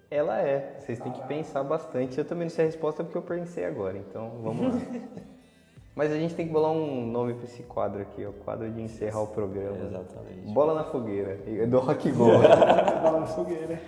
Ela 0.10 0.40
é. 0.40 0.80
Vocês 0.80 1.00
têm 1.00 1.12
que 1.12 1.28
pensar 1.28 1.64
bastante. 1.64 2.18
Eu 2.18 2.26
também 2.26 2.46
não 2.46 2.50
sei 2.50 2.66
a 2.66 2.68
resposta 2.68 3.04
porque 3.04 3.18
eu 3.18 3.22
pensei 3.22 3.66
agora, 3.66 3.98
então 3.98 4.30
vamos 4.42 4.74
lá. 4.74 4.82
Mas 5.96 6.12
a 6.12 6.16
gente 6.16 6.36
tem 6.36 6.46
que 6.46 6.54
bolar 6.54 6.72
um 6.72 7.08
nome 7.08 7.34
pra 7.34 7.46
esse 7.46 7.64
quadro 7.64 8.04
aqui, 8.04 8.24
o 8.24 8.32
quadro 8.32 8.70
de 8.70 8.80
encerrar 8.80 9.20
o 9.22 9.28
programa. 9.28 9.78
Exatamente. 9.84 10.54
Bola 10.54 10.76
na 10.76 10.84
fogueira, 10.84 11.36
do 11.66 11.80
Rock 11.80 12.12
Go. 12.12 12.26
Bola 13.02 13.20
na 13.22 13.26
fogueira. 13.26 13.82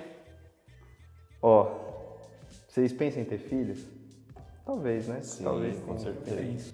Ó, 1.40 1.72
vocês 2.68 2.92
pensam 2.92 3.22
em 3.22 3.26
ter 3.26 3.38
filhos? 3.38 3.86
Talvez, 4.66 5.08
né? 5.08 5.22
Sim, 5.22 5.44
Talvez. 5.44 5.80
com 5.80 5.98
certeza. 6.00 6.74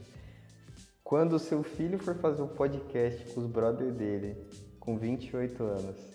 Quando 1.04 1.34
o 1.34 1.40
seu 1.40 1.64
filho 1.64 2.00
for 2.00 2.16
fazer 2.16 2.42
um 2.42 2.48
podcast 2.48 3.34
com 3.34 3.42
os 3.42 3.46
brothers 3.46 3.94
dele, 3.94 4.38
com 4.80 4.98
28 4.98 5.64
anos, 5.64 6.15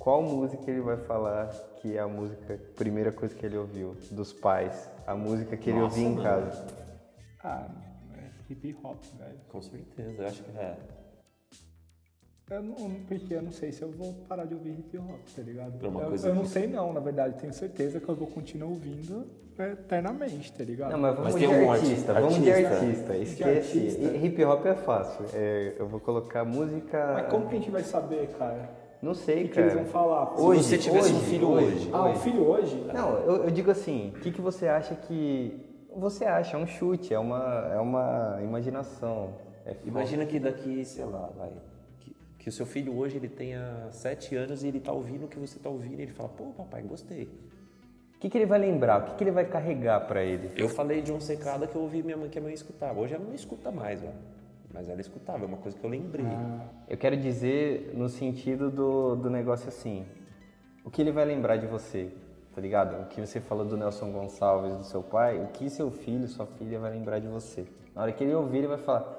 qual 0.00 0.22
música 0.22 0.68
ele 0.70 0.80
vai 0.80 0.96
falar 0.96 1.48
que 1.76 1.94
é 1.96 2.00
a 2.00 2.08
música, 2.08 2.58
primeira 2.74 3.12
coisa 3.12 3.34
que 3.34 3.44
ele 3.44 3.56
ouviu 3.58 3.94
dos 4.10 4.32
pais? 4.32 4.90
A 5.06 5.14
música 5.14 5.56
que 5.58 5.68
ele 5.68 5.78
Nossa, 5.78 6.00
ouvia 6.00 6.10
em 6.10 6.22
casa? 6.22 6.66
Ah, 7.44 7.68
é 8.16 8.52
hip 8.52 8.76
hop, 8.82 8.96
velho. 9.18 9.38
Com 9.50 9.60
certeza, 9.62 10.22
eu 10.22 10.26
acho 10.26 10.42
que 10.42 10.58
é. 10.58 10.76
Eu 12.50 12.62
não, 12.64 12.74
porque 13.06 13.34
eu 13.34 13.42
não 13.42 13.52
sei 13.52 13.70
se 13.70 13.82
eu 13.82 13.90
vou 13.92 14.12
parar 14.26 14.44
de 14.44 14.54
ouvir 14.54 14.70
hip 14.70 14.98
hop, 14.98 15.20
tá 15.36 15.42
ligado? 15.42 15.84
É 15.84 15.88
uma 15.88 16.02
eu 16.02 16.08
coisa 16.08 16.28
eu 16.28 16.34
não 16.34 16.44
sei 16.46 16.66
não, 16.66 16.92
na 16.92 16.98
verdade, 17.00 17.38
tenho 17.38 17.52
certeza 17.52 18.00
que 18.00 18.08
eu 18.08 18.14
vou 18.16 18.26
continuar 18.26 18.70
ouvindo 18.70 19.24
eternamente, 19.56 20.50
tá 20.52 20.64
ligado? 20.64 20.92
Não, 20.92 20.98
mas 20.98 21.14
vamos 21.14 21.32
Mas 21.32 21.40
de 21.42 21.46
tem 21.46 21.48
um 21.66 21.70
artista, 21.70 22.12
artista- 22.12 22.14
vamos 22.14 22.34
de 22.42 22.50
artista. 22.52 23.16
Esquece. 23.18 23.78
artista. 23.78 24.16
Hip 24.16 24.44
hop 24.44 24.66
é 24.66 24.74
fácil. 24.74 25.26
É, 25.34 25.76
eu 25.78 25.86
vou 25.86 26.00
colocar 26.00 26.44
música. 26.44 27.12
Mas 27.14 27.28
como 27.30 27.46
que 27.48 27.54
a 27.54 27.58
gente 27.58 27.70
vai 27.70 27.82
saber, 27.84 28.28
cara? 28.38 28.79
Não 29.02 29.14
sei, 29.14 29.36
O 29.36 29.38
que, 29.44 29.48
que 29.48 29.54
cara. 29.54 29.66
eles 29.66 29.74
vão 29.74 29.84
falar? 29.86 30.36
Se 30.36 30.42
Hoje, 30.42 30.62
você 30.62 30.78
tivesse 30.78 31.12
um 31.12 31.16
hoje, 31.16 31.26
filho 31.26 31.48
hoje. 31.48 31.66
hoje, 31.76 31.90
Ah, 31.92 32.08
o 32.10 32.14
filho 32.16 32.46
hoje? 32.46 32.84
Não, 32.92 33.10
eu, 33.20 33.44
eu 33.44 33.50
digo 33.50 33.70
assim, 33.70 34.12
o 34.14 34.20
que, 34.20 34.30
que 34.30 34.40
você 34.40 34.68
acha 34.68 34.94
que. 34.94 35.58
Você 35.96 36.24
acha, 36.24 36.56
é 36.56 36.60
um 36.60 36.66
chute, 36.66 37.12
é 37.12 37.18
uma, 37.18 37.70
é 37.72 37.78
uma 37.80 38.38
imaginação. 38.42 39.34
É. 39.66 39.74
Imagina 39.84 40.24
que 40.26 40.38
daqui, 40.38 40.84
sei 40.84 41.04
lá, 41.04 41.30
vai. 41.36 41.50
Que, 42.00 42.14
que 42.38 42.48
o 42.48 42.52
seu 42.52 42.64
filho 42.66 42.96
hoje 42.96 43.16
ele 43.16 43.28
tenha 43.28 43.88
7 43.90 44.36
anos 44.36 44.62
e 44.62 44.68
ele 44.68 44.80
tá 44.80 44.92
ouvindo 44.92 45.24
o 45.24 45.28
que 45.28 45.38
você 45.38 45.58
tá 45.58 45.68
ouvindo 45.68 45.98
e 45.98 46.02
ele 46.02 46.12
fala, 46.12 46.28
pô, 46.28 46.44
papai, 46.56 46.82
gostei. 46.82 47.24
O 48.16 48.20
que, 48.20 48.28
que 48.28 48.36
ele 48.36 48.46
vai 48.46 48.58
lembrar? 48.58 49.00
O 49.00 49.04
que, 49.06 49.14
que 49.14 49.24
ele 49.24 49.30
vai 49.30 49.46
carregar 49.46 50.06
pra 50.06 50.22
ele? 50.22 50.50
Eu 50.56 50.68
falei 50.68 51.00
de 51.00 51.10
um 51.10 51.18
secada 51.18 51.66
que 51.66 51.74
eu 51.74 51.80
ouvi 51.80 52.02
minha 52.02 52.16
mãe 52.18 52.28
que 52.28 52.38
a 52.38 52.42
mãe 52.42 52.52
escutava. 52.52 53.00
Hoje 53.00 53.14
ela 53.14 53.24
não 53.24 53.34
escuta 53.34 53.70
mais, 53.72 54.00
velho. 54.02 54.12
Mas 54.72 54.88
ela 54.88 55.00
escutava, 55.00 55.44
é 55.44 55.46
uma 55.46 55.56
coisa 55.56 55.76
que 55.76 55.84
eu 55.84 55.90
lembrei. 55.90 56.24
Eu 56.88 56.96
quero 56.96 57.16
dizer 57.16 57.92
no 57.94 58.08
sentido 58.08 58.70
do, 58.70 59.16
do 59.16 59.28
negócio 59.28 59.68
assim. 59.68 60.06
O 60.84 60.90
que 60.90 61.02
ele 61.02 61.12
vai 61.12 61.24
lembrar 61.24 61.56
de 61.56 61.66
você, 61.66 62.12
tá 62.54 62.60
ligado? 62.60 63.02
O 63.02 63.06
que 63.06 63.20
você 63.20 63.40
falou 63.40 63.64
do 63.64 63.76
Nelson 63.76 64.12
Gonçalves, 64.12 64.76
do 64.76 64.84
seu 64.84 65.02
pai, 65.02 65.42
o 65.42 65.48
que 65.48 65.68
seu 65.68 65.90
filho, 65.90 66.26
sua 66.28 66.46
filha 66.46 66.78
vai 66.78 66.92
lembrar 66.92 67.18
de 67.18 67.26
você. 67.26 67.66
Na 67.94 68.02
hora 68.02 68.12
que 68.12 68.22
ele 68.22 68.32
ouvir, 68.34 68.58
ele 68.58 68.68
vai 68.68 68.78
falar: 68.78 69.18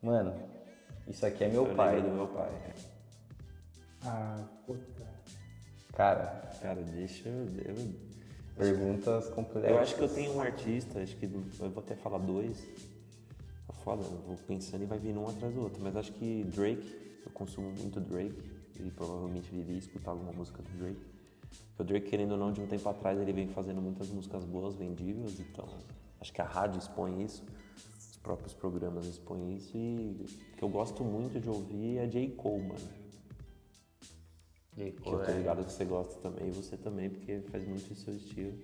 Mano, 0.00 0.34
isso 1.08 1.26
aqui 1.26 1.44
é 1.44 1.48
meu 1.48 1.66
eu 1.66 1.74
pai. 1.74 2.00
do 2.00 2.08
meu 2.08 2.28
pai. 2.28 2.50
Ah, 4.04 4.44
puta. 4.66 5.02
Cara, 5.92 6.48
Cara, 6.62 6.80
deixa 6.82 7.28
eu. 7.28 7.46
Eu, 7.64 7.74
perguntas 8.56 9.28
complexas. 9.30 9.70
eu 9.70 9.78
acho 9.78 9.94
que 9.96 10.02
eu 10.02 10.08
tenho 10.08 10.34
um 10.34 10.40
artista, 10.40 11.00
acho 11.00 11.16
que 11.16 11.26
eu 11.26 11.70
vou 11.70 11.82
até 11.82 11.94
falar 11.94 12.18
dois. 12.18 12.66
Tá 13.70 13.76
foda, 13.84 14.02
eu 14.02 14.18
vou 14.26 14.36
pensando 14.48 14.82
e 14.82 14.86
vai 14.86 14.98
vindo 14.98 15.20
um 15.20 15.28
atrás 15.28 15.54
do 15.54 15.62
outro. 15.62 15.80
Mas 15.80 15.94
acho 15.94 16.12
que 16.14 16.42
Drake, 16.42 17.20
eu 17.24 17.30
consumo 17.30 17.70
muito 17.70 18.00
Drake 18.00 18.42
e 18.80 18.90
provavelmente 18.90 19.54
iria 19.54 19.78
escutar 19.78 20.10
alguma 20.10 20.32
música 20.32 20.60
do 20.60 20.70
Drake. 20.76 21.00
Porque 21.68 21.82
o 21.82 21.84
Drake, 21.84 22.10
querendo 22.10 22.32
ou 22.32 22.38
não, 22.38 22.52
de 22.52 22.60
um 22.60 22.66
tempo 22.66 22.88
atrás 22.88 23.20
ele 23.20 23.32
vem 23.32 23.46
fazendo 23.46 23.80
muitas 23.80 24.08
músicas 24.08 24.44
boas, 24.44 24.74
vendíveis, 24.74 25.38
então 25.38 25.68
acho 26.20 26.32
que 26.32 26.42
a 26.42 26.44
rádio 26.44 26.80
expõe 26.80 27.22
isso, 27.22 27.44
os 28.10 28.16
próprios 28.16 28.52
programas 28.52 29.06
expõem 29.06 29.54
isso 29.54 29.76
e 29.76 30.26
o 30.52 30.56
que 30.56 30.64
eu 30.64 30.68
gosto 30.68 31.04
muito 31.04 31.38
de 31.38 31.48
ouvir 31.48 31.98
é 31.98 32.08
J. 32.08 32.28
Cole, 32.30 32.62
mano. 32.64 32.88
J. 34.76 34.90
Que 34.90 34.98
eu 34.98 35.12
tô 35.12 35.18
Cole, 35.18 35.30
é. 35.30 35.36
ligado 35.36 35.64
que 35.64 35.72
você 35.72 35.84
gosta 35.84 36.20
também, 36.20 36.48
e 36.48 36.50
você 36.50 36.76
também, 36.76 37.08
porque 37.08 37.40
faz 37.42 37.64
muito 37.68 37.88
o 37.92 37.94
seu 37.94 38.16
estilo. 38.16 38.58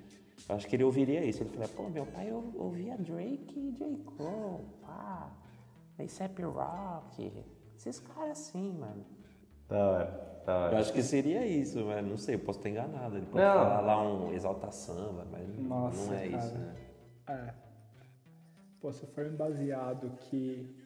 Eu 0.48 0.54
acho 0.56 0.66
que 0.68 0.76
ele 0.76 0.84
ouviria 0.84 1.24
isso. 1.24 1.42
Ele 1.42 1.50
falaria, 1.50 1.74
pô, 1.74 1.88
meu 1.88 2.06
pai 2.06 2.32
ou- 2.32 2.52
ouvia 2.56 2.96
Drake 2.96 3.58
e 3.58 3.72
J. 3.72 3.96
Cole, 4.16 4.64
pá, 4.82 5.30
A$AP 5.98 6.42
Rock, 6.44 7.32
esses 7.76 7.98
caras 8.00 8.32
assim, 8.38 8.72
mano. 8.78 9.04
Da 9.68 9.76
hora, 9.90 10.40
da 10.46 10.70
Eu 10.72 10.78
acho 10.78 10.92
que 10.92 11.02
seria 11.02 11.44
isso, 11.46 11.84
mas 11.84 12.06
não 12.06 12.16
sei, 12.16 12.36
eu 12.36 12.38
posso 12.40 12.58
estar 12.60 12.68
enganado. 12.70 13.16
Ele 13.16 13.26
pode 13.26 13.44
Não. 13.44 13.52
falar 13.54 13.80
lá 13.80 14.02
um 14.02 14.32
Exalta 14.32 14.70
Samba, 14.70 15.26
mas 15.30 15.48
Nossa, 15.58 16.06
não 16.06 16.14
é 16.14 16.28
cara. 16.28 16.44
isso, 16.44 16.54
né? 16.58 16.76
É. 17.28 17.54
Pô, 18.80 18.92
se 18.92 19.02
eu 19.02 19.08
for 19.08 19.28
baseado 19.30 20.10
que. 20.20 20.76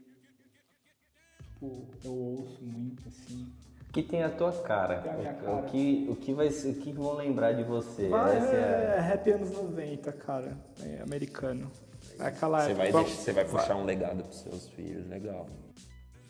Tipo, 1.42 1.86
eu 2.04 2.12
ouço 2.14 2.62
muito 2.64 3.06
assim. 3.08 3.52
Que 3.92 4.02
tem 4.02 4.22
a 4.22 4.30
tua 4.30 4.52
cara. 4.52 4.98
Tem 5.00 5.26
a 5.28 5.34
cara. 5.34 5.52
O, 5.56 5.62
que, 5.64 6.06
o, 6.10 6.16
que 6.16 6.32
vai, 6.32 6.50
ser- 6.50 6.70
o 6.70 6.74
que 6.74 6.92
vão 6.92 7.14
lembrar 7.14 7.52
de 7.52 7.64
você? 7.64 8.08
Vai, 8.08 8.36
Essa 8.36 8.54
é 8.56 8.94
é, 8.96 9.00
rap 9.00 9.30
anos 9.32 9.50
90, 9.50 10.12
cara. 10.12 10.56
É 10.82 11.02
americano. 11.02 11.70
É 12.18 12.24
aquela 12.26 12.64
Você 12.64 12.74
vai, 12.74 12.92
você 12.92 13.32
vai 13.32 13.44
puxar 13.44 13.76
um 13.76 13.84
legado 13.84 14.22
pros 14.24 14.40
seus 14.40 14.68
filhos, 14.70 15.06
legal. 15.08 15.46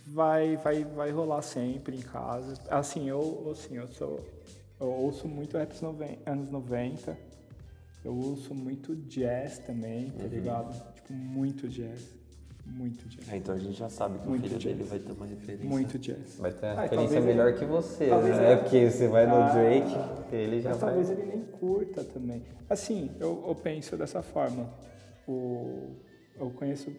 vai, 0.07 0.57
vai, 0.57 0.85
vai 0.85 1.11
rolar 1.11 1.43
sempre 1.43 1.97
em 1.97 2.01
casa. 2.03 2.55
Assim, 2.69 3.09
eu, 3.09 3.49
assim, 3.53 3.77
eu 3.77 3.87
sou. 3.89 4.25
Eu 4.81 4.89
ouço 4.89 5.29
muito 5.29 5.59
rap 5.59 5.73
anos 6.27 6.51
90. 6.51 7.17
Eu 8.05 8.15
ouço 8.17 8.55
muito 8.55 8.97
jazz 8.97 9.59
também, 9.59 10.07
Uhum. 10.07 10.11
tá 10.13 10.25
ligado? 10.27 10.95
Tipo, 10.95 11.13
muito 11.13 11.69
jazz. 11.69 12.03
Muito 12.67 13.09
jazz. 13.09 13.29
É, 13.29 13.37
então 13.37 13.55
a 13.55 13.59
gente 13.59 13.77
já 13.79 13.89
sabe 13.89 14.19
que 14.19 14.27
Muito 14.29 14.43
o 14.45 14.49
filho 14.49 14.59
jazz. 14.61 14.77
dele 14.77 14.89
vai 14.89 14.99
ter 14.99 15.13
uma 15.13 15.27
referência. 15.27 15.69
Muito 15.69 15.99
jazz. 15.99 16.39
Vai 16.39 16.53
ter 16.53 16.67
uma 16.67 16.73
Ah, 16.73 16.83
referência 16.83 17.09
talvez 17.17 17.25
melhor 17.25 17.49
ele- 17.49 17.59
que 17.59 17.65
você, 17.65 18.09
talvez 18.09 18.37
né? 18.37 18.53
ele- 18.53 18.61
Porque 18.63 18.91
você 18.91 19.09
vai 19.09 19.27
no 19.27 19.35
Ah, 19.35 19.53
Drake, 19.53 20.35
ele 20.35 20.61
já 20.61 20.71
Mas 20.71 20.79
vai. 20.81 20.91
talvez 20.91 21.11
ele 21.11 21.27
nem 21.27 21.45
curta 21.47 22.05
também. 22.05 22.43
Assim, 22.69 23.11
eu, 23.19 23.45
eu 23.47 23.55
penso 23.55 23.97
dessa 23.97 24.23
forma. 24.23 24.73
O, 25.27 25.97
eu 26.39 26.51
conheço 26.51 26.93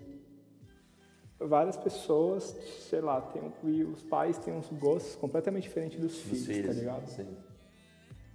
várias 1.39 1.77
pessoas, 1.77 2.43
sei 2.89 3.01
lá, 3.01 3.19
tem, 3.21 3.41
e 3.63 3.83
os 3.83 4.03
pais 4.03 4.37
têm 4.37 4.53
uns 4.53 4.67
gostos 4.69 5.15
completamente 5.15 5.63
diferentes 5.63 5.99
dos, 5.99 6.11
Dos 6.11 6.21
filhos, 6.21 6.45
filhos, 6.45 6.67
tá 6.67 6.73
ligado? 6.73 7.07
Sim. 7.07 7.27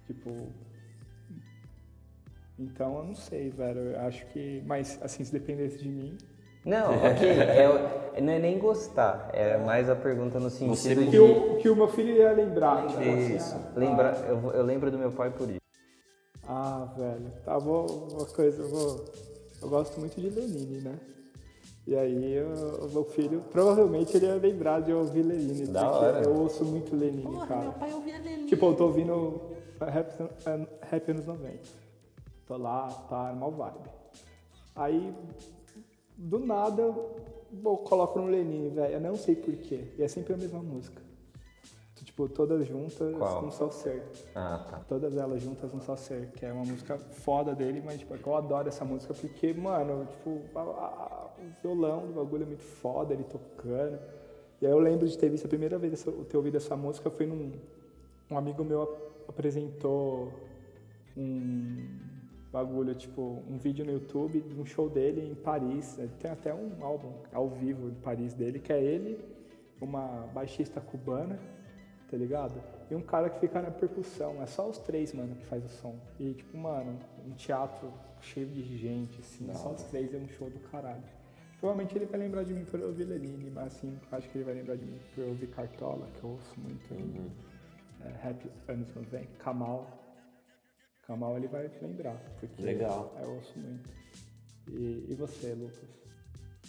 Tipo. 0.05 0.31
Então 2.59 2.97
eu 2.97 3.03
não 3.05 3.15
sei, 3.15 3.49
velho. 3.49 3.79
Eu 3.79 3.99
acho 4.01 4.25
que. 4.27 4.63
Mas 4.65 4.99
assim, 5.01 5.23
se 5.23 5.31
dependesse 5.31 5.77
de 5.77 5.89
mim. 5.89 6.17
Não, 6.67 6.91
ok, 6.99 7.25
é, 7.29 8.21
não 8.21 8.33
é 8.33 8.39
nem 8.39 8.59
gostar, 8.59 9.29
é 9.33 9.57
mais 9.57 9.89
a 9.89 9.95
pergunta 9.95 10.37
no 10.37 10.49
sentido 10.49 10.75
Você- 10.75 10.93
O 10.93 11.03
de 11.05 11.09
que, 11.11 11.19
o, 11.19 11.57
que 11.59 11.69
o 11.69 11.75
meu 11.77 11.87
filho 11.87 12.09
ia 12.13 12.33
lembrar. 12.33 12.85
tipo 12.87 12.99
assim, 12.99 13.35
Isso. 13.37 13.55
ah, 13.55 13.71
lembrar. 13.79 14.27
Eu, 14.27 14.51
eu 14.51 14.63
lembro 14.63 14.91
do 14.91 14.97
meu 14.97 15.09
pai 15.13 15.29
por 15.31 15.49
isso. 15.49 15.61
Ah, 16.45 16.89
velho. 16.97 17.31
Tá 17.45 17.57
bom, 17.57 17.85
uma 18.11 18.25
coisa, 18.25 18.61
eu 18.63 18.67
vou. 18.69 19.05
Eu 19.61 19.69
gosto 19.69 19.97
muito 19.99 20.19
de 20.19 20.29
Lenine, 20.29 20.81
né? 20.81 20.95
E 21.87 21.95
aí 21.95 22.33
eu- 22.33 22.85
o 22.85 22.89
meu 22.91 23.05
filho, 23.05 23.41
provavelmente 23.49 24.17
ele 24.17 24.25
ia 24.25 24.35
lembrar 24.35 24.81
de 24.81 24.91
ouvir 24.91 25.23
Lenine. 25.23 25.67
Da 25.67 25.87
porque 25.87 26.05
hora. 26.05 26.21
eu 26.21 26.35
ouço 26.35 26.65
muito 26.65 26.93
Lenine, 26.97 27.47
cara. 27.47 27.73
Tipo, 28.47 28.65
eu 28.67 28.73
tô 28.75 28.83
ouvindo 28.87 29.41
rap, 29.79 30.11
rap 30.81 31.11
anos 31.11 31.25
90. 31.25 31.59
Tô 32.45 32.57
lá, 32.57 32.87
tá, 33.09 33.33
mal 33.33 33.51
vibe. 33.51 33.89
Aí, 34.75 35.13
do 36.17 36.39
nada, 36.39 36.81
eu 36.81 37.77
coloco 37.85 38.19
no 38.19 38.27
Lenine, 38.27 38.69
velho. 38.69 38.93
Eu 38.95 39.01
não 39.01 39.15
sei 39.15 39.35
porquê. 39.35 39.85
E 39.97 40.03
é 40.03 40.07
sempre 40.07 40.33
a 40.33 40.37
mesma 40.37 40.59
música. 40.61 41.01
Tipo, 42.03 42.29
todas 42.29 42.65
juntas, 42.67 43.15
Qual? 43.15 43.43
um 43.45 43.51
só 43.51 43.69
ser. 43.71 44.03
Ah, 44.35 44.65
tá. 44.69 44.79
Todas 44.87 45.15
elas 45.17 45.41
juntas 45.41 45.73
um 45.73 45.81
só 45.81 45.95
ser, 45.95 46.31
que 46.31 46.45
é 46.45 46.51
uma 46.53 46.63
música 46.63 46.97
foda 46.97 47.53
dele, 47.55 47.81
mas 47.83 47.99
tipo, 47.99 48.15
eu 48.15 48.35
adoro 48.35 48.67
essa 48.67 48.85
música 48.85 49.13
porque, 49.13 49.53
mano, 49.53 50.05
tipo, 50.05 50.41
a- 50.55 50.61
a- 50.61 51.29
o 51.39 51.61
violão 51.61 52.07
do 52.07 52.13
bagulho 52.13 52.43
é 52.43 52.45
muito 52.45 52.63
foda, 52.63 53.13
ele 53.13 53.23
tocando. 53.23 53.99
E 54.61 54.65
aí 54.65 54.71
eu 54.71 54.79
lembro 54.79 55.07
de 55.07 55.17
ter 55.17 55.29
visto 55.29 55.45
a 55.45 55.47
primeira 55.49 55.77
vez 55.77 55.93
essa, 55.93 56.11
ter 56.11 56.37
ouvido 56.37 56.57
essa 56.57 56.75
música 56.75 57.09
foi 57.09 57.25
num. 57.25 57.51
Um 58.29 58.37
amigo 58.37 58.63
meu 58.63 58.83
ap- 58.83 59.29
apresentou 59.29 60.31
um 61.15 61.83
bagulho, 62.51 62.95
tipo, 62.95 63.43
um 63.49 63.57
vídeo 63.57 63.85
no 63.85 63.91
YouTube 63.91 64.41
de 64.41 64.59
um 64.59 64.65
show 64.65 64.89
dele 64.89 65.29
em 65.29 65.35
Paris. 65.35 65.99
Tem 66.19 66.31
até 66.31 66.53
um 66.53 66.71
álbum 66.81 67.11
ao 67.33 67.49
vivo 67.49 67.89
em 67.89 67.95
Paris 67.95 68.33
dele, 68.33 68.59
que 68.59 68.71
é 68.71 68.81
ele, 68.81 69.19
uma 69.81 70.27
baixista 70.33 70.79
cubana, 70.79 71.39
tá 72.09 72.17
ligado? 72.17 72.61
E 72.89 72.95
um 72.95 73.01
cara 73.01 73.29
que 73.29 73.39
fica 73.39 73.61
na 73.61 73.71
percussão. 73.71 74.41
É 74.41 74.45
só 74.45 74.67
os 74.69 74.77
três, 74.77 75.13
mano, 75.13 75.35
que 75.35 75.45
faz 75.45 75.63
o 75.65 75.69
som. 75.69 75.95
E, 76.19 76.33
tipo, 76.33 76.57
mano, 76.57 76.97
um 77.25 77.31
teatro 77.31 77.91
cheio 78.21 78.47
de 78.47 78.63
gente, 78.77 79.19
assim, 79.19 79.53
só 79.53 79.73
os 79.73 79.83
três 79.83 80.13
é 80.13 80.17
um 80.17 80.27
show 80.27 80.49
do 80.49 80.59
caralho. 80.71 81.03
Provavelmente 81.59 81.97
ele 81.97 82.05
vai 82.05 82.19
lembrar 82.19 82.43
de 82.43 82.53
mim 82.53 82.65
por 82.65 82.79
eu 82.79 82.87
ouvir 82.87 83.05
Lenine, 83.05 83.49
mas 83.49 83.67
assim, 83.67 83.99
acho 84.11 84.29
que 84.29 84.37
ele 84.37 84.45
vai 84.45 84.53
lembrar 84.53 84.75
de 84.75 84.85
mim 84.85 84.99
por 85.13 85.23
eu 85.23 85.29
ouvir 85.29 85.47
Cartola, 85.47 86.07
que 86.13 86.23
eu 86.23 86.29
ouço 86.31 86.59
muito 86.59 86.93
ainda. 86.93 87.31
é, 88.05 88.11
rap 88.21 88.51
anos 88.67 88.93
90, 88.93 89.25
Kamal. 89.39 89.96
Kamal 91.07 91.37
ele 91.37 91.47
vai 91.47 91.71
lembrar, 91.81 92.17
porque 92.37 92.61
Legal. 92.61 93.15
eu 93.21 93.35
ouço 93.35 93.57
muito. 93.57 93.89
E, 94.67 95.05
e 95.09 95.15
você, 95.15 95.53
Lucas? 95.53 95.87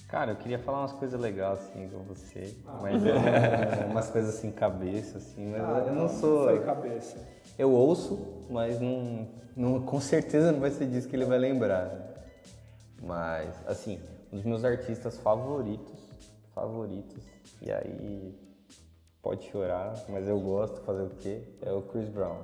Cara, 0.08 0.30
eu 0.30 0.36
queria 0.36 0.60
falar 0.60 0.82
umas 0.82 0.92
coisas 0.92 1.20
legais 1.20 1.58
assim 1.58 1.88
com 1.88 1.98
você, 2.04 2.54
Ah. 2.64 2.78
mas 2.80 3.04
é, 3.04 3.84
umas 3.90 4.08
coisas 4.10 4.36
assim 4.36 4.52
cabeça 4.52 5.18
assim, 5.18 5.50
mas 5.50 5.88
eu 5.88 5.92
não 5.92 6.08
sou. 6.08 6.60
Cabeça. 6.60 7.18
Eu 7.58 7.72
ouço, 7.72 8.44
mas 8.48 8.80
não, 8.80 9.28
não, 9.56 9.82
com 9.82 10.00
certeza 10.00 10.52
não 10.52 10.60
vai 10.60 10.70
ser 10.70 10.86
disso 10.86 11.08
que 11.08 11.16
ele 11.16 11.24
vai 11.24 11.38
lembrar. 11.38 11.86
né? 11.86 12.14
Mas, 13.02 13.52
assim, 13.66 14.00
um 14.32 14.36
dos 14.36 14.44
meus 14.46 14.64
artistas 14.64 15.18
favoritos, 15.18 15.98
favoritos, 16.54 17.24
e 17.60 17.72
aí 17.72 18.38
pode 19.20 19.50
chorar, 19.50 19.94
mas 20.08 20.28
eu 20.28 20.38
gosto, 20.40 20.80
fazer 20.82 21.02
o 21.02 21.10
quê? 21.10 21.42
É 21.60 21.72
o 21.72 21.82
Chris 21.82 22.08
Brown. 22.08 22.38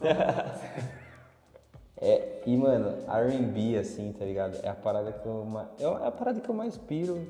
É, 2.00 2.42
e 2.44 2.56
mano, 2.56 2.94
R&B 3.08 3.78
assim, 3.78 4.12
tá 4.12 4.24
ligado? 4.24 4.58
É 4.62 4.68
a 4.68 4.74
parada 4.74 5.12
que 5.12 5.26
eu 5.26 5.44
mais, 5.44 5.68
é 5.80 5.86
a 5.86 6.10
parada 6.10 6.40
que 6.40 6.48
eu 6.48 6.54
mais 6.54 6.76
piro. 6.76 7.26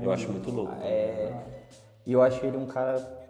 Eu 0.00 0.10
acho 0.12 0.30
muito 0.30 0.50
louco. 0.50 0.72
É, 0.82 1.32
e 2.06 2.12
eu 2.12 2.22
acho 2.22 2.44
ele 2.44 2.56
um 2.56 2.66
cara 2.66 3.24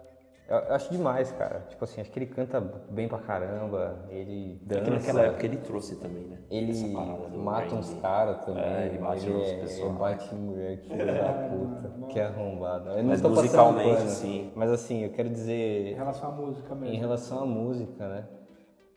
eu 0.47 0.75
acho 0.75 0.91
demais, 0.91 1.31
cara. 1.31 1.65
Tipo 1.69 1.83
assim, 1.85 2.01
acho 2.01 2.11
que 2.11 2.19
ele 2.19 2.27
canta 2.27 2.61
bem 2.61 3.07
pra 3.07 3.17
caramba, 3.17 4.05
ele 4.09 4.61
É 4.69 4.73
que 4.75 4.79
dança. 4.79 4.91
naquela 4.91 5.21
época 5.23 5.43
ele 5.45 5.57
trouxe 5.57 5.95
também, 5.95 6.23
né? 6.25 6.37
Ele 6.51 6.93
mata 7.35 7.73
uns 7.73 7.91
caras 7.95 8.45
também. 8.45 8.63
É, 8.63 8.85
ele 8.85 8.97
bate 8.99 9.25
ele 9.27 9.41
é, 9.41 9.55
pessoal. 9.61 9.89
ele 9.89 9.97
bate 9.97 10.35
em 10.35 10.37
mulher, 10.37 10.77
que 10.77 10.89
filho 10.89 11.05
da 11.07 11.33
puta. 11.49 12.07
Que 12.09 12.19
arrombado. 12.19 12.89
Eu 12.89 12.97
não 12.97 13.09
Mas 13.09 13.21
musicalmente, 13.23 13.95
pano, 13.97 14.09
sim. 14.09 14.51
Mas 14.55 14.71
assim, 14.71 15.03
eu 15.03 15.09
quero 15.09 15.29
Em 15.29 15.31
dizer, 15.31 15.95
relação 15.95 16.29
à 16.29 16.31
música 16.33 16.75
mesmo. 16.75 16.95
em 16.95 16.99
relação 16.99 17.39
à 17.41 17.45
música, 17.47 18.07
né? 18.07 18.27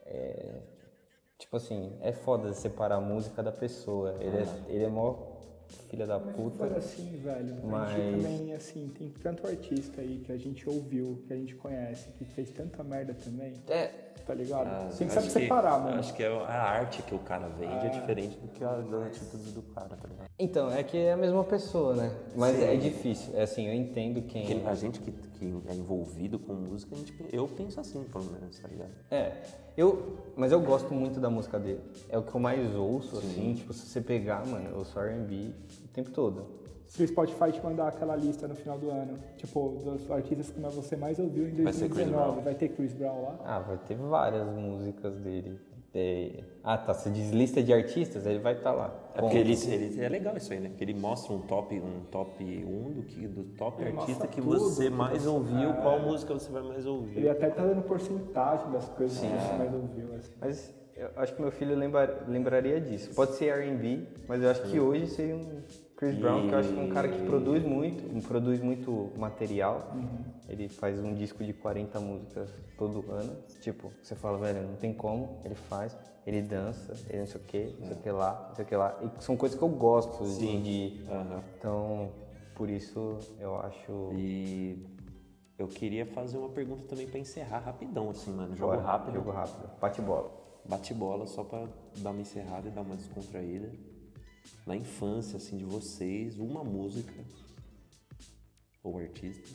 É, 0.05 0.61
tipo 1.39 1.57
assim, 1.57 1.93
é 2.01 2.12
foda 2.12 2.53
separar 2.53 2.97
a 2.97 3.01
música 3.01 3.43
da 3.43 3.53
pessoa. 3.53 4.16
Ele 4.20 4.36
é, 4.39 4.47
ele 4.68 4.84
é 4.84 4.89
mó 4.89 5.14
filha 5.91 6.07
da 6.07 6.18
puta. 6.18 6.66
Foi 6.66 6.76
assim, 6.76 7.16
velho. 7.18 7.57
A 7.62 7.66
Mas- 7.66 7.91
gente 7.93 8.16
também, 8.22 8.55
assim, 8.55 8.89
tem 8.99 9.09
tanto 9.22 9.47
artista 9.47 10.01
aí 10.01 10.22
que 10.24 10.32
a 10.32 10.36
gente 10.36 10.68
ouviu, 10.68 11.22
que 11.26 11.32
a 11.32 11.36
gente 11.36 11.55
conhece, 11.55 12.09
que 12.12 12.24
fez 12.24 12.51
tanta 12.51 12.82
merda 12.82 13.14
também, 13.14 13.55
É, 13.68 13.91
tá 14.29 14.35
ligado? 14.35 14.66
Ah, 14.66 14.91
tem 14.97 15.09
que 15.09 15.14
saber 15.14 15.31
separar, 15.31 15.81
mano. 15.81 15.99
Acho 15.99 16.12
que 16.12 16.22
é 16.22 16.29
a 16.29 16.62
arte 16.62 17.03
que 17.03 17.14
o 17.14 17.18
cara 17.18 17.49
vende 17.49 17.87
é 17.87 17.89
diferente 17.89 18.37
do 18.39 18.49
que 18.49 18.62
a 18.62 18.74
das 18.74 19.07
atitudes 19.07 19.53
do 19.55 19.62
cara, 19.62 19.89
tá 19.89 20.07
ligado? 20.07 20.29
Então, 20.39 20.70
é 20.70 20.83
que 20.83 20.99
é 20.99 21.14
a 21.14 21.16
mesma 21.16 21.43
pessoa, 21.45 21.95
né? 21.95 22.14
Mas 22.37 22.62
é 22.62 22.76
difícil. 22.76 23.35
É 23.35 23.43
assim, 23.43 23.66
eu 23.66 23.72
entendo 23.72 24.20
quem. 24.20 24.45
Porque 24.47 24.68
a 24.68 24.74
gente 24.74 25.01
que, 25.01 25.11
que 25.11 25.62
é 25.66 25.74
envolvido 25.74 26.39
com 26.39 26.53
música, 26.53 26.95
a 26.95 26.99
gente, 26.99 27.14
eu 27.33 27.49
penso 27.49 27.81
assim, 27.81 28.05
pelo 28.05 28.24
menos, 28.24 28.59
tá 28.59 28.68
ligado? 28.68 28.91
É, 29.11 29.33
eu, 29.79 30.18
mas 30.37 30.53
eu 30.53 30.61
gosto 30.61 30.93
muito 30.93 31.18
da 31.18 31.31
música 31.31 31.59
dele. 31.59 31.81
É 32.11 32.18
o 32.18 32.22
que 32.22 32.35
eu 32.35 32.41
mais 32.41 32.74
ouço, 32.76 33.16
assim, 33.16 33.55
tipo, 33.55 33.72
se 33.72 33.87
você 33.87 34.03
pegar, 34.03 34.47
mano, 34.47 34.68
eu 34.68 34.79
ouço 34.79 35.01
R&B 35.01 35.53
o 35.85 35.89
tempo 35.89 36.11
todo. 36.11 36.68
Se 36.89 37.03
o 37.03 37.07
Spotify 37.09 37.53
te 37.53 37.62
mandar 37.62 37.89
aquela 37.89 38.16
lista 38.16 38.49
no 38.49 38.55
final 38.55 38.78
do 38.78 38.91
ano, 38.91 39.18
tipo, 39.36 39.68
dos 39.84 40.11
artistas 40.11 40.51
que 40.51 40.59
você 40.61 40.97
mais 40.97 41.18
ouviu 41.18 41.47
em 41.47 41.62
Vai 41.62 41.72
ser 41.72 41.80
Chris 41.91 42.07
2019, 42.09 42.32
Brown. 42.32 42.43
vai 42.45 42.55
ter 42.55 42.68
Chris 42.70 42.93
Brown 42.95 43.22
lá? 43.22 43.39
Ah, 43.45 43.59
vai 43.61 43.76
ter 43.86 43.95
várias 43.97 44.47
músicas 44.49 45.16
dele. 45.18 45.59
É, 45.95 46.45
Ah, 46.62 46.76
tá, 46.78 46.93
você 46.95 47.11
diz 47.11 47.30
lista 47.30 47.62
de 47.62 47.72
artistas, 47.72 48.24
ele 48.26 48.39
vai 48.39 48.55
estar 48.55 48.72
lá. 48.72 48.95
É 49.14 49.20
porque 49.20 49.36
ele, 49.36 49.53
ele 49.53 50.01
é 50.05 50.09
legal 50.09 50.36
isso 50.36 50.53
aí, 50.53 50.61
né? 50.61 50.68
Porque 50.68 50.84
ele 50.84 50.95
mostra 50.95 51.32
um 51.32 51.41
top, 51.41 51.78
um 51.80 52.01
top 52.11 52.43
1 52.45 52.93
do, 52.93 53.03
que, 53.03 53.26
do 53.26 53.45
top 53.57 53.82
Ele 53.82 53.97
artista 53.99 54.26
que 54.26 54.41
tudo, 54.41 54.59
você 54.59 54.89
mais 54.91 55.26
ouviu, 55.26 55.72
qual 55.82 55.99
música 56.01 56.32
você 56.34 56.51
vai 56.51 56.62
mais 56.62 56.86
ouvir. 56.86 57.18
Ele 57.18 57.28
até 57.30 57.49
tá 57.51 57.64
dando 57.64 57.82
porcentagem 57.82 58.70
das 58.70 58.89
coisas 58.91 59.18
que 59.18 59.26
você 59.26 59.53
mais 59.59 59.72
ouviu, 59.74 60.14
assim. 60.14 60.32
Mas 60.41 60.74
eu 60.97 61.09
acho 61.16 61.34
que 61.34 61.41
meu 61.43 61.51
filho 61.51 61.74
lembra- 61.76 62.24
lembraria 62.28 62.80
disso. 62.80 63.14
Pode 63.14 63.32
ser 63.36 63.47
R&B, 63.47 64.07
mas 64.26 64.43
eu 64.43 64.51
acho 64.51 64.62
que 64.62 64.78
hoje 64.78 65.07
seria 65.07 65.36
um 65.36 65.62
Chris 65.99 66.14
Brown, 66.14 66.46
que 66.46 66.55
eu 66.55 66.59
acho 66.61 66.68
que 66.72 66.78
é 66.78 66.82
um 66.82 66.88
cara 66.90 67.09
que 67.09 67.26
produz 67.26 67.61
muito, 67.64 68.28
produz 68.28 68.61
muito 68.61 69.11
material. 69.18 69.92
Ele 70.49 70.68
faz 70.68 71.01
um 71.01 71.12
disco 71.12 71.42
de 71.42 71.53
40 71.53 71.99
músicas 71.99 72.49
todo 72.78 73.05
ano. 73.11 73.36
Tipo, 73.61 73.90
você 74.01 74.14
fala, 74.14 74.38
velho, 74.38 74.62
não 74.68 74.76
tem 74.76 74.94
como, 74.94 75.40
ele 75.44 75.57
faz, 75.57 75.96
ele 76.24 76.40
dança, 76.40 76.94
ele 77.11 77.18
não 77.18 77.26
sei 77.26 77.40
o 77.40 77.44
que, 77.44 77.76
não 77.80 77.86
sei 77.88 77.96
o 77.96 77.99
que 78.01 78.11
lá, 78.12 78.46
não 78.49 78.55
sei 78.55 78.64
o 78.64 78.68
que 78.68 78.76
lá. 78.76 78.96
E 79.03 79.22
são 79.22 79.36
coisas 79.36 79.59
que 79.59 79.64
eu 79.64 79.68
gosto 79.68 80.22
de- 80.38 80.62
de... 80.62 81.05
Aham. 81.11 81.42
Então, 81.59 82.11
por 82.55 82.70
isso 82.70 83.18
eu 83.40 83.57
acho... 83.59 84.11
E 84.12 84.86
eu 85.59 85.66
queria 85.66 86.07
fazer 86.07 86.38
uma 86.38 86.49
pergunta 86.51 86.84
também 86.88 87.09
pra 87.09 87.18
encerrar 87.18 87.59
rapidão, 87.59 88.09
assim, 88.11 88.30
mano. 88.32 88.55
Jogo 88.55 88.70
Bora, 88.76 88.86
rápido. 88.86 89.14
Jogo 89.14 89.32
rápido. 89.32 89.68
Bate 89.80 90.01
bola. 90.01 90.30
Bate 90.64 90.94
bola 90.94 91.26
só 91.26 91.42
pra 91.42 91.66
dar 91.96 92.11
uma 92.11 92.20
encerrada 92.20 92.68
e 92.68 92.70
dar 92.70 92.82
uma 92.82 92.94
descontraída. 92.94 93.68
Na 94.66 94.76
infância, 94.76 95.36
assim, 95.36 95.57
de 95.57 95.64
vocês, 95.64 96.38
uma 96.38 96.62
música 96.62 97.14
ou 98.82 98.99
artista 98.99 99.49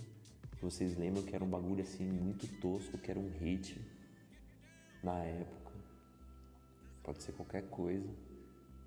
que 0.63 0.71
vocês 0.71 0.97
lembram 0.97 1.21
que 1.23 1.35
era 1.35 1.43
um 1.43 1.49
bagulho 1.49 1.81
assim 1.81 2.05
muito 2.05 2.47
tosco, 2.61 2.97
que 2.97 3.11
era 3.11 3.19
um 3.19 3.29
hit 3.39 3.79
na 5.03 5.19
época. 5.19 5.73
Pode 7.03 7.21
ser 7.21 7.33
qualquer 7.33 7.63
coisa 7.63 8.07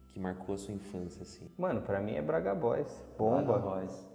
que 0.08 0.18
marcou 0.18 0.54
a 0.54 0.58
sua 0.58 0.72
infância, 0.72 1.20
assim. 1.20 1.46
Mano, 1.58 1.82
pra 1.82 2.00
mim 2.00 2.14
é 2.14 2.22
Braga 2.22 2.54
Boys. 2.54 2.88
Bomba. 3.18 3.58
Voz. 3.58 4.08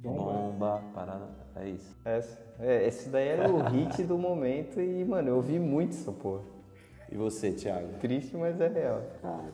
Bomba. 0.00 0.32
Bomba, 0.32 0.84
parada. 0.92 1.30
É 1.54 1.68
isso. 1.68 1.96
Essa, 2.04 2.56
é, 2.58 2.84
esse 2.88 3.08
daí 3.10 3.28
era 3.28 3.48
o 3.48 3.62
hit 3.68 4.02
do 4.02 4.18
momento 4.18 4.80
e, 4.80 5.04
mano, 5.04 5.28
eu 5.28 5.36
ouvi 5.36 5.60
muito 5.60 5.92
essa 5.92 6.10
porra. 6.10 6.42
E 7.12 7.16
você, 7.16 7.52
Thiago? 7.52 7.96
Triste, 8.00 8.36
mas 8.36 8.60
é 8.60 8.66
real. 8.66 9.02
Cara, 9.22 9.52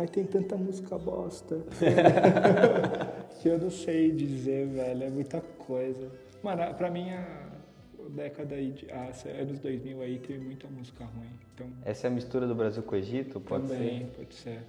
mas 0.00 0.10
tem 0.10 0.24
tanta 0.24 0.56
música 0.56 0.96
bosta 0.96 1.60
que 3.40 3.48
eu 3.48 3.58
não 3.58 3.70
sei 3.70 4.10
dizer, 4.10 4.66
velho. 4.68 5.04
É 5.04 5.10
muita 5.10 5.40
coisa. 5.40 6.10
Mano, 6.42 6.74
pra 6.74 6.90
mim, 6.90 7.10
a 7.10 7.50
década 8.08 8.54
aí, 8.54 8.70
de, 8.72 8.90
ah, 8.90 9.10
anos 9.38 9.58
2000 9.58 10.00
aí, 10.00 10.18
teve 10.18 10.38
muita 10.42 10.66
música 10.68 11.04
ruim. 11.04 11.28
Então, 11.54 11.66
Essa 11.84 12.06
é 12.06 12.08
a 12.08 12.10
mistura 12.10 12.46
do 12.46 12.54
Brasil 12.54 12.82
com 12.82 12.94
o 12.94 12.98
Egito, 12.98 13.38
pode 13.40 13.68
também, 13.68 14.00
ser? 14.00 14.06
pode 14.16 14.34
ser. 14.34 14.62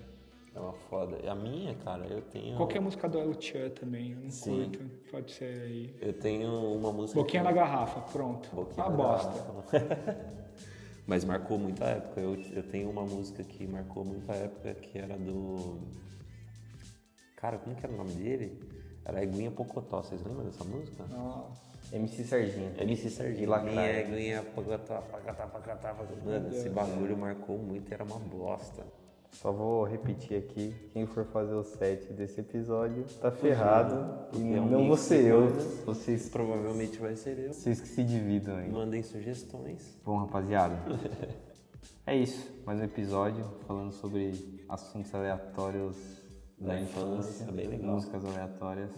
É 0.54 0.60
uma 0.60 0.74
foda. 0.74 1.18
E 1.24 1.30
a 1.30 1.34
minha, 1.36 1.74
cara, 1.76 2.06
eu 2.08 2.22
tenho. 2.24 2.58
Qualquer 2.58 2.82
música 2.82 3.08
do 3.08 3.18
El 3.18 3.34
Chan 3.40 3.70
também, 3.70 4.12
eu 4.12 4.18
não 4.20 4.30
Sim. 4.30 4.66
curto. 4.66 4.80
Pode 5.10 5.32
ser 5.32 5.46
aí. 5.62 5.96
Eu 6.02 6.12
tenho 6.12 6.52
uma 6.76 6.92
música. 6.92 7.18
Boquinha 7.18 7.42
que- 7.42 7.48
na 7.48 7.54
garrafa, 7.54 8.02
pronto. 8.12 8.50
Boquinha 8.54 8.86
Uma 8.86 8.98
na 8.98 8.98
bosta. 8.98 9.46
Mas 11.12 11.26
marcou 11.26 11.59
muita 11.59 11.84
época. 11.84 12.22
Eu, 12.22 12.38
eu 12.53 12.64
tenho 12.64 12.89
uma 12.89 13.03
música 13.03 13.43
que 13.43 13.68
marcou 13.68 14.05
muita 14.05 14.32
época 14.32 14.74
que 14.76 14.97
era 14.97 15.18
do. 15.18 15.78
Cara, 17.36 17.57
como 17.57 17.76
que 17.76 17.86
era 17.86 17.93
o 17.93 17.97
nome 17.97 18.14
dele? 18.14 18.57
Era 19.03 19.22
Eguinha 19.22 19.51
Pocotó. 19.51 20.01
Vocês 20.01 20.24
lembram 20.24 20.45
dessa 20.45 20.64
música? 20.64 21.03
Nossa. 21.07 21.70
MC 21.91 22.24
Serginho. 22.24 22.72
MC 22.78 23.09
Serginho. 23.09 23.49
Lacraia. 23.49 24.07
Eguinha 24.07 24.41
Pocotó, 24.55 25.01
pacatá, 25.01 25.47
pacatá, 25.47 25.93
pacatá. 25.93 26.24
Mano, 26.24 26.47
esse 26.47 26.70
bagulho 26.70 27.18
marcou 27.18 27.57
muito 27.57 27.91
e 27.91 27.93
era 27.93 28.05
uma 28.05 28.18
bosta. 28.18 28.82
Só 29.32 29.52
vou 29.52 29.84
repetir 29.86 30.38
aqui, 30.38 30.74
quem 30.92 31.06
for 31.08 31.26
fazer 31.26 31.54
o 31.56 31.64
set 31.64 32.12
desse 32.14 32.42
episódio 32.42 33.06
tá 33.22 33.32
ferrado. 33.32 34.28
E 34.38 34.54
é 34.54 34.62
um 34.62 34.70
não 34.70 34.88
vou 34.88 34.98
ser 34.98 35.26
eu, 35.26 35.48
vocês, 35.86 36.30
Provavelmente 36.30 37.00
vai 37.00 37.16
ser 37.16 37.40
eu. 37.40 37.54
vocês 37.54 37.80
que 37.82 37.88
se 37.88 38.04
dividam 38.04 38.58
aí. 38.58 38.70
Mandem 38.70 39.02
sugestões. 39.02 39.98
Bom, 40.06 40.18
rapaziada, 40.18 40.76
é 42.06 42.16
isso. 42.16 42.52
Mais 42.66 42.80
um 42.80 42.84
episódio 42.84 43.46
falando 43.66 43.92
sobre 43.94 44.64
assuntos 44.70 45.14
aleatórios 45.16 45.96
da, 46.60 46.74
Da 46.76 46.82
infância, 46.82 47.50
legal. 47.52 47.94
músicas 47.94 48.24
aleatórias. 48.26 48.92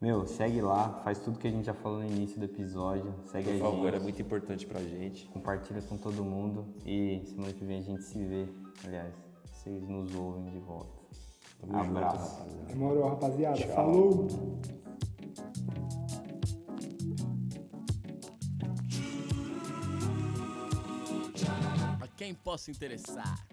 Meu, 0.00 0.26
segue 0.26 0.60
lá, 0.60 1.00
faz 1.02 1.18
tudo 1.20 1.38
que 1.38 1.46
a 1.48 1.50
gente 1.50 1.64
já 1.64 1.72
falou 1.72 2.00
no 2.00 2.06
início 2.06 2.38
do 2.38 2.44
episódio. 2.44 3.14
Segue 3.26 3.48
Por 3.52 3.56
a 3.56 3.58
favor, 3.70 3.84
gente, 3.90 3.96
é 3.96 4.00
muito 4.00 4.20
importante 4.20 4.66
pra 4.66 4.80
gente. 4.82 5.26
compartilha 5.28 5.80
com 5.80 5.96
todo 5.96 6.22
mundo 6.22 6.66
e 6.84 7.22
semana 7.24 7.52
que 7.54 7.64
vem 7.64 7.78
a 7.78 7.82
gente 7.82 8.02
se 8.02 8.22
vê. 8.22 8.46
Aliás, 8.84 9.14
vocês 9.46 9.88
nos 9.88 10.14
ouvem 10.14 10.50
de 10.50 10.58
volta. 10.58 11.02
Tamo 11.60 11.84
junto, 11.84 11.96
Abraço. 11.98 12.36
rapaziada. 12.38 12.64
Demorou, 12.66 13.08
rapaziada. 13.08 13.66
Falou! 13.74 14.28
A 22.00 22.08
quem 22.16 22.34
possa 22.34 22.70
interessar. 22.70 23.46